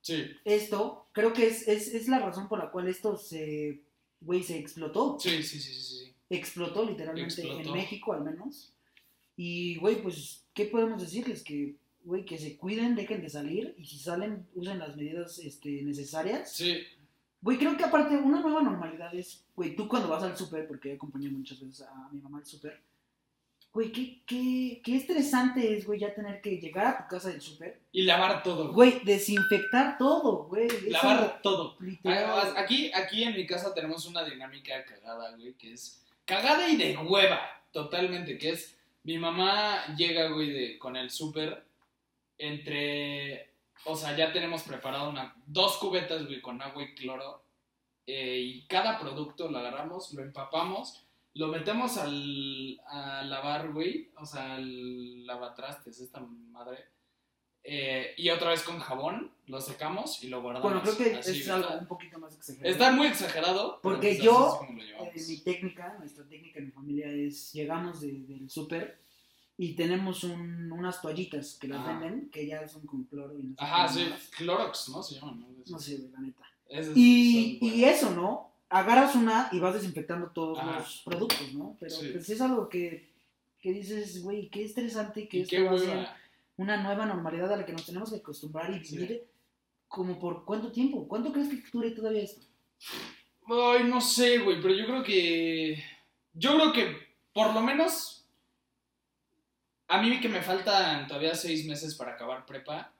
Sí, 0.00 0.26
esto, 0.44 1.08
creo 1.12 1.32
que 1.32 1.46
es, 1.46 1.66
es, 1.66 1.94
es 1.94 2.08
la 2.08 2.18
razón 2.18 2.46
por 2.48 2.58
la 2.58 2.70
cual 2.70 2.88
esto 2.88 3.16
se, 3.16 3.80
güey, 4.20 4.42
se 4.42 4.58
explotó. 4.58 5.16
sí, 5.18 5.42
sí, 5.42 5.58
sí, 5.60 5.72
sí. 5.72 5.80
sí. 5.82 6.14
Explotó 6.30 6.84
literalmente 6.84 7.40
Explotó. 7.42 7.60
en 7.60 7.72
México 7.72 8.12
al 8.12 8.22
menos. 8.22 8.74
Y, 9.36 9.76
güey, 9.76 10.02
pues, 10.02 10.44
¿qué 10.52 10.66
podemos 10.66 11.00
decirles? 11.00 11.42
Que, 11.42 11.76
güey, 12.04 12.24
que 12.24 12.38
se 12.38 12.56
cuiden, 12.56 12.94
dejen 12.94 13.22
de 13.22 13.30
salir 13.30 13.74
y 13.78 13.84
si 13.84 13.98
salen, 13.98 14.46
usen 14.54 14.78
las 14.78 14.96
medidas 14.96 15.38
este, 15.38 15.82
necesarias. 15.82 16.52
Sí, 16.52 16.82
Güey, 17.44 17.58
creo 17.58 17.76
que 17.76 17.84
aparte 17.84 18.16
una 18.16 18.40
nueva 18.40 18.62
normalidad 18.62 19.14
es, 19.14 19.44
güey, 19.54 19.76
tú 19.76 19.86
cuando 19.86 20.08
vas 20.08 20.22
al 20.22 20.34
súper, 20.34 20.66
porque 20.66 20.92
he 20.92 20.94
acompañado 20.94 21.34
muchas 21.36 21.60
veces 21.60 21.82
a 21.82 22.08
mi 22.10 22.18
mamá 22.18 22.38
al 22.38 22.46
súper, 22.46 22.80
güey, 23.70 23.92
qué, 23.92 24.22
qué, 24.24 24.80
qué 24.82 24.96
estresante 24.96 25.76
es, 25.76 25.84
güey, 25.84 26.00
ya 26.00 26.14
tener 26.14 26.40
que 26.40 26.56
llegar 26.56 26.86
a 26.86 26.96
tu 26.96 27.06
casa 27.06 27.28
del 27.28 27.42
súper, 27.42 27.82
y 27.92 28.04
lavar 28.04 28.42
todo. 28.42 28.72
güey, 28.72 28.98
desinfectar 29.04 29.98
todo, 29.98 30.44
güey. 30.44 30.70
lavar 30.88 31.18
algo 31.18 31.34
todo. 31.42 31.76
literal. 31.80 32.54
Aquí, 32.56 32.90
aquí 32.94 33.24
en 33.24 33.34
mi 33.34 33.46
casa 33.46 33.74
tenemos 33.74 34.06
una 34.06 34.24
dinámica 34.24 34.82
cagada, 34.86 35.36
güey, 35.36 35.52
que 35.52 35.74
es 35.74 36.02
cagada 36.24 36.66
y 36.70 36.76
de 36.76 36.96
hueva, 36.96 37.42
totalmente, 37.72 38.38
que 38.38 38.52
es 38.52 38.74
mi 39.02 39.18
mamá 39.18 39.84
llega, 39.98 40.28
güey, 40.28 40.50
de, 40.50 40.78
con 40.78 40.96
el 40.96 41.10
súper 41.10 41.62
entre, 42.38 43.50
o 43.84 43.96
sea, 43.96 44.16
ya 44.16 44.32
tenemos 44.32 44.62
preparado 44.62 45.10
una, 45.10 45.34
dos 45.46 45.76
cubetas, 45.78 46.24
güey, 46.26 46.40
con 46.40 46.60
agua 46.62 46.82
y 46.82 46.94
cloro, 46.94 47.42
eh, 48.06 48.38
y 48.40 48.66
cada 48.66 48.98
producto 48.98 49.50
lo 49.50 49.58
agarramos, 49.58 50.12
lo 50.12 50.22
empapamos, 50.22 51.06
lo 51.34 51.48
metemos 51.48 51.96
al, 51.96 52.80
a 52.86 53.22
lavar, 53.24 53.72
güey, 53.72 54.10
o 54.16 54.26
sea, 54.26 54.54
al 54.54 55.26
lavatrastes, 55.26 56.00
esta 56.00 56.20
madre, 56.20 56.84
eh, 57.66 58.12
y 58.18 58.28
otra 58.28 58.50
vez 58.50 58.62
con 58.62 58.78
jabón, 58.78 59.32
lo 59.46 59.58
secamos 59.60 60.22
y 60.22 60.28
lo 60.28 60.42
guardamos. 60.42 60.70
Bueno, 60.70 60.82
creo 60.82 60.96
que 60.98 61.14
así, 61.18 61.40
es 61.40 61.48
algo 61.48 61.66
¿verdad? 61.68 61.80
un 61.82 61.88
poquito 61.88 62.18
más 62.18 62.34
exagerado. 62.36 62.70
Está 62.70 62.92
muy 62.92 63.06
exagerado. 63.06 63.80
Porque 63.82 64.18
yo. 64.18 64.60
Eh, 64.68 65.12
mi 65.28 65.38
técnica, 65.38 65.96
nuestra 65.98 66.24
técnica 66.28 66.58
en 66.58 66.66
mi 66.66 66.72
familia 66.72 67.06
es, 67.10 67.52
llegamos 67.54 68.02
de- 68.02 68.12
del 68.26 68.50
súper 68.50 69.00
y 69.56 69.74
tenemos 69.74 70.24
un- 70.24 70.72
unas 70.72 71.00
toallitas 71.00 71.54
que 71.60 71.68
las 71.68 71.80
Ajá. 71.80 71.98
venden, 72.00 72.30
que 72.30 72.46
ya 72.46 72.66
son 72.66 72.84
con 72.86 73.04
cloro 73.04 73.38
y 73.38 73.42
no 73.44 73.54
sé 73.56 73.64
Ajá, 73.64 73.88
sí. 73.88 74.06
más. 74.10 74.28
Clorox, 74.36 74.88
¿no? 74.88 75.02
Se 75.02 75.14
llama, 75.14 75.32
¿no? 75.32 75.48
No 75.66 75.78
sé, 75.78 75.98
la 76.12 76.20
neta. 76.20 76.42
Es- 76.68 76.90
Y, 76.96 77.58
y 77.60 77.84
eso, 77.84 78.10
¿no? 78.10 78.50
Agarras 78.68 79.14
una 79.14 79.48
y 79.52 79.60
vas 79.60 79.74
desinfectando 79.74 80.28
todos 80.30 80.58
Ajá. 80.58 80.78
los 80.80 81.02
productos, 81.04 81.52
¿no? 81.54 81.76
Pero 81.78 81.94
Sí. 81.94 82.08
pues 82.12 82.28
es 82.28 82.40
algo 82.40 82.68
que, 82.68 83.08
que 83.60 83.72
dices, 83.72 84.22
güey, 84.22 84.48
qué 84.48 84.64
estresante 84.64 85.28
que 85.28 85.42
esto 85.42 85.50
qué 85.56 85.62
va 85.62 85.72
a 85.72 85.78
ser 85.78 86.08
una 86.56 86.82
nueva 86.82 87.06
normalidad 87.06 87.52
a 87.52 87.56
la 87.56 87.64
que 87.66 87.72
nos 87.72 87.86
tenemos 87.86 88.10
que 88.10 88.16
acostumbrar 88.16 88.70
y 88.74 88.84
Sí. 88.84 88.96
vivir 88.98 89.22
como 89.88 90.18
por 90.18 90.44
cuánto 90.44 90.72
tiempo. 90.72 91.06
¿Cuánto 91.06 91.32
crees 91.32 91.48
que 91.48 91.62
dure 91.72 91.90
todavía 91.92 92.22
esto? 92.22 92.44
Ay, 93.46 93.84
no 93.84 94.00
sé, 94.00 94.38
güey, 94.38 94.60
pero 94.60 94.74
yo 94.74 94.86
creo 94.86 95.02
que. 95.04 95.82
Yo 96.32 96.54
creo 96.56 96.72
que 96.72 96.96
por 97.32 97.52
lo 97.54 97.60
menos. 97.60 98.13
A 99.88 100.00
mí 100.00 100.20
que 100.20 100.28
me 100.28 100.42
faltan 100.42 101.06
todavía 101.06 101.34
seis 101.34 101.66
meses 101.66 101.94
para 101.94 102.12
acabar 102.12 102.46
prepa. 102.46 102.92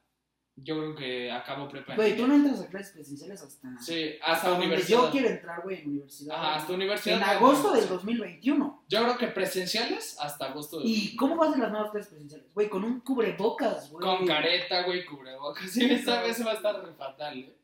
Yo 0.57 0.77
creo 0.79 0.94
que 0.94 1.33
acabo 1.33 1.68
prepa. 1.68 1.97
Güey, 1.97 2.16
tú 2.16 2.29
no 2.29 2.35
entras 2.35 2.61
a 2.61 2.68
clases 2.68 2.92
presenciales 2.92 3.42
hasta, 3.42 3.77
Sí, 3.81 4.12
hasta, 4.23 4.51
donde 4.51 4.66
universidad. 4.66 5.03
yo 5.03 5.11
quiero 5.11 5.29
entrar, 5.29 5.62
güey, 5.62 5.81
en 5.81 5.88
universidad. 5.88 6.37
Ajá, 6.37 6.55
hasta 6.57 6.73
universidad. 6.73 7.16
en 7.16 7.23
agosto 7.25 7.73
del 7.73 7.83
sí. 7.83 7.88
2021. 7.88 8.85
Yo 8.88 9.03
creo 9.03 9.18
que 9.18 9.27
presenciales 9.29 10.16
hasta 10.20 10.44
agosto 10.47 10.79
del 10.79 10.87
¿Y 10.87 11.16
cómo 11.16 11.37
vas 11.37 11.57
a 11.57 11.59
las 11.59 11.73
nuevas 11.73 11.90
clases 11.90 12.11
presenciales? 12.11 12.47
Güey, 12.55 12.68
con 12.68 12.85
un 12.85 13.01
cubrebocas, 13.01 13.90
güey. 13.90 14.07
Con 14.07 14.27
careta, 14.27 14.83
güey, 14.85 15.05
cubrebocas. 15.05 15.68
Sí, 15.68 15.87
esa 15.87 16.23
vez 16.23 16.47
va 16.47 16.53
a 16.53 16.55
estar 16.55 16.85
re 16.85 16.92
fatal, 16.94 17.37
¿eh? 17.37 17.57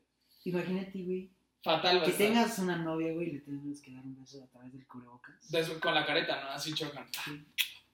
Imagínate, 0.43 1.03
güey, 1.03 1.29
Fatal 1.63 1.99
a 1.99 2.03
que 2.03 2.11
tengas 2.11 2.57
una 2.57 2.75
novia, 2.75 3.13
güey, 3.13 3.29
y 3.29 3.31
le 3.33 3.39
tengas 3.41 3.79
que 3.81 3.93
dar 3.93 4.03
un 4.03 4.19
beso 4.19 4.43
a 4.43 4.47
través 4.47 4.73
del 4.73 4.85
cubrebocas. 4.87 5.47
Con 5.79 5.93
la 5.93 6.05
careta, 6.05 6.43
¿no? 6.43 6.49
Así 6.49 6.73
chocan. 6.73 7.07
Sí. 7.23 7.45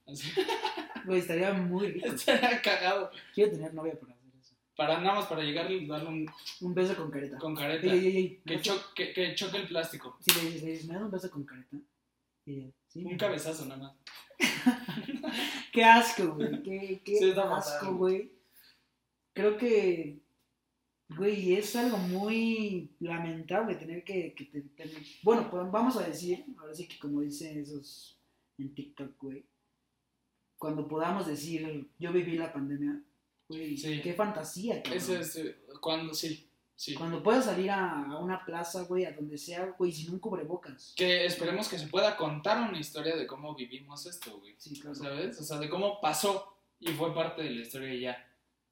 Güey, 1.05 1.19
estaría 1.19 1.53
muy 1.53 1.91
rico. 1.91 2.07
Estaría 2.07 2.61
cagado. 2.61 3.11
Quiero 3.33 3.51
tener 3.51 3.73
novia 3.73 3.97
para 3.99 4.13
hacer 4.13 4.29
eso. 4.41 4.55
Para 4.75 4.99
nada 4.99 5.15
más 5.15 5.25
para 5.27 5.41
llegar 5.43 5.71
y 5.71 5.87
darle 5.87 6.09
un 6.09 6.29
Un 6.61 6.73
beso 6.73 6.95
con 6.97 7.09
careta. 7.09 7.37
con 7.37 7.55
careta. 7.55 7.87
Ey, 7.87 8.05
ey, 8.07 8.17
ey, 8.17 8.41
Que, 8.45 8.55
beso- 8.57 8.63
cho- 8.75 8.93
que, 8.93 9.13
que 9.13 9.33
choque 9.35 9.57
el 9.57 9.67
plástico. 9.69 10.17
Si 10.19 10.31
le 10.37 10.45
dices, 10.47 10.63
le 10.63 10.71
dices, 10.71 10.87
me 10.87 10.93
das 10.95 11.03
un 11.03 11.11
beso 11.11 11.31
con 11.31 11.45
careta. 11.45 11.77
Sí. 12.45 12.73
Un 12.95 13.17
cabezazo 13.17 13.65
nada 13.65 13.81
más. 13.81 13.95
Qué 15.71 15.83
asco, 15.83 16.33
güey. 16.35 16.61
Qué, 16.63 17.01
qué 17.05 17.15
Sí, 17.17 17.33
asco, 17.37 17.95
güey. 17.95 18.31
Creo 19.33 19.57
que, 19.57 20.19
güey, 21.09 21.53
es 21.55 21.75
algo 21.75 21.97
muy 21.97 22.89
lamentable 22.99 23.75
tener 23.75 24.03
que, 24.03 24.33
que 24.33 24.45
te- 24.45 24.61
tener- 24.61 25.03
Bueno, 25.23 25.49
pues 25.49 25.69
vamos 25.71 25.95
a 25.97 26.07
decir, 26.07 26.43
ahora 26.59 26.73
sí 26.73 26.87
que 26.87 26.97
como 26.99 27.21
dicen 27.21 27.59
esos 27.59 28.17
en 28.57 28.73
TikTok, 28.73 29.11
güey, 29.21 29.45
cuando 30.57 30.87
podamos 30.87 31.27
decir, 31.27 31.89
yo 31.99 32.11
viví 32.11 32.37
la 32.37 32.51
pandemia, 32.51 33.01
güey, 33.47 33.77
Sí. 33.77 34.01
qué 34.01 34.13
fantasía, 34.13 34.81
cabrón. 34.81 34.97
Ese 34.97 35.19
es 35.19 35.35
eh, 35.37 35.55
cuando 35.81 36.13
sí, 36.13 36.49
sí. 36.75 36.93
Cuando 36.95 37.21
puedas 37.23 37.45
salir 37.45 37.69
a, 37.71 38.03
a 38.05 38.17
una 38.19 38.43
plaza, 38.45 38.83
güey, 38.83 39.05
a 39.05 39.11
donde 39.11 39.37
sea, 39.37 39.73
güey, 39.77 39.91
sin 39.91 40.11
un 40.13 40.19
cubrebocas. 40.19 40.93
Que 40.97 41.25
esperemos 41.25 41.67
que 41.69 41.77
se 41.79 41.87
pueda 41.87 42.15
contar 42.17 42.69
una 42.69 42.79
historia 42.79 43.15
de 43.15 43.25
cómo 43.27 43.55
vivimos 43.55 44.05
esto, 44.05 44.39
güey. 44.39 44.55
Sí, 44.57 44.79
claro. 44.79 44.95
¿Sabes? 44.95 45.39
O 45.39 45.43
sea, 45.43 45.57
de 45.59 45.69
cómo 45.69 45.99
pasó 46.01 46.57
y 46.79 46.87
fue 46.89 47.13
parte 47.13 47.43
de 47.43 47.51
la 47.51 47.61
historia 47.61 47.93
y 47.93 48.01
ya. 48.01 48.23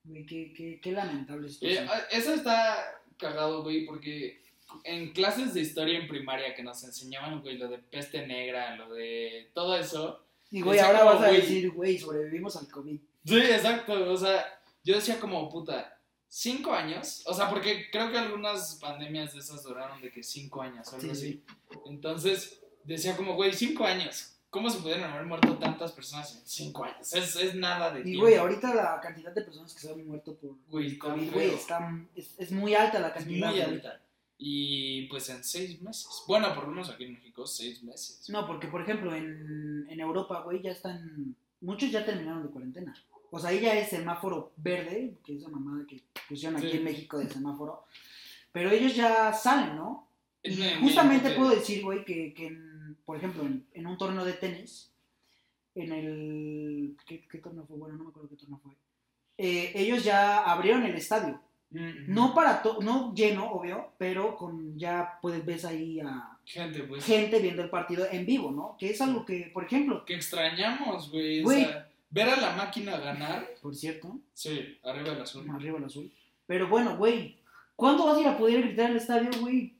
Güey, 0.03 0.25
qué, 0.25 0.53
qué, 0.55 0.79
qué 0.81 0.91
lamentable 0.91 1.47
Eh, 1.47 1.51
situación. 1.51 1.87
ah, 1.89 2.01
eso 2.11 2.33
está 2.33 2.77
cagado, 3.17 3.63
güey, 3.63 3.85
porque 3.85 4.43
en 4.83 5.13
clases 5.13 5.53
de 5.53 5.61
historia 5.61 5.97
en 5.99 6.07
primaria 6.07 6.53
que 6.53 6.61
nos 6.63 6.83
enseñaban, 6.83 7.41
güey, 7.41 7.57
lo 7.57 7.69
de 7.69 7.77
peste 7.79 8.25
negra, 8.27 8.75
lo 8.75 8.93
de 8.93 9.49
todo 9.53 9.75
eso. 9.77 10.24
Y, 10.55 10.61
güey, 10.61 10.79
ahora 10.79 10.99
como, 10.99 11.11
vas 11.13 11.23
a 11.23 11.27
güey, 11.27 11.41
decir, 11.41 11.71
güey, 11.71 11.97
sobrevivimos 11.97 12.55
al 12.55 12.67
COVID. 12.69 12.99
Sí, 13.25 13.37
exacto. 13.37 14.11
O 14.11 14.17
sea, 14.17 14.45
yo 14.83 14.95
decía 14.95 15.19
como, 15.19 15.49
puta, 15.49 15.99
cinco 16.27 16.71
años. 16.73 17.23
O 17.25 17.33
sea, 17.33 17.49
porque 17.49 17.89
creo 17.91 18.11
que 18.11 18.17
algunas 18.17 18.75
pandemias 18.75 19.33
de 19.33 19.39
esas 19.39 19.63
duraron 19.63 20.01
de 20.01 20.11
que 20.11 20.23
cinco 20.23 20.61
años 20.61 20.87
o 20.87 20.95
algo 20.95 21.01
Sí, 21.01 21.09
así. 21.11 21.43
Entonces, 21.87 22.61
decía 22.83 23.15
como, 23.17 23.35
güey, 23.35 23.53
cinco 23.53 23.85
años. 23.85 24.31
¿Cómo 24.49 24.69
se 24.69 24.79
pudieron 24.79 25.03
haber 25.03 25.25
muerto 25.25 25.57
tantas 25.57 25.91
personas 25.91 26.33
en 26.33 26.47
cinco 26.47 26.85
años? 26.85 27.11
Es, 27.11 27.35
es 27.35 27.55
nada 27.55 27.91
de 27.91 28.09
Y, 28.09 28.15
güey, 28.17 28.35
ahorita 28.35 28.73
la 28.73 29.01
cantidad 29.01 29.33
de 29.33 29.41
personas 29.41 29.73
que 29.73 29.81
se 29.81 29.91
han 29.91 30.07
muerto 30.07 30.33
por 30.37 30.51
Güey, 30.69 30.97
COVID, 30.97 31.33
güey, 31.33 31.51
es, 32.15 32.35
es 32.37 32.51
muy 32.53 32.73
alta 32.73 32.99
la 32.99 33.09
Es 33.09 33.13
cantidad. 33.15 33.49
muy 33.49 33.59
güey. 33.59 33.69
alta. 33.75 34.01
Y 34.37 35.07
pues 35.07 35.29
en 35.29 35.43
seis 35.43 35.81
meses. 35.81 36.07
Bueno, 36.27 36.53
por 36.53 36.65
lo 36.65 36.71
menos 36.71 36.89
aquí 36.89 37.05
en 37.05 37.13
México, 37.13 37.47
seis 37.47 37.81
meses. 37.83 38.29
No, 38.29 38.45
porque, 38.45 38.67
por 38.67 38.81
ejemplo, 38.81 39.15
en, 39.15 39.85
en 39.89 39.99
Europa, 39.99 40.41
güey, 40.41 40.61
ya 40.61 40.71
están... 40.71 41.35
Muchos 41.61 41.89
ya 41.89 42.05
terminaron 42.05 42.43
de 42.43 42.49
cuarentena. 42.49 42.93
O 43.31 43.39
sea, 43.39 43.49
ahí 43.51 43.61
ya 43.61 43.73
es 43.77 43.89
semáforo 43.89 44.51
verde, 44.57 45.15
que 45.25 45.35
es 45.35 45.41
la 45.41 45.49
mamada 45.49 45.85
que 45.87 46.01
pusieron 46.27 46.57
aquí 46.57 46.69
Sí. 46.71 46.77
en 46.77 46.83
México 46.83 47.17
de 47.17 47.29
semáforo. 47.29 47.85
Pero 48.51 48.69
ellos 48.71 48.95
ya 48.95 49.31
salen, 49.33 49.75
¿no? 49.77 50.07
Y 50.43 50.55
justamente 50.81 51.29
me- 51.29 51.35
puedo 51.35 51.49
decir, 51.51 51.83
güey, 51.83 52.03
que, 52.05 52.33
que 52.33 52.47
en- 52.47 52.97
por 53.05 53.17
ejemplo, 53.17 53.43
en, 53.43 53.65
en 53.73 53.87
un 53.87 53.97
torneo 53.97 54.23
de 54.25 54.33
tenis, 54.33 54.91
en 55.75 55.91
el... 55.91 56.97
¿qué, 57.07 57.25
qué 57.27 57.37
torneo 57.39 57.65
fue? 57.65 57.77
Bueno, 57.77 57.95
no 57.97 58.03
me 58.03 58.09
acuerdo 58.09 58.29
qué 58.29 58.35
torneo 58.35 58.59
fue. 58.61 58.73
Eh, 59.37 59.71
ellos 59.75 60.03
ya 60.03 60.43
abrieron 60.43 60.83
el 60.83 60.95
estadio. 60.95 61.41
No 62.07 62.33
para 62.33 62.61
to- 62.61 62.79
no 62.81 63.13
lleno, 63.13 63.51
obvio, 63.51 63.91
pero 63.97 64.35
con 64.37 64.77
ya 64.77 65.19
puedes 65.21 65.45
ves 65.45 65.65
ahí 65.65 65.99
a 65.99 66.37
Gente, 66.45 66.83
pues. 66.83 67.03
gente 67.05 67.39
viendo 67.39 67.61
el 67.63 67.69
partido 67.69 68.05
en 68.11 68.25
vivo, 68.25 68.51
¿no? 68.51 68.75
Que 68.79 68.91
es 68.91 69.01
algo 69.01 69.25
que, 69.25 69.49
por 69.53 69.63
ejemplo, 69.65 70.05
Que 70.05 70.15
extrañamos, 70.15 71.11
güey. 71.11 71.43
O 71.43 71.49
sea, 71.49 71.89
ver 72.09 72.29
a 72.29 72.37
la 72.37 72.51
máquina 72.55 72.97
ganar. 72.97 73.47
por 73.61 73.75
cierto, 73.75 74.19
Sí, 74.33 74.77
arriba 74.83 75.13
el 75.13 75.21
azul. 75.21 75.49
arriba 75.49 75.77
el 75.79 75.85
azul. 75.85 76.11
Pero 76.47 76.67
bueno, 76.69 76.95
güey, 76.97 77.37
¿cuándo 77.75 78.05
vas 78.05 78.17
a 78.17 78.21
ir 78.21 78.27
a 78.27 78.37
poder 78.37 78.61
gritar 78.61 78.91
al 78.91 78.97
estadio, 78.97 79.29
güey? 79.41 79.73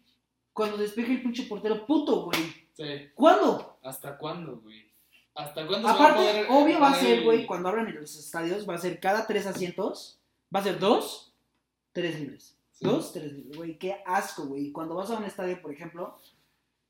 Cuando 0.54 0.78
despeje 0.78 1.12
el 1.14 1.22
pinche 1.22 1.44
portero, 1.44 1.86
puto, 1.86 2.24
güey. 2.24 2.40
Sí. 2.74 3.10
¿Cuándo? 3.14 3.78
¿Hasta 3.84 4.18
cuándo, 4.18 4.58
güey? 4.64 4.86
¿Hasta 5.36 5.68
cuándo 5.68 5.88
se 5.88 5.94
va 5.94 6.00
a 6.00 6.10
Aparte, 6.10 6.16
poder 6.18 6.46
obvio 6.50 6.80
va 6.80 6.90
a 6.92 6.96
ser, 6.96 7.20
el- 7.20 7.24
güey, 7.26 7.46
cuando 7.46 7.70
abran 7.70 7.88
en 7.90 7.96
los 8.02 8.16
estadios, 8.18 8.68
va 8.68 8.76
a 8.76 8.80
ser 8.80 9.00
cada 9.00 9.28
tres 9.28 9.46
asientos, 9.46 10.18
va 10.54 10.62
a 10.62 10.64
ser 10.64 10.80
dos, 10.80 11.34
tres 11.96 12.20
libres. 12.20 12.56
Sí. 12.74 12.86
Dos, 12.86 13.14
tres 13.14 13.32
libres, 13.32 13.56
güey, 13.58 13.78
qué 13.80 14.04
asco, 14.06 14.46
güey. 14.46 14.72
Cuando 14.74 14.96
vas 14.96 15.10
a 15.10 15.18
un 15.18 15.24
estadio, 15.24 15.62
por 15.62 15.72
ejemplo, 15.72 16.20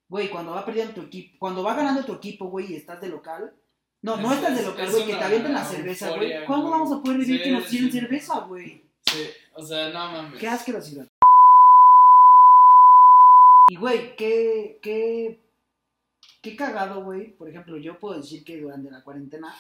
güey, 0.10 0.30
cuando 0.30 0.52
va 0.54 0.65
perdiendo 0.65 0.94
tu 0.96 1.02
equipo, 1.04 1.36
cuando 1.39 1.63
va 1.63 1.76
ganando 1.76 2.04
tu 2.04 2.13
equipo, 2.13 2.48
güey, 2.48 2.74
y 2.74 2.76
estás 2.76 3.00
de 3.02 3.10
local. 3.10 3.54
No, 4.02 4.18
no 4.18 4.32
Es- 4.32 4.38
estás 4.39 4.58
de 4.58 4.63
local, 4.63 4.86
es 4.88 4.91
güey, 4.94 5.06
que 5.06 5.13
te 5.15 5.24
avienten 5.24 5.54
la 5.54 5.63
cerveza, 5.63 6.15
güey. 6.15 6.46
¿Cuándo 6.48 6.72
vamos 6.72 6.91
a 6.91 7.02
poder 7.04 7.20
vivir 7.20 7.38
Sí, 7.38 7.44
que 7.44 7.52
nos 7.52 7.63
sí. 7.65 7.70
tiren 7.78 7.91
cerveza, 7.91 8.39
güey? 8.41 8.84
Sí, 9.06 9.28
o 9.54 9.63
sea, 9.63 9.89
no 9.89 10.12
mames. 10.12 10.39
Qué 10.39 10.48
asquerosidad. 10.48 11.08
Y, 13.68 13.76
güey, 13.78 14.15
qué, 14.15 14.80
qué, 14.82 15.39
qué 16.41 16.56
cagado, 16.56 17.04
güey. 17.04 17.32
Por 17.36 17.50
ejemplo, 17.50 17.78
yo 17.78 18.00
puedo 18.00 18.18
decir 18.20 18.44
que 18.44 18.60
durante 18.62 18.91
la 18.91 19.04
cuarentena, 19.04 19.56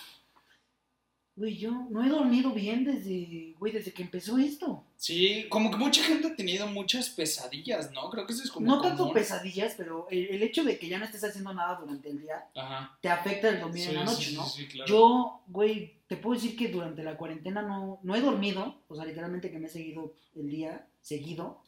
güey, 1.35 1.57
yo 1.57 1.71
no 1.89 2.03
he 2.03 2.09
dormido 2.09 2.51
bien 2.51 2.83
desde, 2.85 3.53
güey, 3.59 3.73
desde 3.73 3.91
que 3.91 4.03
empezó 4.03 4.37
esto. 4.37 4.83
Sí, 4.95 5.47
como 5.49 5.69
que 5.69 5.77
mucha 5.77 6.01
gente 6.03 6.27
ha 6.27 6.35
tenido 6.35 6.65
muchas 6.67 7.09
pesadillas, 7.09 7.91
¿no? 7.91 8.09
Creo 8.09 8.25
que 8.25 8.33
eso 8.33 8.43
es 8.43 8.51
como. 8.51 8.65
No 8.67 8.81
tanto 8.81 9.11
pesadillas, 9.11 9.73
pero 9.77 10.07
el, 10.09 10.27
el 10.27 10.43
hecho 10.43 10.63
de 10.63 10.79
que 10.79 10.87
ya 10.87 10.97
no 10.97 11.05
estés 11.05 11.23
haciendo 11.25 11.53
nada 11.53 11.77
durante 11.79 12.09
el 12.09 12.21
día 12.21 12.45
Ajá. 12.55 12.97
te 13.01 13.09
afecta 13.09 13.49
el 13.49 13.59
dormir 13.59 13.83
Sí, 13.83 13.89
en 13.89 13.95
la 13.95 14.05
noche, 14.05 14.29
sí, 14.29 14.35
¿no? 14.35 14.45
sí, 14.47 14.67
claro. 14.67 14.89
Yo, 14.89 15.41
güey, 15.47 15.95
te 16.07 16.15
puedo 16.17 16.35
decir 16.39 16.55
que 16.57 16.69
durante 16.69 17.03
la 17.03 17.17
cuarentena 17.17 17.61
no, 17.61 17.99
no 18.03 18.15
he 18.15 18.21
dormido, 18.21 18.81
o 18.87 18.95
sea, 18.95 19.03
literalmente 19.05 19.51
que 19.51 19.59
me 19.59 19.67
he 19.67 19.69
seguido 19.69 20.13
el 20.35 20.49
día 20.49 20.87
seguido. 21.01 21.61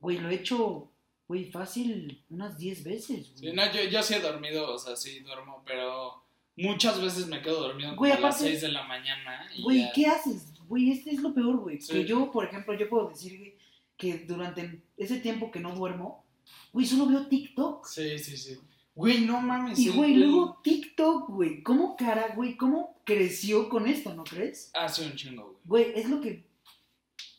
Güey, 0.00 0.18
lo 0.18 0.28
he 0.30 0.34
hecho, 0.34 0.90
güey, 1.28 1.50
fácil 1.50 2.24
unas 2.30 2.56
10 2.58 2.84
veces. 2.84 3.32
Sí, 3.34 3.52
no, 3.52 3.70
yo, 3.72 3.84
yo 3.84 4.02
sí 4.02 4.14
he 4.14 4.20
dormido, 4.20 4.74
o 4.74 4.78
sea, 4.78 4.96
sí 4.96 5.20
duermo, 5.20 5.62
pero 5.66 6.23
muchas 6.56 7.00
veces 7.00 7.26
me 7.26 7.40
quedo 7.42 7.60
dormido 7.60 7.94
Güey, 7.96 8.12
como 8.12 8.26
a 8.26 8.28
las 8.28 8.36
aparte- 8.36 8.50
6 8.50 8.60
de 8.62 8.68
la 8.68 8.82
mañana. 8.84 9.46
y 9.54 9.62
Güey, 9.62 9.78
ya. 9.80 9.92
¿qué 9.92 10.06
haces? 10.06 10.52
Güey, 10.68 10.90
este 10.92 11.10
es 11.10 11.20
lo 11.20 11.34
peor, 11.34 11.56
güey. 11.58 11.80
Sí. 11.80 11.92
Que 11.92 12.04
yo, 12.04 12.30
por 12.30 12.44
ejemplo, 12.44 12.74
yo 12.74 12.88
puedo 12.88 13.08
decir 13.10 13.56
que 13.96 14.18
durante 14.20 14.80
ese 14.96 15.18
tiempo 15.20 15.50
que 15.50 15.60
no 15.60 15.74
duermo, 15.74 16.24
güey, 16.72 16.86
solo 16.86 17.06
veo 17.06 17.26
TikTok. 17.26 17.86
Sí, 17.86 18.18
sí, 18.18 18.36
sí. 18.36 18.58
Güey, 18.94 19.22
no 19.22 19.40
mames. 19.40 19.78
Y, 19.78 19.88
güey, 19.90 20.14
el- 20.14 20.20
luego 20.20 20.60
TikTok, 20.62 21.28
güey, 21.30 21.62
¿cómo 21.62 21.96
cara, 21.96 22.32
güey, 22.36 22.56
cómo 22.56 22.96
creció 23.04 23.68
con 23.68 23.86
esto, 23.88 24.14
no 24.14 24.24
crees? 24.24 24.70
Hace 24.74 25.04
un 25.04 25.14
chingo, 25.16 25.58
güey. 25.66 25.84
Güey, 25.92 26.00
es 26.00 26.08
lo 26.08 26.20
que. 26.20 26.44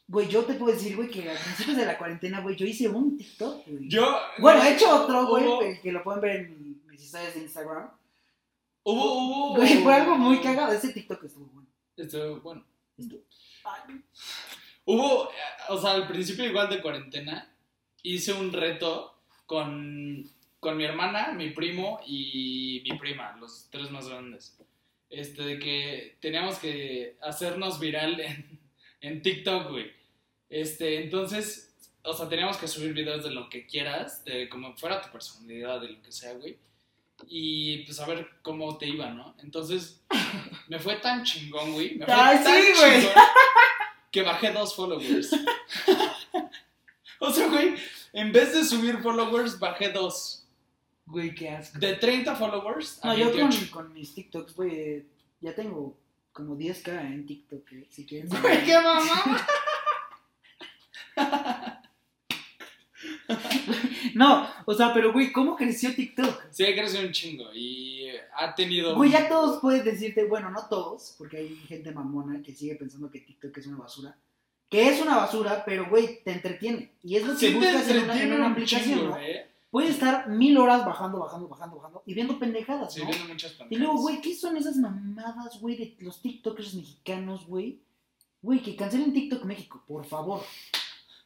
Güey, 0.07 0.27
yo 0.27 0.43
te 0.45 0.53
puedo 0.53 0.71
decir, 0.75 0.95
güey, 0.95 1.09
que 1.09 1.31
a 1.31 1.33
principios 1.35 1.77
de 1.77 1.85
la 1.85 1.97
cuarentena, 1.97 2.39
güey, 2.41 2.55
yo 2.55 2.65
hice 2.67 2.87
un 2.89 3.17
TikTok, 3.17 3.65
güey. 3.67 3.87
Yo. 3.89 4.15
Bueno, 4.37 4.61
he 4.63 4.75
hecho 4.75 5.03
otro, 5.03 5.25
güey, 5.27 5.81
que- 5.81 5.91
lo 5.91 6.03
pueden 6.03 6.21
ver 6.21 6.35
en 6.41 6.61
mi- 6.61 6.77
mis 6.91 7.01
historias 7.03 7.33
de 7.33 7.41
Instagram. 7.41 7.89
Hubo, 8.87 9.13
hubo. 9.17 9.55
Güey, 9.55 9.81
fue 9.81 9.93
algo 9.95 10.15
muy 10.15 10.39
cagado. 10.41 10.71
Ese 10.71 10.93
TikTok 10.93 11.23
estuvo 11.23 11.47
bueno. 11.47 11.67
Esto, 11.97 12.39
bueno. 12.41 12.63
Estuvo- 12.97 13.23
Ay, 13.63 14.01
Hubo, 14.85 15.29
o 15.69 15.77
sea, 15.81 15.91
al 15.93 16.07
principio 16.07 16.45
igual 16.45 16.69
de 16.69 16.81
cuarentena, 16.81 17.51
hice 18.03 18.33
un 18.33 18.53
reto 18.53 19.19
con, 19.47 20.29
con 20.59 20.77
mi 20.77 20.83
hermana, 20.83 21.31
mi 21.33 21.49
primo 21.49 21.99
y 22.05 22.83
mi 22.87 22.95
prima, 22.99 23.35
los 23.39 23.67
tres 23.71 23.89
más 23.89 24.07
grandes. 24.07 24.55
Este, 25.09 25.41
de 25.43 25.57
que 25.59 26.17
teníamos 26.21 26.59
que 26.59 27.17
hacernos 27.21 27.79
viral 27.79 28.19
en, 28.19 28.59
en 29.01 29.21
TikTok, 29.23 29.71
güey. 29.71 29.91
Este, 30.47 31.01
entonces, 31.03 31.75
o 32.03 32.13
sea, 32.13 32.29
teníamos 32.29 32.57
que 32.57 32.67
subir 32.67 32.93
videos 32.93 33.23
de 33.23 33.31
lo 33.31 33.49
que 33.49 33.65
quieras, 33.65 34.23
de 34.25 34.47
como 34.47 34.75
fuera 34.77 35.01
tu 35.01 35.09
personalidad, 35.11 35.81
de 35.81 35.89
lo 35.89 36.01
que 36.03 36.11
sea, 36.11 36.33
güey. 36.33 36.57
Y 37.27 37.79
pues 37.85 37.99
a 37.99 38.05
ver 38.05 38.27
cómo 38.41 38.77
te 38.77 38.87
iba, 38.87 39.09
¿no? 39.11 39.35
Entonces, 39.43 40.01
me 40.67 40.79
fue 40.79 40.95
tan 40.97 41.23
chingón, 41.23 41.73
güey. 41.73 41.95
Me 41.95 42.05
fue 42.05 42.13
Ay, 42.13 42.43
tan 42.43 42.61
sí, 42.61 42.71
güey. 42.77 43.01
chingón 43.01 43.13
que 44.11 44.21
bajé 44.21 44.51
dos 44.51 44.75
followers. 44.75 45.31
o 47.19 47.31
sea, 47.31 47.47
güey, 47.47 47.75
en 48.13 48.31
vez 48.31 48.53
de 48.53 48.63
subir 48.63 48.99
followers, 48.99 49.59
bajé 49.59 49.89
dos. 49.89 50.47
Güey, 51.05 51.35
qué 51.35 51.49
asco. 51.49 51.77
De 51.79 51.95
30 51.95 52.35
followers 52.35 52.99
a 53.03 53.09
No, 53.09 53.17
yo 53.17 53.25
con, 53.31 53.41
28. 53.41 53.71
con 53.71 53.93
mis 53.93 54.15
TikToks, 54.15 54.55
güey, 54.55 55.05
ya 55.41 55.53
tengo 55.53 55.97
como 56.31 56.55
10k 56.55 56.99
en 57.01 57.25
TikTok, 57.25 57.71
eh, 57.73 57.87
si 57.89 58.05
quieren. 58.05 58.29
Güey, 58.29 58.41
saber. 58.41 58.65
qué 58.65 58.81
mamá. 58.81 59.47
No, 64.15 64.47
o 64.65 64.73
sea, 64.73 64.93
pero, 64.93 65.11
güey, 65.13 65.31
¿cómo 65.31 65.55
creció 65.55 65.93
TikTok? 65.93 66.43
Sí, 66.49 66.63
creció 66.73 67.01
un 67.01 67.11
chingo 67.11 67.53
y 67.53 68.07
ha 68.37 68.55
tenido. 68.55 68.95
Güey, 68.95 69.11
ya 69.11 69.27
todos 69.29 69.59
pueden 69.61 69.83
decirte, 69.83 70.23
bueno, 70.25 70.49
no 70.49 70.67
todos, 70.69 71.15
porque 71.17 71.37
hay 71.37 71.55
gente 71.67 71.91
mamona 71.91 72.41
que 72.41 72.53
sigue 72.53 72.75
pensando 72.75 73.11
que 73.11 73.19
TikTok 73.19 73.57
es 73.57 73.67
una 73.67 73.77
basura. 73.77 74.17
Que 74.69 74.89
es 74.89 75.01
una 75.01 75.17
basura, 75.17 75.63
pero, 75.65 75.87
güey, 75.89 76.23
te 76.23 76.31
entretiene. 76.31 76.93
Y 77.03 77.17
es 77.17 77.23
lo 77.25 77.33
que 77.33 77.39
Sí 77.49 77.53
buscas 77.53 77.87
en 77.89 78.03
una, 78.05 78.21
en 78.21 78.33
una 78.33 78.45
un 78.47 78.51
aplicación, 78.53 78.99
chingo, 78.99 79.09
¿no? 79.11 79.17
eh. 79.19 79.51
Puedes 79.69 79.91
estar 79.91 80.29
mil 80.29 80.57
horas 80.57 80.85
bajando, 80.85 81.19
bajando, 81.19 81.49
bajando, 81.49 81.75
bajando 81.75 82.03
y 82.05 82.13
viendo 82.13 82.39
pendejadas, 82.39 82.93
Sí, 82.93 83.01
¿no? 83.01 83.07
viendo 83.09 83.27
muchas 83.27 83.51
Y 83.51 83.55
pantallas. 83.57 83.81
luego, 83.83 83.99
güey, 83.99 84.21
¿qué 84.21 84.33
son 84.33 84.55
esas 84.55 84.77
mamadas, 84.77 85.59
güey, 85.59 85.75
de 85.75 85.97
los 85.99 86.21
TikTokers 86.21 86.73
mexicanos, 86.75 87.45
güey? 87.45 87.81
Güey, 88.41 88.61
que 88.61 88.75
cancelen 88.77 89.11
TikTok 89.11 89.43
México, 89.43 89.83
por 89.85 90.05
favor. 90.05 90.41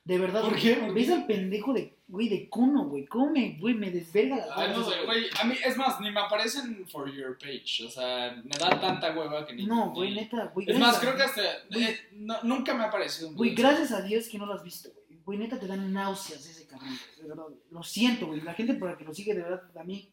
De 0.10 0.18
verdad. 0.18 0.42
¿Por 0.42 0.56
qué? 0.56 0.74
¿Por 0.74 0.92
¿Ves 0.92 1.12
al 1.12 1.28
pendejo 1.28 1.72
de, 1.72 1.96
güey, 2.08 2.30
de 2.30 2.50
Kuno, 2.50 2.86
güey? 2.86 3.06
¿Cómo 3.06 3.30
me, 3.30 3.58
güey, 3.60 3.76
me 3.76 3.92
desverga 3.92 4.38
la 4.38 4.56
Ay, 4.56 4.74
no 4.76 4.84
sé, 4.84 5.06
güey, 5.06 5.26
a 5.40 5.44
mí, 5.44 5.54
es 5.64 5.78
más, 5.78 6.02
ni 6.02 6.10
me 6.10 6.20
aparecen 6.20 6.88
for 6.88 7.14
your 7.14 7.38
page, 7.38 7.86
o 7.86 7.90
sea, 7.90 8.32
me 8.44 8.58
da 8.58 8.72
tanta 8.82 9.16
hueva 9.16 9.46
que 9.46 9.54
ni... 9.54 9.68
No, 9.68 9.92
güey, 9.92 10.10
ni- 10.10 10.16
neta, 10.16 10.52
güey. 10.52 10.68
Es 10.68 10.80
más, 10.80 10.98
creo 10.98 11.16
que 11.16 11.22
hasta, 11.22 11.42
eh, 11.44 12.10
no- 12.14 12.42
nunca 12.42 12.74
me 12.74 12.86
ha 12.86 12.88
aparecido 12.88 13.30
un 13.30 13.36
Güey, 13.36 13.54
gracias 13.54 13.92
a 13.92 14.02
Dios 14.02 14.28
que 14.30 14.40
no 14.40 14.48
lo 14.48 14.54
has 14.56 14.64
visto, 14.64 14.90
güey. 14.92 15.20
Güey, 15.24 15.38
neta 15.38 15.60
te 15.60 15.68
dan 15.68 15.94
náuseas 15.94 16.44
ese 16.44 16.66
cabrón, 16.66 16.98
de 17.22 17.28
verdad. 17.28 17.44
Lo 17.70 17.84
siento, 17.84 18.26
güey. 18.26 18.42
La 18.42 18.56
gente 18.56 18.74
por 18.74 18.90
la 18.90 18.98
que 18.98 19.04
lo 19.04 19.14
sigue, 19.14 19.36
de 19.36 19.44
verdad, 19.44 19.62
a 19.80 19.84
mí. 19.84 20.10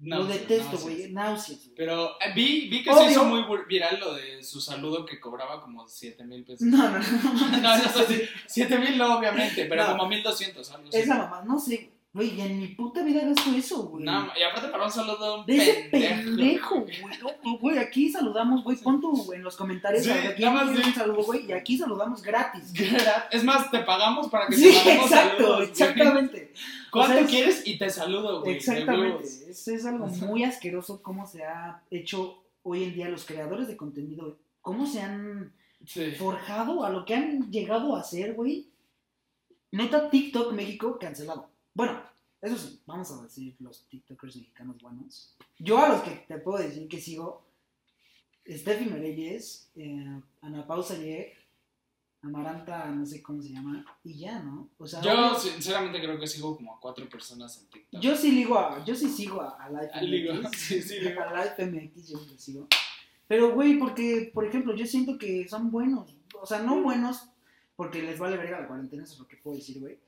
Lo 0.00 0.24
detesto, 0.26 0.76
güey. 0.78 1.10
Náuseas. 1.12 1.70
Pero 1.76 2.10
eh, 2.20 2.32
vi, 2.34 2.68
vi 2.68 2.82
que 2.82 2.90
Obvio. 2.90 3.04
se 3.04 3.10
hizo 3.12 3.24
muy 3.24 3.44
viral 3.68 3.98
lo 3.98 4.14
de 4.14 4.42
su 4.42 4.60
saludo 4.60 5.06
que 5.06 5.18
cobraba 5.18 5.60
como 5.62 5.88
7 5.88 6.24
mil 6.24 6.44
pesos. 6.44 6.66
No, 6.66 6.76
no, 6.90 6.98
no. 6.98 7.02
No, 7.60 7.60
no, 7.60 7.76
no, 7.78 7.88
sí, 8.06 8.22
7 8.46 8.78
mil 8.78 8.98
no, 8.98 9.18
obviamente, 9.18 9.64
pero 9.66 9.84
No. 9.84 9.96
como 9.96 10.08
1200, 10.08 10.70
algo 10.72 10.88
así. 10.88 10.98
Esa 10.98 11.16
mamá, 11.16 11.42
no 11.46 11.58
sé, 11.58 11.90
güey, 12.12 12.38
en 12.40 12.58
mi 12.58 12.68
puta 12.68 13.02
vida 13.02 13.22
gasto 13.24 13.50
eso, 13.56 13.84
güey. 13.84 14.04
No, 14.04 14.28
y 14.38 14.42
aparte 14.42 14.68
para 14.68 14.84
un 14.84 14.90
saludo 14.90 15.44
de 15.44 15.56
ese 15.56 15.88
pendejo. 15.90 16.80
güey. 16.80 17.58
Güey, 17.60 17.78
aquí 17.78 18.10
saludamos, 18.10 18.62
güey. 18.64 18.76
Pon 18.78 19.00
tu 19.00 19.32
en 19.32 19.42
los 19.42 19.56
comentarios 19.56 20.04
Sí, 20.04 20.10
a 20.10 20.14
ver, 20.14 20.40
nada 20.40 20.64
más 20.64 20.86
un 20.86 20.94
saludo, 20.94 21.22
güey. 21.24 21.46
Y 21.46 21.52
aquí 21.52 21.76
saludamos 21.78 22.22
gratis. 22.22 22.72
Es 23.30 23.42
más, 23.44 23.70
te 23.70 23.78
pagamos 23.80 24.28
para 24.28 24.46
que 24.48 24.56
Sí, 24.56 24.64
te 24.84 24.94
exacto, 24.94 25.08
saludos, 25.08 25.68
exactamente. 25.70 26.52
¿Cuánto 26.96 27.14
O 27.14 27.18
sea, 27.18 27.26
quieres? 27.26 27.66
Y 27.66 27.78
te 27.78 27.90
saludo, 27.90 28.40
güey. 28.42 28.56
Exactamente. 28.56 29.24
Es, 29.24 29.68
es 29.68 29.84
algo 29.86 30.06
muy 30.06 30.44
asqueroso 30.44 31.02
cómo 31.02 31.26
se 31.26 31.44
ha 31.44 31.82
hecho 31.90 32.42
hoy 32.62 32.84
en 32.84 32.94
día 32.94 33.08
los 33.08 33.24
creadores 33.24 33.68
de 33.68 33.76
contenido. 33.76 34.36
Cómo 34.60 34.86
se 34.86 35.00
han 35.00 35.52
Sí. 35.84 36.12
forjado 36.12 36.84
a 36.84 36.90
lo 36.90 37.04
que 37.04 37.14
han 37.14 37.50
llegado 37.52 37.94
a 37.94 38.00
hacer, 38.00 38.34
güey. 38.34 38.68
Neta, 39.70 40.10
TikTok 40.10 40.52
México 40.52 40.98
cancelado. 40.98 41.48
Bueno, 41.74 42.00
eso 42.40 42.56
sí, 42.56 42.80
vamos 42.86 43.10
a 43.12 43.22
decir 43.22 43.54
los 43.60 43.86
TikTokers 43.88 44.36
mexicanos 44.36 44.78
buenos. 44.80 45.36
Yo 45.58 45.78
a 45.78 45.88
los 45.90 46.00
que 46.02 46.10
te 46.26 46.38
puedo 46.38 46.58
decir 46.58 46.88
que 46.88 47.00
sigo, 47.00 47.44
Steffi 48.48 48.86
Mereyes, 48.86 49.70
eh, 49.76 50.20
Ana 50.40 50.66
Pausa 50.66 50.96
Yeg, 50.96 51.34
Amaranta, 52.22 52.86
no 52.86 53.06
sé 53.06 53.22
cómo 53.22 53.40
se 53.40 53.50
llama, 53.50 53.84
y 54.02 54.18
ya, 54.18 54.40
¿no? 54.40 54.68
O 54.78 54.86
sea, 54.86 55.00
Yo 55.00 55.12
obvio- 55.12 55.38
sinceramente 55.38 56.00
creo 56.00 56.18
que 56.18 56.26
sigo 56.26 56.56
como 56.56 56.74
a 56.74 56.80
cuatro 56.80 57.08
personas 57.08 57.58
en 57.60 57.66
TikTok. 57.68 58.00
yo 58.00 58.16
sí 58.16 58.32
ligo 58.32 58.58
a, 58.58 58.84
yo 58.84 58.94
sí 58.96 59.08
sigo 59.08 59.40
a, 59.42 59.50
a 59.62 59.68
Life 59.70 59.90
Ah, 59.92 60.00
ligo, 60.02 60.34
MX. 60.34 60.50
sí, 60.58 60.82
sí, 60.82 61.00
ligo. 61.00 61.20
A 61.22 61.44
Life 61.44 61.66
MX 61.66 62.08
yo 62.08 62.18
lo 62.18 62.38
sigo. 62.38 62.66
Pero, 63.28 63.54
güey, 63.54 63.78
porque, 63.78 64.30
por 64.34 64.44
ejemplo, 64.44 64.74
yo 64.74 64.86
siento 64.86 65.18
que 65.18 65.46
son 65.48 65.70
buenos. 65.70 66.16
O 66.40 66.46
sea, 66.46 66.60
no 66.60 66.82
buenos 66.82 67.28
porque 67.76 68.02
les 68.02 68.18
vale 68.18 68.36
verga 68.36 68.60
la 68.62 68.68
cuarentena, 68.68 69.02
eso 69.04 69.14
es 69.14 69.18
lo 69.20 69.28
que 69.28 69.36
puedo 69.36 69.56
decir, 69.56 69.78
güey. 69.80 69.98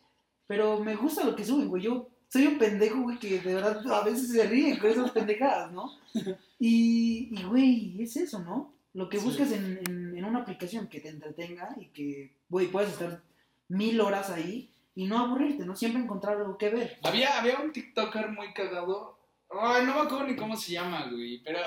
Pero 0.47 0.81
me 0.83 0.97
gusta 0.97 1.25
lo 1.25 1.37
que 1.37 1.45
suben, 1.45 1.69
güey. 1.69 1.83
Yo 1.83 2.09
soy 2.29 2.47
un 2.47 2.59
pendejo, 2.59 3.01
güey, 3.03 3.19
que 3.19 3.39
de 3.41 3.55
verdad 3.55 3.81
a 3.93 4.03
veces 4.05 4.31
se 4.33 4.47
ríe 4.47 4.79
con 4.79 4.91
esas 4.91 5.11
pendejadas, 5.13 5.71
¿no? 5.73 5.93
Y, 6.61 7.29
y, 7.39 7.45
güey, 7.45 8.03
es 8.03 8.17
eso, 8.17 8.41
¿no? 8.41 8.73
Lo 8.95 9.09
que 9.09 9.19
Sí. 9.21 9.25
buscas 9.27 9.53
en 9.53 10.08
una 10.29 10.41
aplicación 10.41 10.89
que 10.89 11.01
te 11.01 11.09
entretenga 11.09 11.75
y 11.79 11.87
que, 11.89 12.37
güey, 12.49 12.69
puedas 12.69 12.93
estar 12.93 13.23
mil 13.69 14.01
horas 14.01 14.31
ahí 14.31 14.73
y 14.95 15.07
no 15.07 15.19
aburrirte, 15.19 15.65
¿no? 15.65 15.77
Siempre 15.77 16.03
encontrar 16.03 16.39
algo 16.39 16.59
que 16.59 16.71
ver. 16.71 16.99
Había, 17.03 17.39
había 17.39 17.59
un 17.59 17.73
TikToker 17.73 18.31
muy 18.31 18.53
cagado. 18.53 19.19
Ay, 19.51 19.87
no 19.87 19.95
me 19.95 20.01
acuerdo 20.01 20.27
ni 20.27 20.37
cómo 20.37 20.57
se 20.57 20.73
llama, 20.73 21.09
güey. 21.11 21.43
Pero 21.43 21.61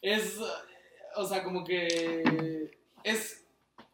es. 0.00 0.38
O 1.16 1.26
sea, 1.26 1.42
como 1.42 1.64
que. 1.64 2.70
Es 3.02 3.44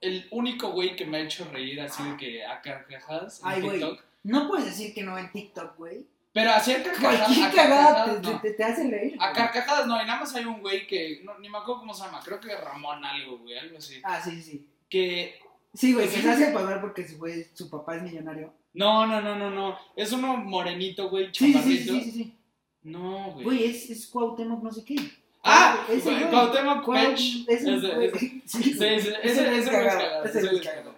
el 0.00 0.26
único 0.30 0.72
güey 0.72 0.94
que 0.94 1.06
me 1.06 1.18
ha 1.18 1.20
hecho 1.20 1.48
reír 1.50 1.80
así 1.80 2.02
de 2.02 2.16
que 2.16 2.44
a 2.44 2.60
carcajadas 2.60 3.40
en 3.40 3.48
Ay, 3.48 3.62
güey. 3.62 3.80
TikTok. 3.80 4.04
No 4.24 4.48
puedes 4.48 4.66
decir 4.66 4.92
que 4.92 5.02
no 5.02 5.16
en 5.16 5.32
TikTok, 5.32 5.76
güey. 5.76 6.06
Pero 6.36 6.50
a 6.50 6.56
carcajadas. 6.56 7.00
Cualquier 7.00 7.50
cagada 7.50 7.94
carcajadas, 8.04 8.20
te, 8.22 8.28
no. 8.30 8.40
te, 8.42 8.50
te 8.50 8.64
hace 8.64 8.90
reír. 8.90 9.16
A 9.18 9.32
carcajadas 9.32 9.86
no, 9.86 9.94
y 10.02 10.04
nada 10.04 10.20
más 10.20 10.34
hay 10.34 10.44
un 10.44 10.60
güey 10.60 10.86
que. 10.86 11.22
No, 11.24 11.38
ni 11.38 11.48
me 11.48 11.56
acuerdo 11.56 11.80
cómo 11.80 11.94
se 11.94 12.04
llama. 12.04 12.20
Creo 12.22 12.38
que 12.38 12.54
Ramón 12.54 13.02
algo, 13.02 13.38
güey. 13.38 13.56
Algo 13.56 13.78
así. 13.78 14.00
Ah, 14.04 14.20
sí, 14.22 14.42
sí. 14.42 14.68
Que. 14.90 15.40
Sí, 15.72 15.94
güey, 15.94 16.06
que 16.10 16.20
se 16.20 16.28
hace 16.30 16.48
pagar 16.48 16.82
porque 16.82 17.08
su, 17.08 17.16
güey, 17.16 17.46
su 17.54 17.70
papá 17.70 17.96
es 17.96 18.02
millonario. 18.02 18.52
No, 18.74 19.06
no, 19.06 19.22
no, 19.22 19.34
no, 19.34 19.50
no. 19.50 19.78
Es 19.96 20.12
uno 20.12 20.36
morenito, 20.36 21.08
güey, 21.08 21.30
Sí, 21.32 21.46
sí, 21.46 21.52
chaparrito. 21.54 21.92
sí, 21.94 22.00
sí, 22.02 22.10
sí, 22.10 22.12
sí. 22.12 22.38
No, 22.82 23.32
güey. 23.32 23.44
Güey, 23.44 23.64
es, 23.70 23.88
es 23.88 24.06
Cuauhtémoc 24.06 24.62
no 24.62 24.70
sé 24.70 24.84
qué. 24.84 24.96
Ah, 25.42 25.86
ese 25.88 26.10
güey. 26.10 26.28
Cuauhtémoc 26.28 26.84
Cuau- 26.84 27.14
Pech. 27.14 27.48
ese 27.48 27.94
güey. 27.96 28.10
Sí, 28.44 28.62
Sí, 28.62 28.70
ese, 28.72 28.92
Ese 28.94 29.18
ese, 29.22 29.44
güey 29.46 29.58
es 29.60 29.68
cagado, 29.70 30.24
ese 30.24 30.40
es 30.40 30.66
cagado. 30.66 30.94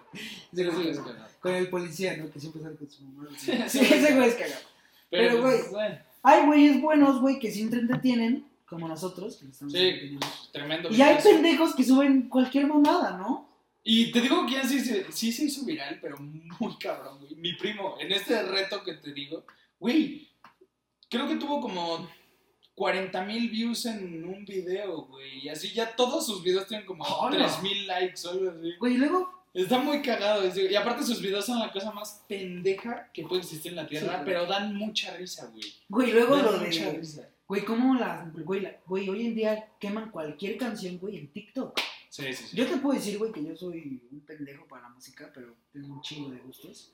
Con 1.39 1.55
el 1.55 1.69
policía, 1.69 2.17
¿no? 2.17 2.29
Que 2.29 2.39
siempre 2.39 2.61
sale 2.61 2.75
con 2.75 2.89
su 2.89 3.03
mamá. 3.03 3.29
Sí, 3.37 3.51
Ese 3.79 4.13
güey 4.15 4.27
es 4.27 4.35
cagado. 4.35 4.68
Pero, 5.09 5.29
Pero, 5.31 5.41
pues, 5.41 5.59
güey, 5.61 5.71
bueno, 5.71 5.99
Hay 6.21 6.45
güeyes 6.45 6.81
buenos, 6.81 7.21
güey, 7.21 7.39
que 7.39 7.49
sí 7.51 7.69
te 7.69 7.77
entretienen, 7.77 8.45
como 8.67 8.87
nosotros, 8.87 9.37
que 9.37 9.47
estamos 9.47 9.73
Sí. 9.73 10.19
tremendo. 10.51 10.89
Y 10.91 11.01
hay 11.01 11.17
pendejos 11.23 11.73
que 11.75 11.83
suben 11.83 12.27
cualquier 12.29 12.67
mamada, 12.67 13.17
¿no? 13.17 13.47
Y 13.83 14.11
te 14.11 14.19
digo 14.21 14.45
quién 14.45 14.67
sí, 14.67 14.81
se- 14.81 15.09
sí 15.11 15.31
se 15.31 15.45
hizo 15.45 15.65
viral, 15.65 15.97
pero 16.01 16.17
muy 16.19 16.75
cabrón, 16.77 17.19
güey. 17.19 17.35
Mi 17.35 17.53
primo, 17.53 17.95
en 17.99 18.11
este 18.11 18.43
reto 18.43 18.83
que 18.83 18.93
te 18.95 19.13
digo, 19.13 19.45
güey, 19.79 20.27
creo 21.09 21.27
que 21.27 21.37
tuvo 21.37 21.61
como 21.61 22.07
40 22.75 23.23
mil 23.23 23.49
views 23.49 23.85
en 23.85 24.25
un 24.25 24.45
video, 24.45 25.03
güey. 25.05 25.39
Y 25.45 25.49
así 25.49 25.71
ya 25.73 25.95
todos 25.95 26.25
sus 26.25 26.43
videos 26.43 26.67
tienen 26.67 26.85
como 26.85 27.03
¡Hola! 27.05 27.37
3 27.37 27.63
mil 27.63 27.87
likes 27.87 28.25
o 28.27 28.31
algo 28.31 28.51
así. 28.51 28.73
Güey, 28.77 28.97
luego, 28.97 29.38
Está 29.53 29.79
muy 29.79 30.01
cagado. 30.01 30.43
Y 30.55 30.75
aparte 30.75 31.03
sus 31.03 31.21
videos 31.21 31.45
son 31.45 31.59
la 31.59 31.71
cosa 31.71 31.91
más 31.91 32.23
pendeja 32.27 33.09
que 33.13 33.23
puede 33.23 33.41
existir 33.41 33.71
en 33.71 33.77
la 33.77 33.87
tierra, 33.87 34.17
Sí, 34.19 34.21
pero 34.25 34.45
dan 34.45 34.75
mucha 34.75 35.15
risa, 35.17 35.47
güey. 35.47 35.63
güey, 35.89 36.11
luego 36.11 36.35
Dan 36.37 36.45
lo 36.45 36.51
mucha 36.59 36.91
de... 36.91 36.97
risa. 36.99 37.29
Güey, 37.47 37.65
¿cómo 37.65 37.95
las... 37.95 38.31
Güey, 38.33 38.61
la- 38.61 38.77
güey, 38.85 39.09
hoy 39.09 39.25
en 39.25 39.33
día 39.35 39.69
queman 39.79 40.11
cualquier 40.11 40.57
canción, 40.57 40.99
güey, 40.99 41.17
en 41.17 41.31
TikTok. 41.31 41.79
Sí, 42.09 42.31
sí, 42.33 42.43
sí. 42.49 42.55
Yo 42.57 42.67
te 42.67 42.77
puedo 42.77 42.95
decir, 42.97 43.17
güey, 43.17 43.31
que 43.31 43.43
yo 43.43 43.55
soy 43.55 44.01
un 44.11 44.19
pendejo 44.21 44.67
para 44.67 44.83
la 44.83 44.89
música, 44.89 45.31
pero 45.33 45.55
tengo 45.73 45.93
un 45.95 46.01
chingo 46.01 46.29
de 46.29 46.37
gustos. 46.39 46.91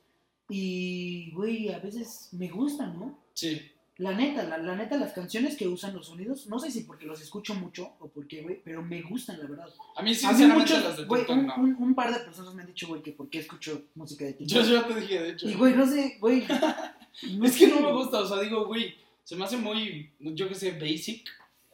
Y, 0.49 1.31
güey, 1.31 1.73
a 1.73 1.79
veces 1.79 2.29
me 2.33 2.47
gustan, 2.49 2.97
¿no? 2.99 3.19
Sí. 3.33 3.69
La 3.97 4.11
neta, 4.13 4.43
la, 4.43 4.57
la 4.57 4.75
neta, 4.75 4.97
las 4.97 5.13
canciones 5.13 5.55
que 5.55 5.67
usan 5.69 5.93
los 5.95 6.07
sonidos, 6.07 6.47
no 6.47 6.59
sé 6.59 6.69
si 6.69 6.81
porque 6.81 7.05
los 7.05 7.21
escucho 7.21 7.53
mucho 7.55 7.93
o 8.01 8.09
por 8.09 8.27
qué, 8.27 8.41
güey, 8.41 8.61
pero 8.61 8.81
me 8.81 9.01
gustan, 9.01 9.39
la 9.39 9.47
verdad. 9.47 9.69
A 9.95 10.01
mí 10.03 10.11
a 10.21 10.31
mí 10.33 10.45
muchos, 10.47 10.83
las 10.83 10.97
de 10.97 11.03
TikTok 11.05 11.29
un, 11.29 11.47
no. 11.47 11.55
un- 11.55 11.75
un 11.79 11.95
par 11.95 12.13
de 12.13 12.19
personas 12.19 12.53
me 12.53 12.63
han 12.63 12.67
dicho, 12.67 12.87
güey, 12.87 13.01
que 13.01 13.13
por 13.13 13.29
qué 13.29 13.39
escucho 13.39 13.83
música 13.95 14.25
de 14.25 14.35
Yo 14.41 14.61
TikTok. 14.61 14.65
ya 14.65 14.87
te 14.93 14.99
dije, 14.99 15.21
de 15.21 15.29
hecho. 15.29 15.47
Y, 15.47 15.53
güey, 15.53 15.73
no 15.75 15.87
sé, 15.87 16.17
güey. 16.19 16.43
es 17.43 17.55
que 17.57 17.67
no 17.67 17.79
me 17.79 17.93
gusta, 17.93 18.19
o 18.19 18.27
sea, 18.27 18.41
digo, 18.41 18.65
güey, 18.65 18.95
se 19.23 19.35
me 19.37 19.45
hace 19.45 19.55
muy, 19.55 20.11
yo 20.19 20.49
que 20.49 20.55
sé, 20.55 20.71
basic 20.71 21.25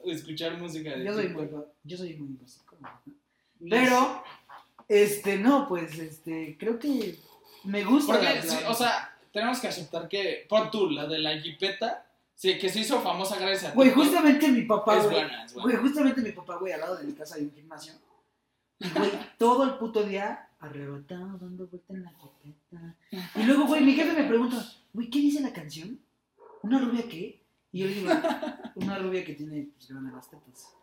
escuchar 0.05 0.57
música 0.59 0.95
de 0.95 1.03
Yo 1.05 1.13
soy 1.13 1.28
muy, 1.30 1.41
TikTok. 1.43 1.67
yo 1.84 1.97
soy 1.97 2.13
muy 2.17 2.38
básico. 2.39 2.78
Pero, 3.69 4.24
este, 4.88 5.38
no, 5.38 5.67
pues, 5.67 5.97
este, 5.97 6.55
creo 6.59 6.78
que 6.80 7.17
me 7.63 7.84
gusta. 7.84 8.13
Porque, 8.13 8.26
la- 8.36 8.41
sí, 8.43 8.57
o 8.67 8.74
sea, 8.74 9.17
tenemos 9.32 9.59
que 9.59 9.67
aceptar 9.67 10.07
que, 10.07 10.45
por 10.49 10.69
tú, 10.72 10.89
la 10.89 11.07
de 11.07 11.19
la 11.19 11.39
jipeta, 11.39 12.05
sí, 12.41 12.57
que 12.57 12.69
se 12.69 12.79
hizo 12.79 12.99
famosa 13.01 13.37
gracias 13.37 13.71
a 13.71 13.75
Güey, 13.75 13.91
justamente 13.91 14.47
mi 14.47 14.63
papá, 14.63 14.97
es 14.97 15.03
güey. 15.03 15.15
buena, 15.15 15.45
es 15.45 15.53
buena. 15.53 15.63
Güey, 15.69 15.77
justamente 15.83 16.21
mi 16.21 16.31
papá, 16.31 16.57
güey, 16.57 16.73
al 16.73 16.81
lado 16.81 16.95
de 16.97 17.03
mi 17.03 17.13
casa 17.13 17.35
hay 17.35 17.43
un 17.43 17.53
gimnasio. 17.53 17.93
Y, 18.79 18.89
güey, 18.89 19.11
todo 19.37 19.63
el 19.63 19.75
puto 19.75 20.03
día 20.03 20.49
arrebatado, 20.59 21.37
dando 21.37 21.67
vuelta 21.67 21.93
en 21.93 22.03
la 22.03 22.11
jipeta. 22.11 22.95
Y 23.35 23.43
luego, 23.43 23.65
güey, 23.67 23.83
mi 23.83 23.93
jefe 23.93 24.13
me 24.19 24.27
pregunta, 24.27 24.57
güey, 24.91 25.09
¿qué 25.11 25.19
dice 25.19 25.41
la 25.41 25.53
canción? 25.53 25.99
¿Una 26.63 26.79
rubia 26.79 27.03
qué? 27.07 27.43
Y 27.71 27.79
yo 27.79 27.87
le 27.87 27.93
digo, 27.93 28.11
una 28.75 28.97
rubia 28.97 29.23
que 29.23 29.33
tiene, 29.33 29.69
pues, 29.75 29.87
grandes 29.89 30.13
las 30.13 30.29
tetas. 30.29 30.73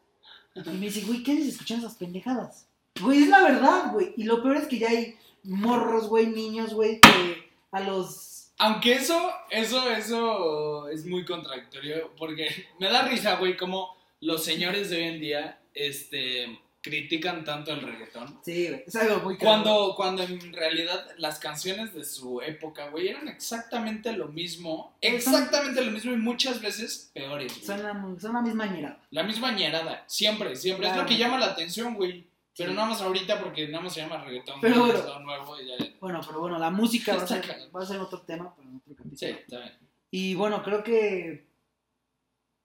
Y 0.55 0.71
me 0.71 0.87
dice, 0.87 1.03
güey, 1.07 1.25
¿qué 1.25 1.35
dices 1.35 1.55
escuchando 1.55 1.87
esas 1.87 1.99
pendejadas? 1.99 2.69
Güey, 3.01 3.25
es 3.25 3.29
la 3.29 3.43
verdad, 3.43 3.93
güey. 3.93 4.15
Y 4.17 4.25
lo 4.25 4.43
peor 4.43 4.57
es 4.59 4.67
que 4.69 4.79
ya 4.79 4.91
hay 4.91 5.17
morros, 5.43 6.09
güey, 6.09 6.29
niños, 6.29 6.73
güey, 6.73 7.01
que 7.01 7.51
a 7.73 7.81
los... 7.81 8.38
Aunque 8.59 8.95
eso, 8.95 9.33
eso, 9.51 9.91
eso 9.93 10.89
es 10.89 11.07
muy 11.07 11.25
contradictorio, 11.25 12.13
porque 12.17 12.67
me 12.81 12.89
da 12.91 13.03
risa, 13.09 13.37
güey, 13.37 13.57
como 13.57 13.97
los 14.21 14.45
señores 14.45 14.91
de 14.91 14.97
hoy 14.97 15.03
en 15.05 15.21
día, 15.21 15.61
este, 15.75 16.59
critican 16.81 17.45
tanto 17.45 17.73
el 17.73 17.83
reggaetón. 17.83 18.41
Sí, 18.45 18.67
güey, 18.69 18.83
es 18.87 18.97
algo 18.97 19.21
muy 19.21 19.37
caro. 19.39 19.49
Cuando, 19.51 19.95
cuando 19.97 20.23
en 20.25 20.53
realidad 20.53 21.07
las 21.19 21.39
canciones 21.39 21.95
de 21.95 22.05
su 22.05 22.41
época, 22.43 22.89
güey, 22.91 23.09
eran 23.09 23.29
exactamente 23.29 24.13
lo 24.13 24.27
mismo. 24.29 24.97
Exactamente 25.01 25.85
lo 25.85 25.93
mismo 25.93 26.13
y 26.13 26.17
muchas 26.17 26.61
veces 26.61 27.11
peores. 27.15 27.53
güey. 27.55 27.65
Son 27.65 27.83
la, 27.83 27.93
son 28.21 28.33
la 28.33 28.43
misma 28.43 28.67
ñerada. 28.67 29.01
La 29.11 29.23
misma 29.23 29.53
ñerada. 29.53 30.03
Siempre, 30.09 30.57
siempre. 30.57 30.87
Es 30.87 30.93
Claro. 30.93 31.03
lo 31.05 31.09
que 31.09 31.17
llama 31.19 31.39
la 31.39 31.47
atención, 31.47 31.95
güey. 31.95 32.27
Pero 32.57 32.71
Sí. 32.71 32.77
nada 32.77 32.89
más 32.89 33.01
ahorita 33.03 33.39
porque 33.41 33.69
nada 33.69 33.85
más 33.85 33.95
se 33.95 34.01
llama 34.01 34.25
reggaetón. 34.25 34.61
Pero 34.61 34.81
güey, 34.81 34.97
es 34.99 35.05
lo 35.05 35.21
nuevo 35.21 35.61
y 35.61 35.67
ya. 35.69 35.75
Bueno, 36.01 36.21
pero 36.27 36.41
bueno, 36.41 36.59
la 36.59 36.71
música 36.71 37.17
va 37.17 37.23
a, 37.23 37.27
ser, 37.27 37.45
va 37.77 37.83
a 37.83 37.87
ser 37.87 37.99
otro 38.01 38.23
tema 38.23 38.55
para 38.55 38.69
otro 38.69 38.95
capítulo. 38.95 39.17
Sí, 39.17 39.37
bien. 39.49 39.79
Y 40.11 40.35
bueno, 40.35 40.63
creo 40.63 40.83
que 40.83 41.47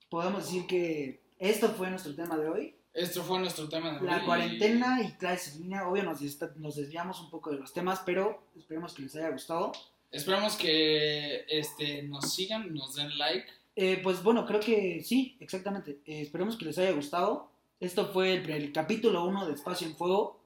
podemos 0.08 0.44
decir 0.44 0.66
que 0.66 1.20
esto 1.38 1.70
fue 1.70 1.90
nuestro 1.90 2.14
tema 2.14 2.36
de 2.36 2.48
hoy. 2.48 2.74
Esto 2.92 3.22
fue 3.24 3.40
nuestro 3.40 3.68
tema 3.68 3.98
de 3.98 4.06
La 4.06 4.18
hoy. 4.18 4.24
cuarentena 4.24 5.02
y 5.02 5.12
clases 5.12 5.56
en 5.56 5.62
línea. 5.62 5.88
Obvio 5.88 6.04
nos, 6.04 6.20
nos 6.56 6.76
desviamos 6.76 7.20
un 7.20 7.30
poco 7.30 7.50
de 7.50 7.58
los 7.58 7.72
temas, 7.72 8.00
pero 8.06 8.44
esperemos 8.56 8.94
que 8.94 9.02
les 9.02 9.16
haya 9.16 9.30
gustado. 9.30 9.72
Esperamos 10.12 10.54
que 10.56 11.44
este, 11.48 12.04
nos 12.04 12.32
sigan, 12.32 12.72
nos 12.72 12.94
den 12.94 13.18
like. 13.18 13.46
Eh, 13.74 13.98
pues 14.00 14.22
bueno, 14.22 14.46
creo 14.46 14.60
que 14.60 15.02
sí, 15.02 15.36
exactamente. 15.40 15.98
Eh, 16.06 16.20
esperemos 16.22 16.56
que 16.56 16.66
les 16.66 16.78
haya 16.78 16.92
gustado. 16.92 17.50
Esto 17.80 18.12
fue 18.12 18.34
el, 18.34 18.48
el 18.48 18.72
capítulo 18.72 19.24
1 19.24 19.46
de 19.48 19.54
Espacio 19.54 19.88
en 19.88 19.96
Fuego 19.96 20.40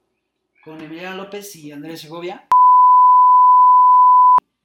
con 0.64 0.80
Emiliano 0.80 1.18
López 1.18 1.54
y 1.56 1.70
Andrés 1.70 2.00
Segovia. 2.00 2.47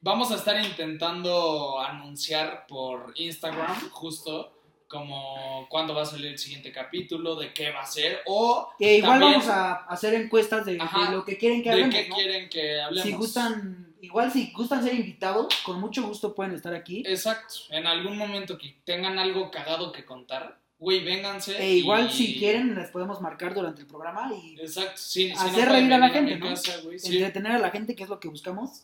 Vamos 0.05 0.31
a 0.31 0.35
estar 0.35 0.61
intentando 0.61 1.79
anunciar 1.79 2.65
por 2.67 3.13
Instagram 3.15 3.89
justo 3.91 4.51
como 4.89 5.65
cuándo 5.69 5.95
va 5.95 6.01
a 6.01 6.05
salir 6.05 6.27
el 6.27 6.37
siguiente 6.37 6.71
capítulo, 6.73 7.35
de 7.35 7.53
qué 7.53 7.71
va 7.71 7.81
a 7.81 7.85
ser, 7.85 8.19
o 8.27 8.69
E 8.79 8.97
igual 8.97 9.21
También- 9.21 9.39
vamos 9.39 9.47
a 9.47 9.73
hacer 9.85 10.13
encuestas 10.13 10.65
de, 10.65 10.73
de 10.73 11.11
lo 11.11 11.23
que 11.25 11.37
quieren 11.37 11.63
que 11.63 11.69
de 11.69 11.73
hablemos, 11.83 11.95
qué 11.95 12.09
¿no? 12.09 12.15
quieren 12.15 12.49
que 12.49 12.81
hablemos. 12.81 13.03
Si 13.09 13.13
gustan, 13.15 13.95
igual 14.01 14.31
si 14.31 14.51
gustan 14.51 14.83
ser 14.83 14.93
invitados, 14.93 15.47
con 15.65 15.79
mucho 15.79 16.03
gusto 16.03 16.35
pueden 16.35 16.53
estar 16.53 16.75
aquí. 16.75 17.01
Exacto, 17.07 17.55
en 17.69 17.87
algún 17.87 18.17
momento 18.17 18.57
que 18.57 18.75
tengan 18.83 19.17
algo 19.17 19.49
cagado 19.49 19.91
que 19.93 20.05
contar, 20.05 20.59
güey, 20.77 21.03
vénganse. 21.03 21.57
E 21.59 21.75
igual 21.77 22.07
y- 22.09 22.13
si 22.13 22.37
quieren 22.37 22.75
les 22.75 22.91
podemos 22.91 23.19
marcar 23.21 23.55
durante 23.55 23.81
el 23.81 23.87
programa 23.87 24.31
y 24.35 24.59
Exacto, 24.59 24.97
sí, 24.97 25.29
si 25.29 25.33
no 25.33 25.41
hacer 25.41 25.69
reír 25.69 25.91
a 25.93 25.97
la 25.97 26.09
gente, 26.09 26.35
¿no? 26.35 26.49
casa, 26.49 26.77
güey, 26.83 26.99
sí. 26.99 27.15
entretener 27.15 27.53
a 27.53 27.59
la 27.59 27.71
gente, 27.71 27.95
que 27.95 28.03
es 28.03 28.09
lo 28.09 28.19
que 28.19 28.27
buscamos. 28.27 28.83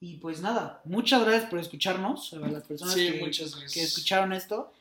Y 0.00 0.16
pues 0.16 0.40
nada, 0.40 0.80
muchas 0.84 1.22
gracias 1.22 1.50
por 1.50 1.58
escucharnos, 1.58 2.32
a 2.32 2.38
las 2.38 2.64
personas 2.64 2.94
Sí, 2.94 3.12
que, 3.12 3.20
muchas 3.20 3.50
gracias. 3.50 3.72
que 3.72 3.82
escucharon 3.82 4.32
esto. 4.32 4.72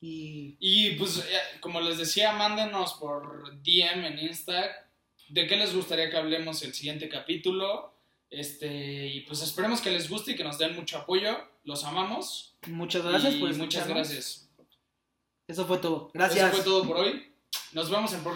Y 0.00 0.56
Y 0.58 0.96
pues, 0.96 1.18
eh, 1.18 1.58
como 1.60 1.80
les 1.80 1.96
decía, 1.96 2.32
mándenos 2.32 2.94
por 2.94 3.56
DM 3.62 4.04
en 4.04 4.18
Insta 4.18 4.84
de 5.28 5.46
qué 5.46 5.56
les 5.56 5.74
gustaría 5.74 6.10
que 6.10 6.16
hablemos 6.16 6.62
el 6.62 6.74
siguiente 6.74 7.08
capítulo. 7.08 7.94
Este, 8.30 9.06
y 9.06 9.20
pues 9.20 9.42
esperemos 9.42 9.80
que 9.80 9.92
les 9.92 10.10
guste 10.10 10.32
y 10.32 10.36
que 10.36 10.44
nos 10.44 10.58
den 10.58 10.74
mucho 10.74 10.98
apoyo. 10.98 11.38
Los 11.62 11.84
amamos. 11.84 12.54
muchas 12.66 13.04
gracias 13.04 13.34
Y 13.34 13.38
por 13.38 13.54
muchas 13.56 13.86
gracias. 13.86 14.48
Eso 15.46 15.66
fue 15.66 15.78
todo. 15.78 16.10
Gracias. 16.12 16.46
Eso 16.46 16.56
fue 16.56 16.64
todo 16.64 16.84
por 16.84 16.96
hoy. 16.96 17.32
Nos 17.72 17.90
vemos 17.90 18.12
en 18.12 18.24
próximo. 18.24 18.32